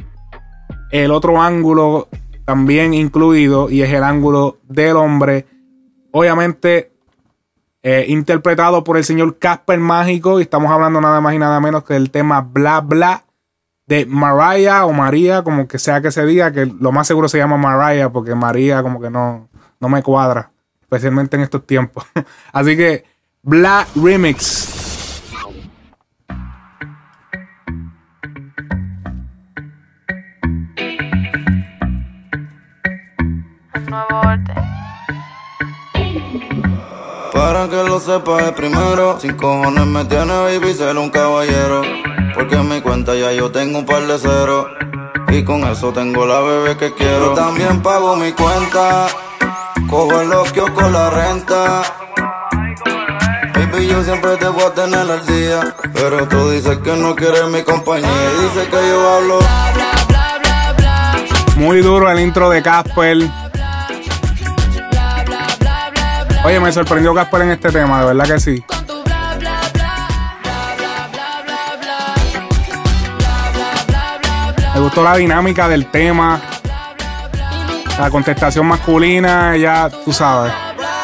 el 0.91 1.11
otro 1.11 1.41
ángulo 1.41 2.07
también 2.45 2.93
incluido 2.93 3.69
y 3.69 3.81
es 3.81 3.91
el 3.91 4.03
ángulo 4.03 4.59
del 4.67 4.95
hombre, 4.95 5.47
obviamente 6.11 6.91
eh, 7.81 8.05
interpretado 8.09 8.83
por 8.83 8.97
el 8.97 9.03
señor 9.03 9.39
Casper 9.39 9.79
Mágico 9.79 10.39
y 10.39 10.43
estamos 10.43 10.71
hablando 10.71 11.01
nada 11.01 11.19
más 11.19 11.33
y 11.33 11.39
nada 11.39 11.59
menos 11.59 11.83
que 11.83 11.95
del 11.95 12.11
tema 12.11 12.41
Bla 12.41 12.81
Bla 12.81 13.25
de 13.85 14.05
Mariah 14.05 14.85
o 14.85 14.93
María, 14.93 15.43
como 15.43 15.67
que 15.67 15.79
sea 15.79 16.01
que 16.01 16.11
se 16.11 16.25
diga, 16.25 16.51
que 16.51 16.65
lo 16.65 16.91
más 16.91 17.07
seguro 17.07 17.27
se 17.27 17.37
llama 17.37 17.57
Mariah 17.57 18.09
porque 18.09 18.35
María 18.35 18.81
como 18.81 19.01
que 19.01 19.09
no, 19.09 19.49
no 19.79 19.89
me 19.89 20.01
cuadra, 20.01 20.51
especialmente 20.81 21.35
en 21.35 21.43
estos 21.43 21.65
tiempos. 21.65 22.05
Así 22.53 22.77
que 22.77 23.05
Bla 23.41 23.85
Remix. 23.95 24.83
Para 37.33 37.67
que 37.67 37.83
lo 37.83 37.99
sepas 37.99 38.45
de 38.45 38.51
primero, 38.53 39.19
sin 39.19 39.35
cojones 39.35 39.85
me 39.85 40.05
tiene 40.05 40.25
baby 40.25 40.73
ser 40.73 40.97
un 40.97 41.09
caballero. 41.09 42.12
Porque 42.33 42.55
en 42.55 42.67
mi 42.67 42.81
cuenta 42.81 43.15
ya 43.15 43.31
yo 43.31 43.51
tengo 43.51 43.79
un 43.79 43.85
par 43.85 44.05
de 44.05 44.17
ceros. 44.17 44.67
Y 45.29 45.43
con 45.43 45.63
eso 45.65 45.91
tengo 45.93 46.25
la 46.25 46.41
bebé 46.41 46.77
que 46.77 46.93
quiero. 46.93 47.29
Yo 47.29 47.33
también 47.33 47.81
pago 47.81 48.15
mi 48.15 48.31
cuenta. 48.33 49.07
Cojo 49.89 50.21
en 50.21 50.29
los 50.29 50.51
kioscos 50.51 50.91
la 50.91 51.09
renta. 51.09 51.81
Baby, 53.53 53.87
yo 53.87 54.03
siempre 54.03 54.37
te 54.37 54.47
voy 54.47 54.63
a 54.63 54.73
tener 54.73 54.99
al 54.99 55.25
día. 55.25 55.75
Pero 55.93 56.27
tú 56.27 56.49
dices 56.49 56.77
que 56.79 56.95
no 56.95 57.15
quieres 57.15 57.47
mi 57.47 57.63
compañía. 57.63 58.09
Y 58.09 58.43
dices 58.43 58.67
que 58.69 58.87
yo 58.87 59.09
hablo. 59.09 59.39
Muy 61.55 61.81
duro 61.81 62.09
el 62.09 62.19
intro 62.19 62.49
de 62.49 62.61
Casper. 62.61 63.29
Oye, 66.45 66.59
me 66.59 66.71
sorprendió 66.71 67.13
Casper 67.13 67.41
en 67.43 67.51
este 67.51 67.71
tema, 67.71 68.01
de 68.01 68.07
verdad 68.07 68.25
que 68.25 68.39
sí. 68.39 68.63
Gustó 74.93 75.09
la 75.09 75.17
dinámica 75.17 75.67
del 75.67 75.87
tema. 75.87 76.39
La 77.97 78.11
contestación 78.11 78.67
masculina, 78.67 79.57
ya 79.57 79.89
tú 79.89 80.13
sabes. 80.13 80.53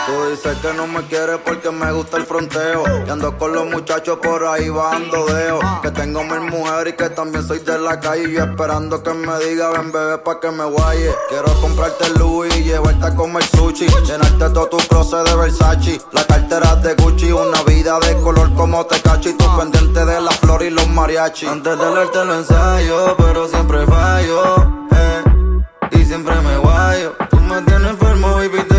Tú 0.09 0.25
dices 0.31 0.57
que 0.57 0.73
no 0.73 0.87
me 0.87 1.03
quieres 1.05 1.37
porque 1.45 1.69
me 1.69 1.91
gusta 1.91 2.17
el 2.17 2.25
fronteo. 2.25 2.83
Y 3.05 3.09
ando 3.11 3.37
con 3.37 3.53
los 3.53 3.67
muchachos 3.67 4.17
por 4.17 4.43
ahí 4.47 4.67
bajando 4.67 5.23
deo. 5.27 5.59
Que 5.83 5.91
tengo 5.91 6.23
mil 6.23 6.41
mujeres 6.49 6.93
y 6.93 6.97
que 6.97 7.09
también 7.11 7.47
soy 7.47 7.59
de 7.59 7.77
la 7.77 7.99
calle. 7.99 8.23
Y 8.27 8.33
yo 8.33 8.43
esperando 8.45 9.03
que 9.03 9.13
me 9.13 9.37
diga, 9.45 9.69
ven 9.69 9.91
bebé 9.91 10.17
pa' 10.17 10.39
que 10.39 10.49
me 10.49 10.63
guaye. 10.65 11.13
Quiero 11.29 11.53
comprarte 11.61 12.09
Louis 12.17 12.55
y 12.57 12.63
llevarte 12.63 13.05
a 13.05 13.15
comer 13.15 13.43
sushi. 13.43 13.85
Llenarte 14.05 14.49
todo 14.49 14.67
tu 14.69 14.77
closet 14.77 15.27
de 15.27 15.35
Versace. 15.35 16.01
La 16.11 16.23
cartera 16.25 16.75
de 16.77 16.95
Gucci, 16.95 17.31
una 17.31 17.61
vida 17.63 17.99
de 17.99 18.15
color 18.21 18.51
como 18.55 18.83
Tecachi. 18.87 19.33
Tú 19.33 19.45
pendiente 19.59 20.05
de 20.05 20.21
la 20.21 20.31
flor 20.31 20.63
y 20.63 20.71
los 20.71 20.87
mariachi. 20.89 21.45
Antes 21.45 21.77
de 21.77 21.85
leerte 21.93 22.25
lo 22.25 22.33
ensayo, 22.33 23.15
pero 23.15 23.47
siempre 23.47 23.85
fallo. 23.85 24.55
eh. 24.91 25.23
Y 25.91 26.03
siempre 26.03 26.33
me 26.41 26.57
guayo. 26.57 27.15
Tú 27.29 27.37
me 27.41 27.61
tienes 27.61 27.91
enfermo, 27.91 28.27
comer. 28.41 28.75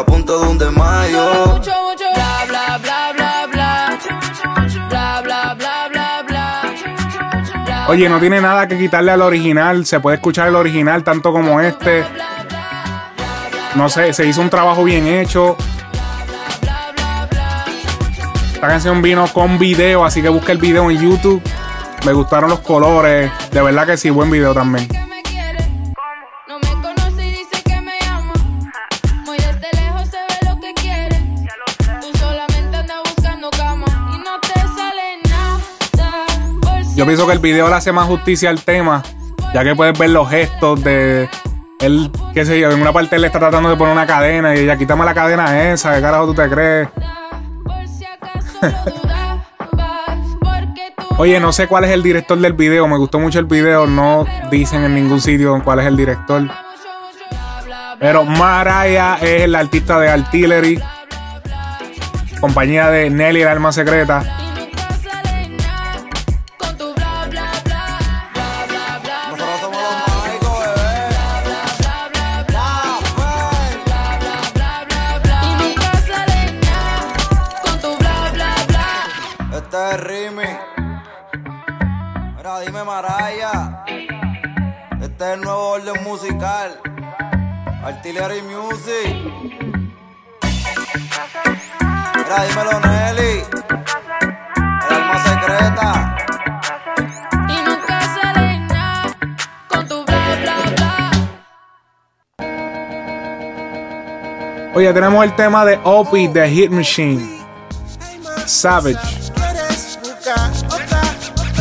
a 0.00 0.04
punto 0.06 0.40
de 0.40 0.48
un 0.48 0.58
desmayo. 0.58 1.46
Mucho, 1.46 1.72
mucho. 1.82 2.04
Bla, 2.14 2.44
bla, 2.48 2.78
bla, 2.78 3.12
bla, 3.12 3.46
bla. 3.52 3.98
Bla, 4.88 5.20
bla, 5.22 5.54
bla, 5.54 5.88
bla, 5.88 6.22
bla. 6.26 7.86
Oye, 7.88 8.08
no 8.08 8.18
tiene 8.18 8.40
nada 8.40 8.66
que 8.66 8.78
quitarle 8.78 9.12
al 9.12 9.20
original. 9.20 9.84
Se 9.84 10.00
puede 10.00 10.16
escuchar 10.16 10.48
el 10.48 10.56
original 10.56 11.04
tanto 11.04 11.32
como 11.32 11.60
este. 11.60 12.04
No 13.74 13.88
sé, 13.88 14.12
se 14.12 14.26
hizo 14.26 14.40
un 14.40 14.48
trabajo 14.48 14.84
bien 14.84 15.06
hecho. 15.06 15.56
Esta 18.54 18.68
canción 18.68 19.02
vino 19.02 19.26
con 19.28 19.58
video, 19.58 20.04
así 20.04 20.22
que 20.22 20.28
busca 20.28 20.52
el 20.52 20.58
video 20.58 20.90
en 20.90 20.98
YouTube. 20.98 21.42
Me 22.06 22.12
gustaron 22.12 22.48
los 22.48 22.60
colores. 22.60 23.30
De 23.50 23.60
verdad 23.60 23.86
que 23.86 23.96
sí, 23.96 24.08
buen 24.08 24.30
video 24.30 24.54
también. 24.54 24.88
Pienso 37.10 37.26
que 37.26 37.32
el 37.32 37.40
video 37.40 37.68
le 37.68 37.74
hace 37.74 37.90
más 37.90 38.06
justicia 38.06 38.50
al 38.50 38.62
tema, 38.62 39.02
ya 39.52 39.64
que 39.64 39.74
puedes 39.74 39.98
ver 39.98 40.10
los 40.10 40.30
gestos 40.30 40.84
de 40.84 41.28
él, 41.80 42.08
qué 42.32 42.44
sé 42.44 42.60
yo, 42.60 42.70
en 42.70 42.80
una 42.80 42.92
parte 42.92 43.16
él 43.16 43.24
está 43.24 43.40
tratando 43.40 43.68
de 43.68 43.74
poner 43.74 43.94
una 43.94 44.06
cadena 44.06 44.54
y 44.54 44.60
ella, 44.60 44.76
quítame 44.76 45.04
la 45.04 45.12
cadena 45.12 45.72
esa, 45.72 45.92
¿qué 45.92 46.00
carajo 46.00 46.26
tú 46.26 46.34
te 46.34 46.48
crees? 46.48 46.88
Oye, 51.18 51.40
no 51.40 51.50
sé 51.50 51.66
cuál 51.66 51.82
es 51.82 51.90
el 51.90 52.04
director 52.04 52.38
del 52.38 52.52
video, 52.52 52.86
me 52.86 52.96
gustó 52.96 53.18
mucho 53.18 53.40
el 53.40 53.46
video, 53.46 53.88
no 53.88 54.24
dicen 54.48 54.84
en 54.84 54.94
ningún 54.94 55.20
sitio 55.20 55.60
cuál 55.64 55.80
es 55.80 55.86
el 55.86 55.96
director. 55.96 56.48
Pero 57.98 58.24
Mariah 58.24 59.18
es 59.20 59.42
el 59.42 59.56
artista 59.56 59.98
de 59.98 60.10
Artillery, 60.10 60.80
compañía 62.40 62.88
de 62.88 63.10
Nelly, 63.10 63.42
el 63.42 63.48
alma 63.48 63.72
secreta. 63.72 64.39
Artillery 87.82 88.42
Music. 88.42 89.14
Mira, 92.14 92.44
dímelo, 92.46 92.80
Nelly. 92.80 93.42
El 94.88 94.94
alma 94.96 95.16
secreta. 95.24 96.16
Y 97.48 97.56
nunca 97.66 98.00
sale 98.14 98.58
nada 98.60 99.16
con 99.68 99.88
tu 99.88 100.04
bla 100.04 100.36
bla 100.42 100.56
bla. 100.76 101.10
Oye, 104.74 104.92
tenemos 104.92 105.24
el 105.24 105.34
tema 105.34 105.64
de 105.64 105.80
Opie 105.82 106.28
de 106.28 106.50
Hit 106.50 106.70
Machine. 106.70 107.40
Savage. 108.46 108.98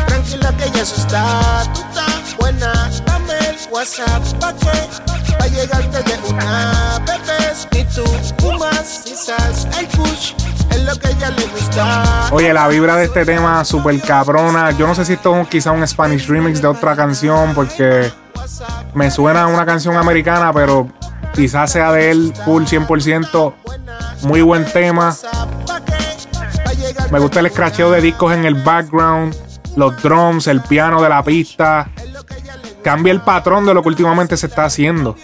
Tranquila 0.06 0.52
que 0.58 0.70
ya 0.72 0.82
eso 0.82 0.96
está, 0.96 1.64
tú 1.74 1.82
estás 1.82 2.36
buena. 2.38 2.74
Dame 3.06 3.34
el 3.40 3.58
WhatsApp 3.72 4.24
pa' 4.40 4.54
que 4.54 5.09
llegarte 5.50 6.04
de 6.04 6.30
una. 6.30 7.00
Es 10.70 10.84
lo 10.86 10.96
que 10.96 11.10
ella 11.10 11.30
le 11.32 11.46
gusta. 11.48 12.30
Oye, 12.32 12.54
la 12.54 12.68
vibra 12.68 12.96
de 12.96 13.06
este 13.06 13.26
tema 13.26 13.66
super 13.66 14.00
cabrona. 14.02 14.72
Yo 14.72 14.88
no 14.88 14.96
sé 14.96 15.06
si 15.06 15.14
esto 15.14 15.36
es 15.42 15.48
quizá 15.48 15.72
un 15.72 15.86
Spanish 15.88 16.28
remix 16.28 16.62
de 16.62 16.68
otra 16.68 16.96
canción 16.96 17.54
porque 17.54 18.12
me 18.94 19.12
suena 19.12 19.44
a 19.44 19.48
una 19.48 19.66
canción 19.66 19.98
americana, 19.98 20.54
pero 20.54 20.88
quizás 21.34 21.72
sea 21.72 21.92
de 21.92 22.12
él 22.12 22.34
full 22.46 22.64
100%. 22.64 23.54
Muy 24.24 24.42
buen 24.42 24.66
tema. 24.66 25.16
Me 27.12 27.20
gusta 27.20 27.40
el 27.40 27.50
scratcheo 27.50 27.92
de 27.92 28.02
discos 28.02 28.34
en 28.34 28.46
el 28.46 28.56
background, 28.56 29.36
los 29.76 30.02
drums, 30.02 30.48
el 30.48 30.62
piano 30.62 31.02
de 31.02 31.10
la 31.10 31.24
pista. 31.24 31.90
Cambia 32.84 33.12
el 33.12 33.22
patrón 33.22 33.66
de 33.66 33.74
lo 33.74 33.82
que 33.82 33.90
últimamente 33.90 34.38
se 34.38 34.48
está 34.48 34.66
haciendo. 34.66 35.16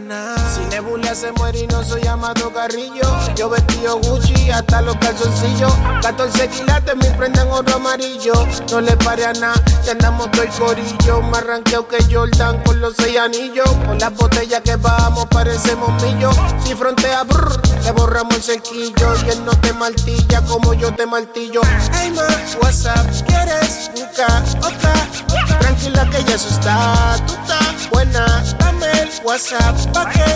Nada. 0.00 0.34
Si 0.52 0.60
Nebula 0.70 1.14
se 1.14 1.30
muere 1.32 1.60
y 1.60 1.66
no 1.68 1.84
soy 1.84 2.02
llamado 2.02 2.52
Carrillo. 2.52 3.06
Yo 3.36 3.48
vestido 3.48 3.98
Gucci 4.00 4.50
hasta 4.50 4.82
los 4.82 4.96
calzoncillos. 4.96 5.72
14 6.02 6.48
quilates 6.48 6.96
me 6.96 7.10
prenden 7.12 7.48
oro 7.48 7.76
amarillo. 7.76 8.32
No 8.70 8.80
le 8.80 8.96
pare 8.96 9.24
a 9.24 9.32
nada, 9.34 9.54
ya 9.84 9.92
andamos 9.92 10.30
todo 10.32 10.42
el 10.42 10.48
corillo. 10.50 11.22
Más 11.22 11.44
ranqueo 11.44 11.86
que 11.86 11.98
Jordan 12.12 12.60
con 12.64 12.80
los 12.80 12.94
seis 12.96 13.16
anillos. 13.18 13.68
Con 13.86 13.98
las 13.98 14.12
botellas 14.14 14.62
que 14.62 14.74
vamos 14.76 15.26
parecemos 15.26 15.90
millos. 16.02 16.34
Si 16.64 16.74
frontea, 16.74 17.22
brr, 17.22 17.60
le 17.84 17.92
borramos 17.92 18.34
el 18.34 18.42
cerquillo. 18.42 19.14
Y 19.26 19.30
él 19.30 19.44
no 19.44 19.52
te 19.60 19.72
martilla 19.74 20.42
como 20.42 20.74
yo 20.74 20.92
te 20.94 21.06
martillo. 21.06 21.60
Hey, 21.92 22.10
ma, 22.10 22.26
WhatsApp, 22.60 23.06
¿quieres 23.26 23.90
buscar 23.94 24.42
otra? 24.58 24.94
Tranquila 25.60 26.08
que 26.10 26.24
ya 26.24 26.34
eso 26.34 26.48
está, 26.48 27.16
tú 27.26 27.34
estás 27.34 27.73
buena. 27.94 28.26
Dame 28.58 28.90
el 29.02 29.10
WhatsApp 29.24 29.76
pa' 29.94 30.10
que 30.10 30.30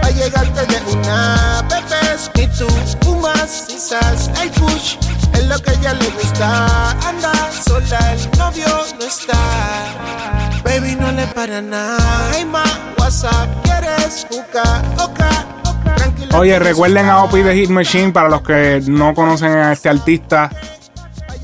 va 0.00 0.08
a 0.08 0.10
llegarte 0.10 0.66
de 0.66 0.78
una. 0.92 1.62
Bebes 1.68 2.30
y 2.34 2.46
tú 2.58 2.66
fumas, 3.02 3.66
quizás 3.68 4.30
el 4.42 4.50
push 4.50 4.96
es 5.34 5.46
lo 5.46 5.58
que 5.60 5.70
a 5.70 5.74
ella 5.74 5.94
le 5.94 6.08
gusta. 6.10 6.90
Anda 7.08 7.32
sola, 7.66 8.00
el 8.12 8.38
novio 8.38 8.66
no 8.98 9.04
está. 9.04 9.38
Baby, 10.64 10.96
no 10.98 11.12
le 11.12 11.26
para 11.28 11.60
nada. 11.60 11.98
Hey, 12.32 12.44
ma, 12.44 12.64
WhatsApp, 12.98 13.48
¿quieres 13.62 14.26
otra? 14.98 15.30
Tranquila 15.96 16.38
Oye, 16.38 16.58
recuerden 16.58 17.08
a 17.08 17.22
Opie 17.24 17.44
de 17.44 17.54
Hit 17.54 17.70
Machine 17.70 18.10
para 18.10 18.28
los 18.28 18.42
que 18.42 18.82
no 18.86 19.14
conocen 19.14 19.52
a 19.52 19.72
este 19.72 19.88
artista. 19.90 20.50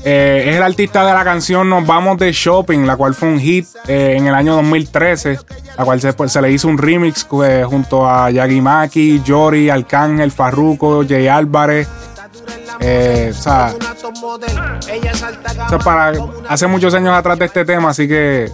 Eh, 0.03 0.45
es 0.47 0.55
el 0.55 0.63
artista 0.63 1.05
de 1.05 1.13
la 1.13 1.23
canción 1.23 1.69
Nos 1.69 1.85
Vamos 1.85 2.17
de 2.17 2.31
Shopping, 2.31 2.85
la 2.85 2.95
cual 2.95 3.13
fue 3.13 3.29
un 3.29 3.39
hit 3.39 3.67
eh, 3.87 4.15
en 4.17 4.25
el 4.25 4.33
año 4.33 4.55
2013, 4.55 5.39
la 5.77 5.85
cual 5.85 6.01
se, 6.01 6.13
pues, 6.13 6.31
se 6.31 6.41
le 6.41 6.51
hizo 6.51 6.67
un 6.67 6.77
remix 6.77 7.27
eh, 7.43 7.63
junto 7.67 8.09
a 8.09 8.31
Yagi 8.31 8.61
Maki, 8.61 9.21
Jory, 9.25 9.69
Arcángel, 9.69 10.31
Farruko, 10.31 11.03
Jay 11.07 11.27
Álvarez. 11.27 11.87
Eh, 12.79 13.31
o 13.31 13.39
sea, 13.39 13.75
para 15.83 16.13
hace 16.49 16.65
muchos 16.65 16.93
años 16.95 17.13
atrás 17.13 17.37
de 17.37 17.45
este 17.45 17.63
tema, 17.63 17.91
así 17.91 18.07
que 18.07 18.51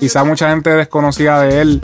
quizá 0.00 0.24
mucha 0.24 0.48
gente 0.48 0.70
desconocía 0.70 1.40
de 1.40 1.60
él. 1.60 1.80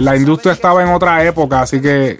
La 0.00 0.16
industria 0.16 0.52
estaba 0.52 0.82
en 0.82 0.90
otra 0.90 1.24
época, 1.24 1.62
así 1.62 1.80
que 1.80 2.18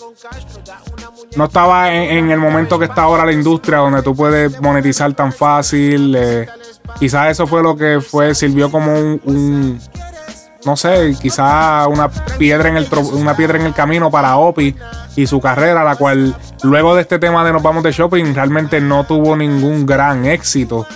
no 1.36 1.44
estaba 1.44 1.92
en, 1.92 2.30
el 2.30 2.38
momento 2.38 2.78
que 2.78 2.84
está 2.86 3.02
ahora 3.02 3.24
la 3.24 3.32
industria, 3.32 3.78
donde 3.78 4.02
tú 4.02 4.14
puedes 4.14 4.60
monetizar 4.60 5.12
tan 5.14 5.32
fácil. 5.32 6.14
eh, 6.16 6.46
quizás 6.98 7.30
eso 7.30 7.46
fue 7.46 7.62
lo 7.62 7.76
que 7.76 8.00
fue, 8.00 8.34
sirvió 8.34 8.70
como 8.70 8.92
un, 8.92 9.80
no 10.64 10.76
sé, 10.76 11.14
quizás 11.20 11.86
una 11.88 12.08
piedra 12.38 12.68
en 12.68 12.76
el 12.76 12.86
una 13.12 13.36
piedra 13.36 13.58
en 13.58 13.66
el 13.66 13.74
camino 13.74 14.10
para 14.10 14.36
Opi 14.36 14.74
y 15.16 15.26
su 15.26 15.40
carrera, 15.40 15.84
la 15.84 15.96
cual 15.96 16.36
luego 16.62 16.94
de 16.94 17.02
este 17.02 17.18
tema 17.18 17.44
de 17.44 17.52
Nos 17.52 17.62
Vamos 17.62 17.82
de 17.82 17.92
Shopping 17.92 18.34
realmente 18.34 18.80
no 18.80 19.04
tuvo 19.04 19.36
ningún 19.36 19.86
gran 19.86 20.26
éxito. 20.26 20.86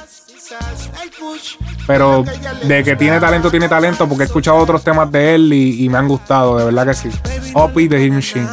Pero 1.86 2.24
de 2.64 2.82
que 2.82 2.96
tiene 2.96 3.20
talento, 3.20 3.50
tiene 3.50 3.68
talento, 3.68 4.08
porque 4.08 4.24
he 4.24 4.26
escuchado 4.26 4.56
otros 4.56 4.82
temas 4.82 5.10
de 5.12 5.36
él 5.36 5.52
y, 5.52 5.88
me 5.88 5.98
han 5.98 6.08
gustado, 6.08 6.58
de 6.58 6.64
verdad 6.64 6.86
que 6.86 6.94
sí. 6.94 7.10
Opi 7.54 7.86
de 7.86 8.00
Hit 8.00 8.12
Machine. 8.12 8.48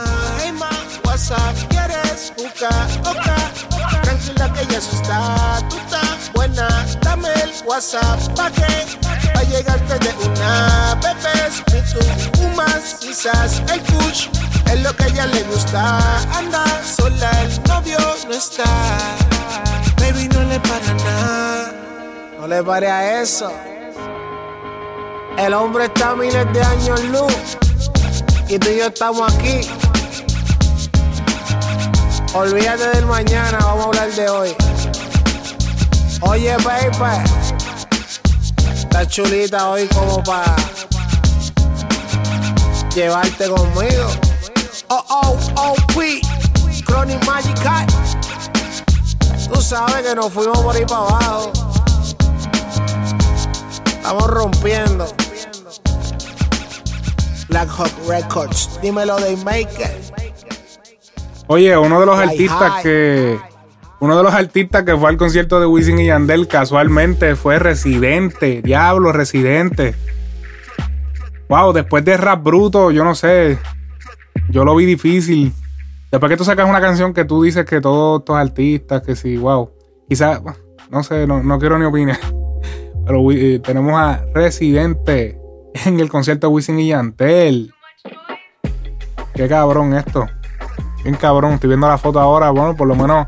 WhatsApp 7.73 8.19
pa' 8.35 8.51
que 8.51 8.61
va 9.33 9.39
a 9.39 9.43
llegarte 9.45 9.97
de 9.97 10.11
una. 10.27 10.95
Bebes 11.01 11.63
y 11.69 11.81
tú 11.91 12.37
fumas, 12.37 12.97
quizás 12.99 13.63
el 13.73 13.81
push 13.81 14.27
es 14.71 14.79
lo 14.83 14.95
que 14.95 15.05
a 15.05 15.07
ella 15.07 15.25
le 15.25 15.41
gusta. 15.45 15.97
Anda 16.37 16.65
sola, 16.83 17.31
el 17.41 17.63
novio 17.63 17.97
no 18.27 18.33
está. 18.35 18.63
Baby, 19.97 20.27
no 20.35 20.43
le 20.43 20.59
para 20.59 20.93
nada. 20.93 21.73
No 22.39 22.47
le 22.47 22.61
pare 22.61 22.91
a 22.91 23.21
eso. 23.23 23.51
El 25.39 25.53
hombre 25.55 25.85
está 25.85 26.11
a 26.11 26.15
miles 26.15 26.53
de 26.53 26.61
años 26.61 27.03
luz. 27.05 27.57
Y 28.49 28.59
tú 28.59 28.69
y 28.69 28.77
yo 28.77 28.85
estamos 28.85 29.33
aquí. 29.33 29.67
Olvídate 32.35 32.87
del 32.89 33.07
mañana, 33.07 33.57
vamos 33.57 33.85
a 33.85 33.87
hablar 33.87 34.11
de 34.11 34.29
hoy. 34.29 34.55
Oye, 36.21 36.55
baby. 36.57 37.42
Estás 38.93 39.07
chulita 39.07 39.71
hoy 39.71 39.87
como 39.87 40.23
para 40.23 40.55
llevarte 42.93 43.49
conmigo. 43.49 44.07
Oh, 44.87 45.03
oh, 45.09 45.37
oh, 45.55 45.75
P. 45.97 46.21
Chronic 46.85 47.25
Magic 47.25 47.59
Cat. 47.63 47.91
Tú 49.51 49.59
sabes 49.61 50.07
que 50.07 50.13
nos 50.13 50.31
fuimos 50.31 50.59
por 50.59 50.75
ahí 50.75 50.85
para 50.85 51.01
abajo. 51.01 51.51
Estamos 53.87 54.27
rompiendo. 54.27 55.07
Black 57.49 57.69
Hawk 57.75 57.91
Records. 58.07 58.79
Dímelo 58.79 59.15
de 59.15 59.35
Maker. 59.37 60.01
Oye, 61.47 61.75
uno 61.75 61.99
de 61.99 62.05
los 62.05 62.19
artistas 62.19 62.83
que. 62.83 63.52
Uno 64.03 64.17
de 64.17 64.23
los 64.23 64.33
artistas 64.33 64.83
que 64.83 64.97
fue 64.97 65.07
al 65.07 65.15
concierto 65.15 65.61
de 65.61 65.65
Wisin 65.65 65.97
y 65.97 66.07
Yandel 66.07 66.49
casualmente 66.49 67.37
fue 67.37 67.57
Residente. 67.57 68.61
Diablo, 68.61 69.13
Residente. 69.13 69.95
Wow, 71.47 71.71
después 71.71 72.03
de 72.03 72.17
Rap 72.17 72.43
Bruto, 72.43 72.91
yo 72.91 73.05
no 73.05 73.15
sé. 73.15 73.57
Yo 74.49 74.65
lo 74.65 74.75
vi 74.75 74.83
difícil. 74.83 75.53
Después 76.11 76.29
que 76.29 76.35
tú 76.35 76.43
sacas 76.43 76.67
una 76.67 76.81
canción 76.81 77.13
que 77.13 77.23
tú 77.23 77.41
dices 77.43 77.65
que 77.65 77.79
todos 77.79 78.19
estos 78.19 78.35
artistas, 78.35 79.03
que 79.03 79.15
sí, 79.15 79.37
wow. 79.37 79.71
Quizás, 80.09 80.41
no 80.89 81.01
sé, 81.01 81.25
no, 81.25 81.41
no 81.41 81.57
quiero 81.57 81.79
ni 81.79 81.85
opinar. 81.85 82.19
Pero 83.05 83.31
eh, 83.31 83.61
tenemos 83.63 83.93
a 83.93 84.25
Residente 84.33 85.39
en 85.85 86.01
el 86.01 86.09
concierto 86.09 86.47
de 86.47 86.53
Wisin 86.53 86.77
y 86.77 86.89
Yandel. 86.89 87.73
Qué 89.33 89.47
cabrón 89.47 89.93
esto. 89.93 90.27
Bien 91.03 91.15
cabrón, 91.15 91.53
estoy 91.53 91.69
viendo 91.69 91.87
la 91.87 91.97
foto 91.97 92.19
ahora. 92.19 92.49
Bueno, 92.49 92.75
por 92.75 92.89
lo 92.89 92.95
menos 92.95 93.27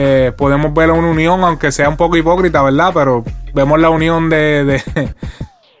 eh, 0.00 0.32
podemos 0.36 0.72
ver 0.72 0.92
una 0.92 1.08
unión, 1.10 1.42
aunque 1.42 1.72
sea 1.72 1.88
un 1.88 1.96
poco 1.96 2.16
hipócrita, 2.16 2.62
¿verdad? 2.62 2.92
Pero 2.94 3.24
vemos 3.52 3.80
la 3.80 3.90
unión 3.90 4.30
de. 4.30 4.64
de, 4.64 5.14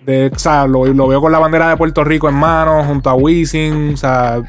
de- 0.00 0.32
o 0.34 0.38
sea, 0.38 0.66
lo, 0.66 0.86
lo 0.86 1.06
veo 1.06 1.20
con 1.20 1.30
la 1.30 1.38
bandera 1.38 1.68
de 1.68 1.76
Puerto 1.76 2.02
Rico 2.02 2.28
en 2.28 2.34
mano, 2.34 2.82
junto 2.82 3.08
a 3.10 3.14
Wisin. 3.14 3.94
O 3.94 3.96
sea, 3.96 4.42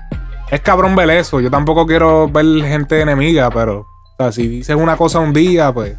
es 0.50 0.62
cabrón 0.62 0.96
ver 0.96 1.12
eso. 1.12 1.40
Yo 1.40 1.52
tampoco 1.52 1.86
quiero 1.86 2.28
ver 2.28 2.46
gente 2.64 3.00
enemiga, 3.00 3.52
pero. 3.52 3.82
O 3.82 4.16
sea, 4.24 4.32
si 4.32 4.48
dices 4.48 4.76
una 4.76 4.98
cosa 4.98 5.20
un 5.20 5.34
día, 5.34 5.72
pues. 5.72 5.96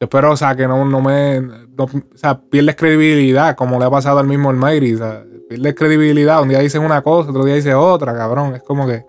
Yo 0.00 0.04
espero, 0.06 0.32
o 0.32 0.36
sea, 0.36 0.56
que 0.56 0.66
no, 0.66 0.84
no 0.84 1.00
me. 1.00 1.40
no- 1.40 1.84
o 1.84 1.88
sea, 2.16 2.40
pierdes 2.40 2.74
credibilidad, 2.74 3.54
como 3.54 3.78
le 3.78 3.84
ha 3.84 3.90
pasado 3.90 4.18
al 4.18 4.26
mismo 4.26 4.50
Almighty. 4.50 4.94
O 4.94 4.98
sea, 4.98 5.22
pierdes 5.48 5.74
credibilidad. 5.76 6.42
Un 6.42 6.48
día 6.48 6.58
dices 6.58 6.80
una 6.80 7.02
cosa, 7.02 7.30
otro 7.30 7.44
día 7.44 7.54
dices 7.54 7.74
otra, 7.74 8.12
cabrón. 8.16 8.56
Es 8.56 8.64
como 8.64 8.84
que. 8.86 9.04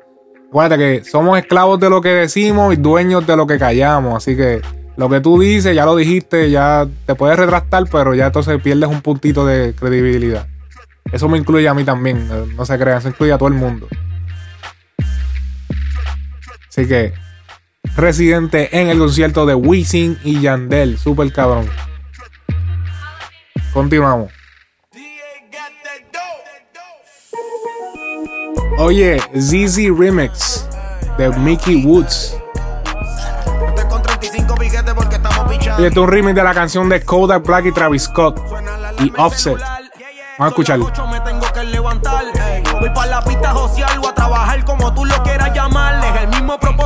Acuérdate 0.49 0.77
que 0.77 1.03
somos 1.07 1.37
esclavos 1.37 1.79
de 1.79 1.91
lo 1.91 2.01
que 2.01 2.09
decimos 2.09 2.73
y 2.73 2.77
dueños 2.77 3.25
de 3.27 3.37
lo 3.37 3.45
que 3.45 3.59
callamos. 3.59 4.15
Así 4.15 4.35
que 4.35 4.61
lo 4.97 5.07
que 5.07 5.21
tú 5.21 5.39
dices, 5.39 5.75
ya 5.75 5.85
lo 5.85 5.95
dijiste, 5.95 6.49
ya 6.49 6.87
te 7.05 7.13
puedes 7.13 7.37
retractar, 7.37 7.83
pero 7.91 8.15
ya 8.15 8.25
entonces 8.27 8.59
pierdes 8.61 8.89
un 8.89 9.01
puntito 9.01 9.45
de 9.45 9.75
credibilidad. 9.79 10.47
Eso 11.11 11.29
me 11.29 11.37
incluye 11.37 11.67
a 11.67 11.73
mí 11.75 11.83
también, 11.83 12.27
no, 12.55 12.65
se 12.65 12.77
crean, 12.79 12.97
eso 12.97 13.09
incluye 13.09 13.31
a 13.31 13.37
todo 13.37 13.49
el 13.49 13.55
mundo. 13.55 13.87
Así 16.67 16.87
que, 16.87 17.13
residente 17.95 18.79
en 18.79 18.89
el 18.89 18.97
concierto 18.97 19.45
de 19.45 19.53
Wisin 19.53 20.17
y 20.23 20.41
Yandel, 20.41 20.97
super 20.97 21.31
cabrón. 21.31 21.67
Continuamos. 23.71 24.38
Oye, 28.89 29.21
ZZ 29.35 29.95
Remix 29.95 30.67
de 31.19 31.29
Mickey 31.37 31.85
Woods. 31.85 32.35
Estoy 33.67 33.85
con 33.87 34.01
35 34.01 34.55
piquetes 34.55 34.93
porque 34.95 35.17
estamos 35.17 35.53
pichando. 35.53 35.83
Y 35.83 35.85
este 35.85 35.99
es 35.99 36.03
un 36.03 36.11
remix 36.11 36.33
de 36.33 36.43
la 36.43 36.55
canción 36.55 36.89
de 36.89 37.05
Kodak 37.05 37.45
Black 37.45 37.65
y 37.67 37.71
Travis 37.71 38.05
Scott 38.05 38.41
y 38.97 39.13
Offset. 39.15 39.59
Vamos 39.59 39.83
a 40.39 40.47
escucharlo. 40.47 40.91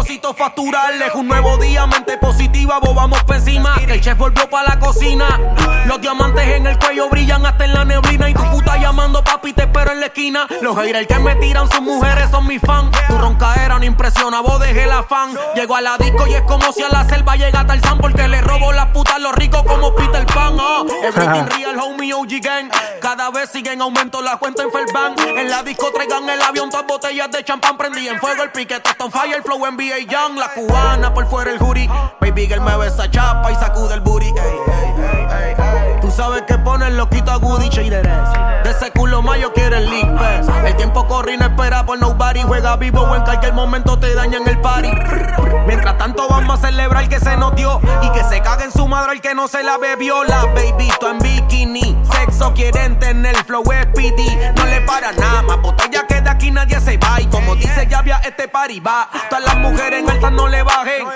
Propósito 0.04 0.34
facturarle. 0.34 1.08
Es 1.08 1.16
un 1.16 1.28
nuevo 1.28 1.58
día, 1.58 1.86
mente 1.88 2.18
positiva, 2.18 2.80
vos 2.80 2.94
vamos 2.94 3.24
pa' 3.24 3.36
encima. 3.36 3.76
Que 3.76 3.94
el 3.94 4.02
chef 4.02 4.18
volvió 4.18 4.50
para 4.50 4.70
la 4.70 4.80
cocina. 4.80 5.40
Los 5.86 6.02
diamantes 6.02 6.46
en 6.46 6.68
el 6.68 6.78
cuello 6.78 7.10
brillan 7.10 7.46
hasta 7.46 7.66
en 7.66 7.74
la 7.74 7.86
neblina. 7.86 8.30
Y 8.30 8.34
tu 8.34 8.44
puta 8.52 8.78
llamando 8.78 9.24
papi, 9.24 9.54
te 9.54 9.64
espero 9.64 9.92
en 9.92 10.02
la 10.02 10.08
esquina. 10.08 10.48
Los 10.62 10.76
haters 10.76 11.08
que 11.08 11.20
me 11.20 11.36
tiran 11.36 11.70
sus 11.72 11.82
mujeres 11.82 12.30
son 12.32 12.48
mis 12.48 12.62
fans. 12.62 12.92
Tu 13.08 13.18
roncaera 13.18 13.80
no 13.80 13.86
impresiona, 13.86 14.42
vos 14.42 14.60
dejé 14.60 14.86
la 14.88 15.04
fan. 15.04 15.38
Llego 15.56 15.76
a 15.76 15.82
la 15.82 15.98
disco 15.98 16.28
y 16.28 16.34
es 16.34 16.42
como 16.42 16.72
si 16.74 16.84
a 16.84 16.90
la 16.90 17.06
selva 17.06 17.36
llega 17.36 17.66
Tarzán. 17.66 17.98
Porque 18.00 18.28
le 18.28 18.42
robo 18.42 18.74
las 18.74 18.88
putas 18.88 19.16
a 19.16 19.20
los 19.20 19.34
ricos 19.36 19.64
como 19.64 19.96
Peter 19.96 20.26
Pan. 20.26 20.58
ah. 20.60 20.84
Everything 21.04 21.46
real, 21.58 21.80
homie, 21.80 22.14
OG 22.14 22.42
gang. 22.42 22.70
Cada 23.02 23.30
vez 23.32 23.50
sigue 23.52 23.72
en 23.72 23.82
aumento 23.82 24.22
la 24.22 24.38
cuenta 24.38 24.64
en 24.64 24.72
Fairbank. 24.72 25.20
En 25.20 25.50
la 25.50 25.64
disco 25.64 25.92
traigan 25.94 26.30
el 26.30 26.42
avión, 26.42 26.70
todas 26.70 26.88
botellas 26.88 27.32
de 27.32 27.44
champán. 27.44 27.78
Prendí 27.78 28.08
en 28.08 28.20
fuego 28.20 28.44
el 28.44 28.52
piquete, 28.52 28.90
está 28.90 29.04
on 29.04 29.12
fire, 29.12 29.36
el 29.36 29.44
flow 29.44 29.60
NBA 29.66 29.93
Young. 30.02 30.38
La 30.38 30.54
cubana 30.54 31.14
por 31.14 31.28
fuera 31.28 31.52
el 31.52 31.60
jury. 31.60 31.88
Baby 32.20 32.48
girl 32.48 32.62
me 32.62 32.76
besa 32.78 33.10
chapa 33.10 33.52
y 33.52 33.56
sacude 33.56 33.94
el 33.94 34.02
booty. 34.02 34.34
Sabes 36.14 36.44
que 36.44 36.58
pone 36.60 36.88
el 36.88 36.98
loquito 36.98 37.32
a 37.32 37.38
Goody 37.38 37.70
Shader 37.70 38.08
De 38.64 38.70
ese 38.70 38.92
culo 38.92 39.22
mayo 39.22 39.52
quiere 39.54 39.78
el 39.78 39.90
league 39.90 40.12
pass. 40.14 40.48
El 40.66 40.76
tiempo 40.76 41.08
corre 41.08 41.34
y 41.34 41.38
no 41.38 41.46
espera 41.46 41.86
por 41.86 42.00
nobody. 42.00 42.42
Juega 42.44 42.76
vivo 42.78 43.02
o 43.02 43.16
en 43.16 43.24
cualquier 43.24 43.54
momento 43.54 43.98
te 43.98 44.14
dañan 44.14 44.48
el 44.48 44.60
party. 44.62 44.92
Mientras 45.68 45.98
tanto 45.98 46.28
vamos 46.30 46.60
a 46.60 46.68
celebrar 46.68 47.08
que 47.10 47.20
se 47.20 47.36
nos 47.38 47.56
dio 47.56 47.80
y 48.02 48.10
que 48.12 48.24
se 48.26 48.42
cague 48.42 48.66
en 48.66 48.72
su 48.72 48.88
madre 48.88 49.14
el 49.14 49.22
que 49.22 49.34
no 49.34 49.48
se 49.48 49.64
la 49.64 49.78
bebió. 49.78 50.24
La 50.24 50.46
baby, 50.46 50.92
tú 51.00 51.08
en 51.08 51.20
bikini. 51.20 51.98
Sexo 52.12 52.54
quieren 52.54 53.00
tener 53.00 53.36
flow 53.46 53.64
SPD. 53.64 54.54
No 54.56 54.66
le 54.66 54.82
para 54.82 55.12
nada 55.14 55.42
más 55.42 55.62
botella 55.62 56.06
que 56.08 56.22
de 56.22 56.30
aquí 56.30 56.52
nadie 56.52 56.80
se 56.80 56.98
va. 56.98 57.20
Y 57.20 57.26
como 57.28 57.56
dice 57.56 57.88
ya 57.90 58.00
había 58.00 58.18
este 58.18 58.48
party 58.48 58.80
va. 58.80 59.10
Todas 59.30 59.46
las 59.46 59.56
mujeres 59.58 60.02
en 60.02 60.10
alta 60.10 60.30
no 60.30 60.48
le 60.48 60.64
bajen. 60.64 61.08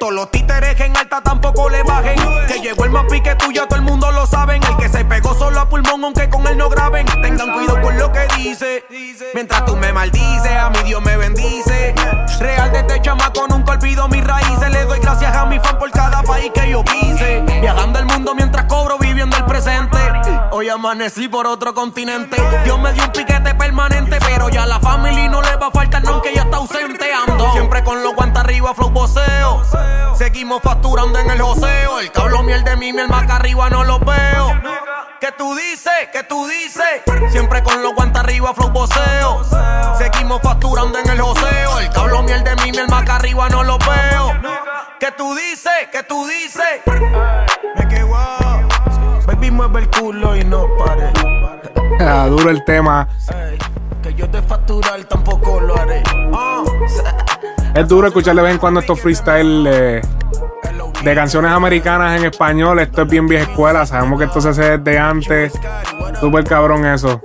Todos 0.00 0.12
los 0.12 0.30
títeres 0.30 0.78
en 0.80 0.96
alta 0.96 1.20
tampoco 1.20 1.70
le 1.70 1.82
bajen. 1.82 2.16
Que 2.48 2.60
llegó 2.60 2.84
el 2.84 2.90
más 2.90 3.04
pique 3.10 3.34
tuyo, 3.36 3.66
todo 3.66 3.76
el 3.76 3.83
mundo 3.84 4.10
lo 4.10 4.26
saben. 4.26 4.62
El 4.62 4.76
que 4.76 4.88
se 4.88 5.04
pegó 5.04 5.34
solo 5.34 5.60
a 5.60 5.68
pulmón, 5.68 6.02
aunque 6.04 6.28
con 6.28 6.46
él 6.46 6.56
no 6.56 6.68
graben. 6.68 7.06
Tengan 7.22 7.52
cuidado 7.52 7.80
con 7.80 7.98
lo 7.98 8.10
que 8.12 8.26
dice. 8.36 8.84
Mientras 9.34 9.64
tú 9.64 9.76
me 9.76 9.92
maldices, 9.92 10.52
a 10.52 10.70
mi 10.70 10.82
Dios 10.84 11.02
me 11.02 11.16
bendice. 11.16 11.94
Real 12.40 12.72
de 12.72 12.80
este 12.80 13.00
chamaco 13.02 13.46
nunca 13.48 13.72
olvido 13.72 14.08
mis 14.08 14.24
raíces. 14.24 14.70
Le 14.70 14.84
doy 14.84 14.98
gracias 15.00 15.34
a 15.34 15.46
mi 15.46 15.58
fan 15.60 15.78
por 15.78 15.90
cada 15.90 16.22
país 16.22 16.50
que 16.52 16.70
yo 16.70 16.82
pise. 16.84 17.42
Viajando 17.60 17.98
el 17.98 18.06
mundo 18.06 18.34
mientras 18.34 18.64
cobro, 18.64 18.98
viviendo 18.98 19.36
el 19.36 19.44
presente. 19.44 19.98
Hoy 20.56 20.68
amanecí 20.68 21.26
por 21.26 21.48
otro 21.48 21.74
continente. 21.74 22.36
Dios 22.62 22.78
me 22.78 22.92
dio 22.92 23.02
un 23.02 23.10
piquete 23.10 23.56
permanente, 23.56 24.18
pero 24.24 24.48
ya 24.48 24.64
la 24.66 24.78
familia 24.78 25.28
no 25.28 25.42
le 25.42 25.56
va 25.56 25.66
a 25.66 25.70
faltar, 25.72 26.00
aunque 26.06 26.32
ya 26.32 26.42
está 26.42 26.58
ausente. 26.58 27.12
Ando 27.12 27.50
siempre 27.50 27.82
con 27.82 28.04
los 28.04 28.14
guantes 28.14 28.40
arriba, 28.40 28.72
flow 28.72 28.90
voceo. 28.90 29.64
Seguimos 30.16 30.62
facturando 30.62 31.18
en 31.18 31.28
el 31.28 31.42
joseo. 31.42 31.98
El 31.98 32.12
cablo 32.12 32.44
miel 32.44 32.62
de 32.62 32.76
mi 32.76 32.92
miel 32.92 33.08
más 33.08 33.26
que 33.26 33.32
arriba 33.32 33.68
no 33.68 33.82
lo 33.82 33.98
veo. 33.98 34.52
¿Qué 35.20 35.32
tú 35.32 35.56
dices? 35.56 36.08
¿Qué 36.12 36.22
tú 36.22 36.46
dices? 36.46 37.02
Siempre 37.32 37.60
con 37.64 37.82
los 37.82 37.92
guantes 37.92 38.22
arriba, 38.22 38.54
flow 38.54 38.70
voceo. 38.70 39.42
Seguimos 39.98 40.40
facturando 40.40 41.00
en 41.00 41.10
el 41.10 41.20
joseo. 41.20 41.80
El 41.80 41.90
cablo 41.90 42.22
miel 42.22 42.44
de 42.44 42.54
mi 42.62 42.70
miel 42.70 42.86
más 42.86 43.02
que 43.02 43.10
arriba 43.10 43.48
no 43.48 43.64
lo 43.64 43.76
veo. 43.78 44.40
¿Qué 45.00 45.10
tú 45.10 45.34
dices? 45.34 45.88
¿Qué 45.90 46.04
tú 46.04 46.24
dices? 46.28 46.80
Me 47.74 47.88
quedo. 47.88 48.33
Baby, 49.44 49.56
mueve 49.56 49.80
el 49.80 49.90
culo 49.90 50.36
y 50.36 50.44
no 50.44 50.66
pare. 50.78 51.12
Ah, 52.00 52.26
duro 52.28 52.48
el 52.48 52.64
tema. 52.64 53.06
Que 54.02 54.14
yo 54.14 54.26
de 54.26 54.40
facturar 54.40 55.04
tampoco 55.04 55.60
lo 55.60 55.76
haré. 55.76 56.02
Es 57.74 57.86
duro 57.86 58.06
escuchar 58.06 58.36
de 58.36 58.42
vez 58.42 58.52
en 58.52 58.58
cuando 58.58 58.80
estos 58.80 58.98
freestyle 58.98 59.66
eh, 59.66 60.00
de 61.02 61.14
canciones 61.14 61.50
americanas 61.52 62.18
en 62.18 62.26
español. 62.26 62.78
Esto 62.78 63.02
es 63.02 63.08
bien 63.08 63.28
vieja 63.28 63.50
escuela. 63.50 63.84
Sabemos 63.84 64.18
que 64.18 64.24
esto 64.24 64.40
se 64.40 64.48
hace 64.48 64.78
desde 64.78 64.98
antes. 64.98 65.52
Súper 66.20 66.44
cabrón 66.44 66.86
eso. 66.86 67.20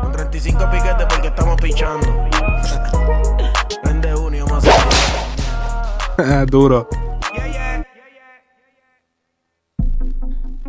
Con 0.00 0.12
35 0.12 0.70
piquetes 0.70 1.06
porque 1.08 1.28
estamos 1.28 1.60
pichando. 1.60 2.06
Vende 3.84 4.12
junio 4.12 4.46
más. 4.46 4.64
Duro. 6.46 6.88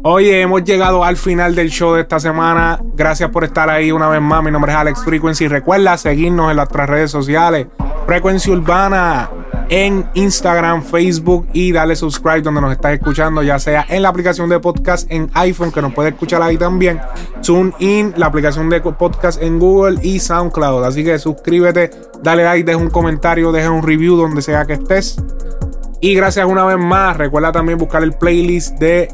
Oye, 0.06 0.42
hemos 0.42 0.66
llegado 0.66 1.06
al 1.06 1.16
final 1.16 1.56
del 1.56 1.70
show 1.70 1.94
de 1.94 2.02
esta 2.02 2.20
semana. 2.20 2.78
Gracias 2.94 3.30
por 3.30 3.46
estar 3.46 3.70
ahí 3.70 3.90
una 3.90 4.10
vez 4.10 4.22
más. 4.22 4.44
Mi 4.44 4.52
nombre 4.52 4.74
es 4.74 4.78
Alex 4.78 5.02
Frequency. 5.06 5.48
Recuerda 5.48 5.96
seguirnos 5.96 6.52
en 6.52 6.58
las 6.58 6.68
otras 6.68 6.90
redes 6.90 7.10
sociales. 7.10 7.68
Frequency 8.06 8.52
Urbana 8.52 9.30
en 9.70 10.06
Instagram, 10.14 10.84
Facebook 10.84 11.48
y 11.54 11.72
dale 11.72 11.96
subscribe 11.96 12.42
donde 12.42 12.60
nos 12.60 12.74
estás 12.74 12.92
escuchando, 12.92 13.42
ya 13.44 13.58
sea 13.60 13.86
en 13.88 14.02
la 14.02 14.10
aplicación 14.10 14.50
de 14.50 14.60
podcast 14.60 15.10
en 15.10 15.32
iPhone, 15.36 15.72
que 15.72 15.82
nos 15.82 15.94
puede 15.94 16.10
escuchar 16.10 16.42
ahí 16.42 16.58
también. 16.58 17.00
TuneIn, 17.42 18.14
la 18.18 18.26
aplicación 18.26 18.70
de 18.70 18.82
podcast 18.82 19.42
en 19.42 19.58
Google 19.58 20.00
y 20.04 20.20
SoundCloud. 20.20 20.84
Así 20.84 21.06
que 21.06 21.18
suscríbete, 21.18 21.92
dale 22.22 22.44
like, 22.44 22.66
deja 22.66 22.78
un 22.78 22.90
comentario, 22.90 23.54
deja 23.54 23.72
un 23.72 23.82
review 23.82 24.18
donde 24.18 24.42
sea 24.42 24.66
que 24.66 24.74
estés. 24.74 25.16
Y 26.02 26.14
gracias 26.16 26.46
una 26.46 26.66
vez 26.66 26.78
más. 26.78 27.16
Recuerda 27.16 27.54
también 27.54 27.78
buscar 27.78 28.04
el 28.04 28.12
playlist 28.12 28.78
de 28.78 29.08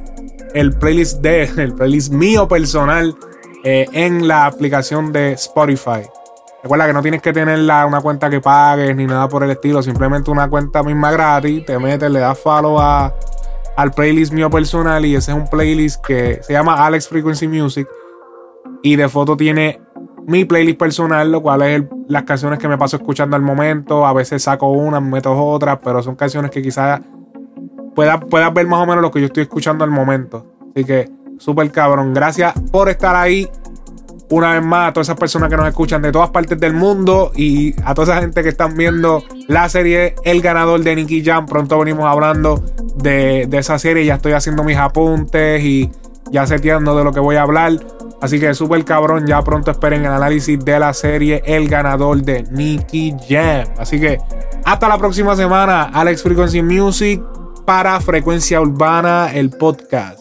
el 0.53 0.73
playlist 0.73 1.21
de 1.21 1.43
el 1.43 1.73
playlist 1.73 2.11
mío 2.13 2.47
personal 2.47 3.15
eh, 3.63 3.87
en 3.93 4.27
la 4.27 4.45
aplicación 4.45 5.11
de 5.11 5.33
Spotify. 5.33 6.01
Recuerda 6.61 6.87
que 6.87 6.93
no 6.93 7.01
tienes 7.01 7.21
que 7.21 7.31
tener 7.33 7.59
la- 7.59 7.85
una 7.85 8.01
cuenta 8.01 8.29
que 8.29 8.41
pagues 8.41 8.95
ni 8.95 9.05
nada 9.05 9.29
por 9.29 9.43
el 9.43 9.51
estilo, 9.51 9.81
simplemente 9.81 10.29
una 10.31 10.49
cuenta 10.49 10.83
misma 10.83 11.11
gratis. 11.11 11.65
Te 11.65 11.79
metes, 11.79 12.11
le 12.11 12.19
das 12.19 12.37
follow 12.37 12.79
a, 12.79 13.13
al 13.77 13.91
playlist 13.91 14.33
mío 14.33 14.49
personal 14.49 15.05
y 15.05 15.15
ese 15.15 15.31
es 15.31 15.37
un 15.37 15.47
playlist 15.47 16.05
que 16.05 16.39
se 16.43 16.53
llama 16.53 16.85
Alex 16.85 17.07
Frequency 17.07 17.47
Music. 17.47 17.87
Y 18.83 18.95
de 18.97 19.07
foto 19.09 19.37
tiene 19.37 19.81
mi 20.27 20.45
playlist 20.45 20.77
personal, 20.77 21.31
lo 21.31 21.41
cual 21.41 21.61
es 21.61 21.83
las 22.07 22.23
canciones 22.23 22.59
que 22.59 22.67
me 22.67 22.77
paso 22.77 22.97
escuchando 22.97 23.35
al 23.35 23.41
momento. 23.41 24.05
A 24.05 24.13
veces 24.13 24.43
saco 24.43 24.69
una, 24.69 24.99
me 24.99 25.11
meto 25.11 25.33
otras, 25.33 25.79
pero 25.83 26.03
son 26.03 26.15
canciones 26.15 26.51
que 26.51 26.61
quizás 26.61 26.99
puedas, 27.99 28.19
puedas 28.29 28.53
ver 28.53 28.65
más 28.65 28.79
o 28.81 28.85
menos 28.85 29.01
lo 29.01 29.11
que 29.11 29.19
yo 29.19 29.25
estoy 29.25 29.43
escuchando 29.43 29.83
al 29.83 29.91
momento. 29.91 30.45
Así 30.73 30.85
que, 30.85 31.09
súper 31.37 31.69
cabrón. 31.69 32.13
Gracias 32.13 32.53
por 32.71 32.87
estar 32.87 33.13
ahí. 33.13 33.49
Una 34.29 34.53
vez 34.53 34.63
más, 34.63 34.89
a 34.89 34.93
todas 34.93 35.07
esas 35.07 35.19
personas 35.19 35.49
que 35.49 35.57
nos 35.57 35.67
escuchan 35.67 36.01
de 36.01 36.09
todas 36.13 36.29
partes 36.29 36.57
del 36.57 36.71
mundo 36.71 37.33
y 37.35 37.75
a 37.83 37.93
toda 37.93 38.13
esa 38.13 38.21
gente 38.21 38.41
que 38.41 38.47
están 38.47 38.77
viendo 38.77 39.21
la 39.49 39.67
serie 39.67 40.15
El 40.23 40.41
ganador 40.41 40.81
de 40.81 40.95
Nicky 40.95 41.25
Jam. 41.25 41.45
Pronto 41.45 41.77
venimos 41.77 42.05
hablando 42.05 42.63
de, 42.95 43.47
de 43.49 43.57
esa 43.57 43.77
serie. 43.77 44.05
Ya 44.05 44.15
estoy 44.15 44.31
haciendo 44.31 44.63
mis 44.63 44.77
apuntes 44.77 45.61
y 45.61 45.91
ya 46.31 46.47
seteando 46.47 46.95
de 46.95 47.03
lo 47.03 47.11
que 47.11 47.19
voy 47.19 47.35
a 47.35 47.41
hablar. 47.41 47.73
Así 48.21 48.39
que 48.39 48.53
súper 48.53 48.85
cabrón. 48.85 49.27
Ya 49.27 49.41
pronto 49.41 49.71
esperen 49.71 50.05
el 50.05 50.11
análisis 50.13 50.57
de 50.63 50.79
la 50.79 50.93
serie 50.93 51.41
El 51.45 51.67
ganador 51.67 52.21
de 52.21 52.43
Nicky 52.43 53.13
Jam. 53.27 53.67
Así 53.77 53.99
que 53.99 54.19
hasta 54.63 54.87
la 54.87 54.97
próxima 54.97 55.35
semana. 55.35 55.89
Alex 55.91 56.23
Frequency 56.23 56.61
Music 56.61 57.21
para 57.69 58.01
Frecuencia 58.01 58.59
Urbana, 58.59 59.29
el 59.31 59.51
podcast. 59.51 60.18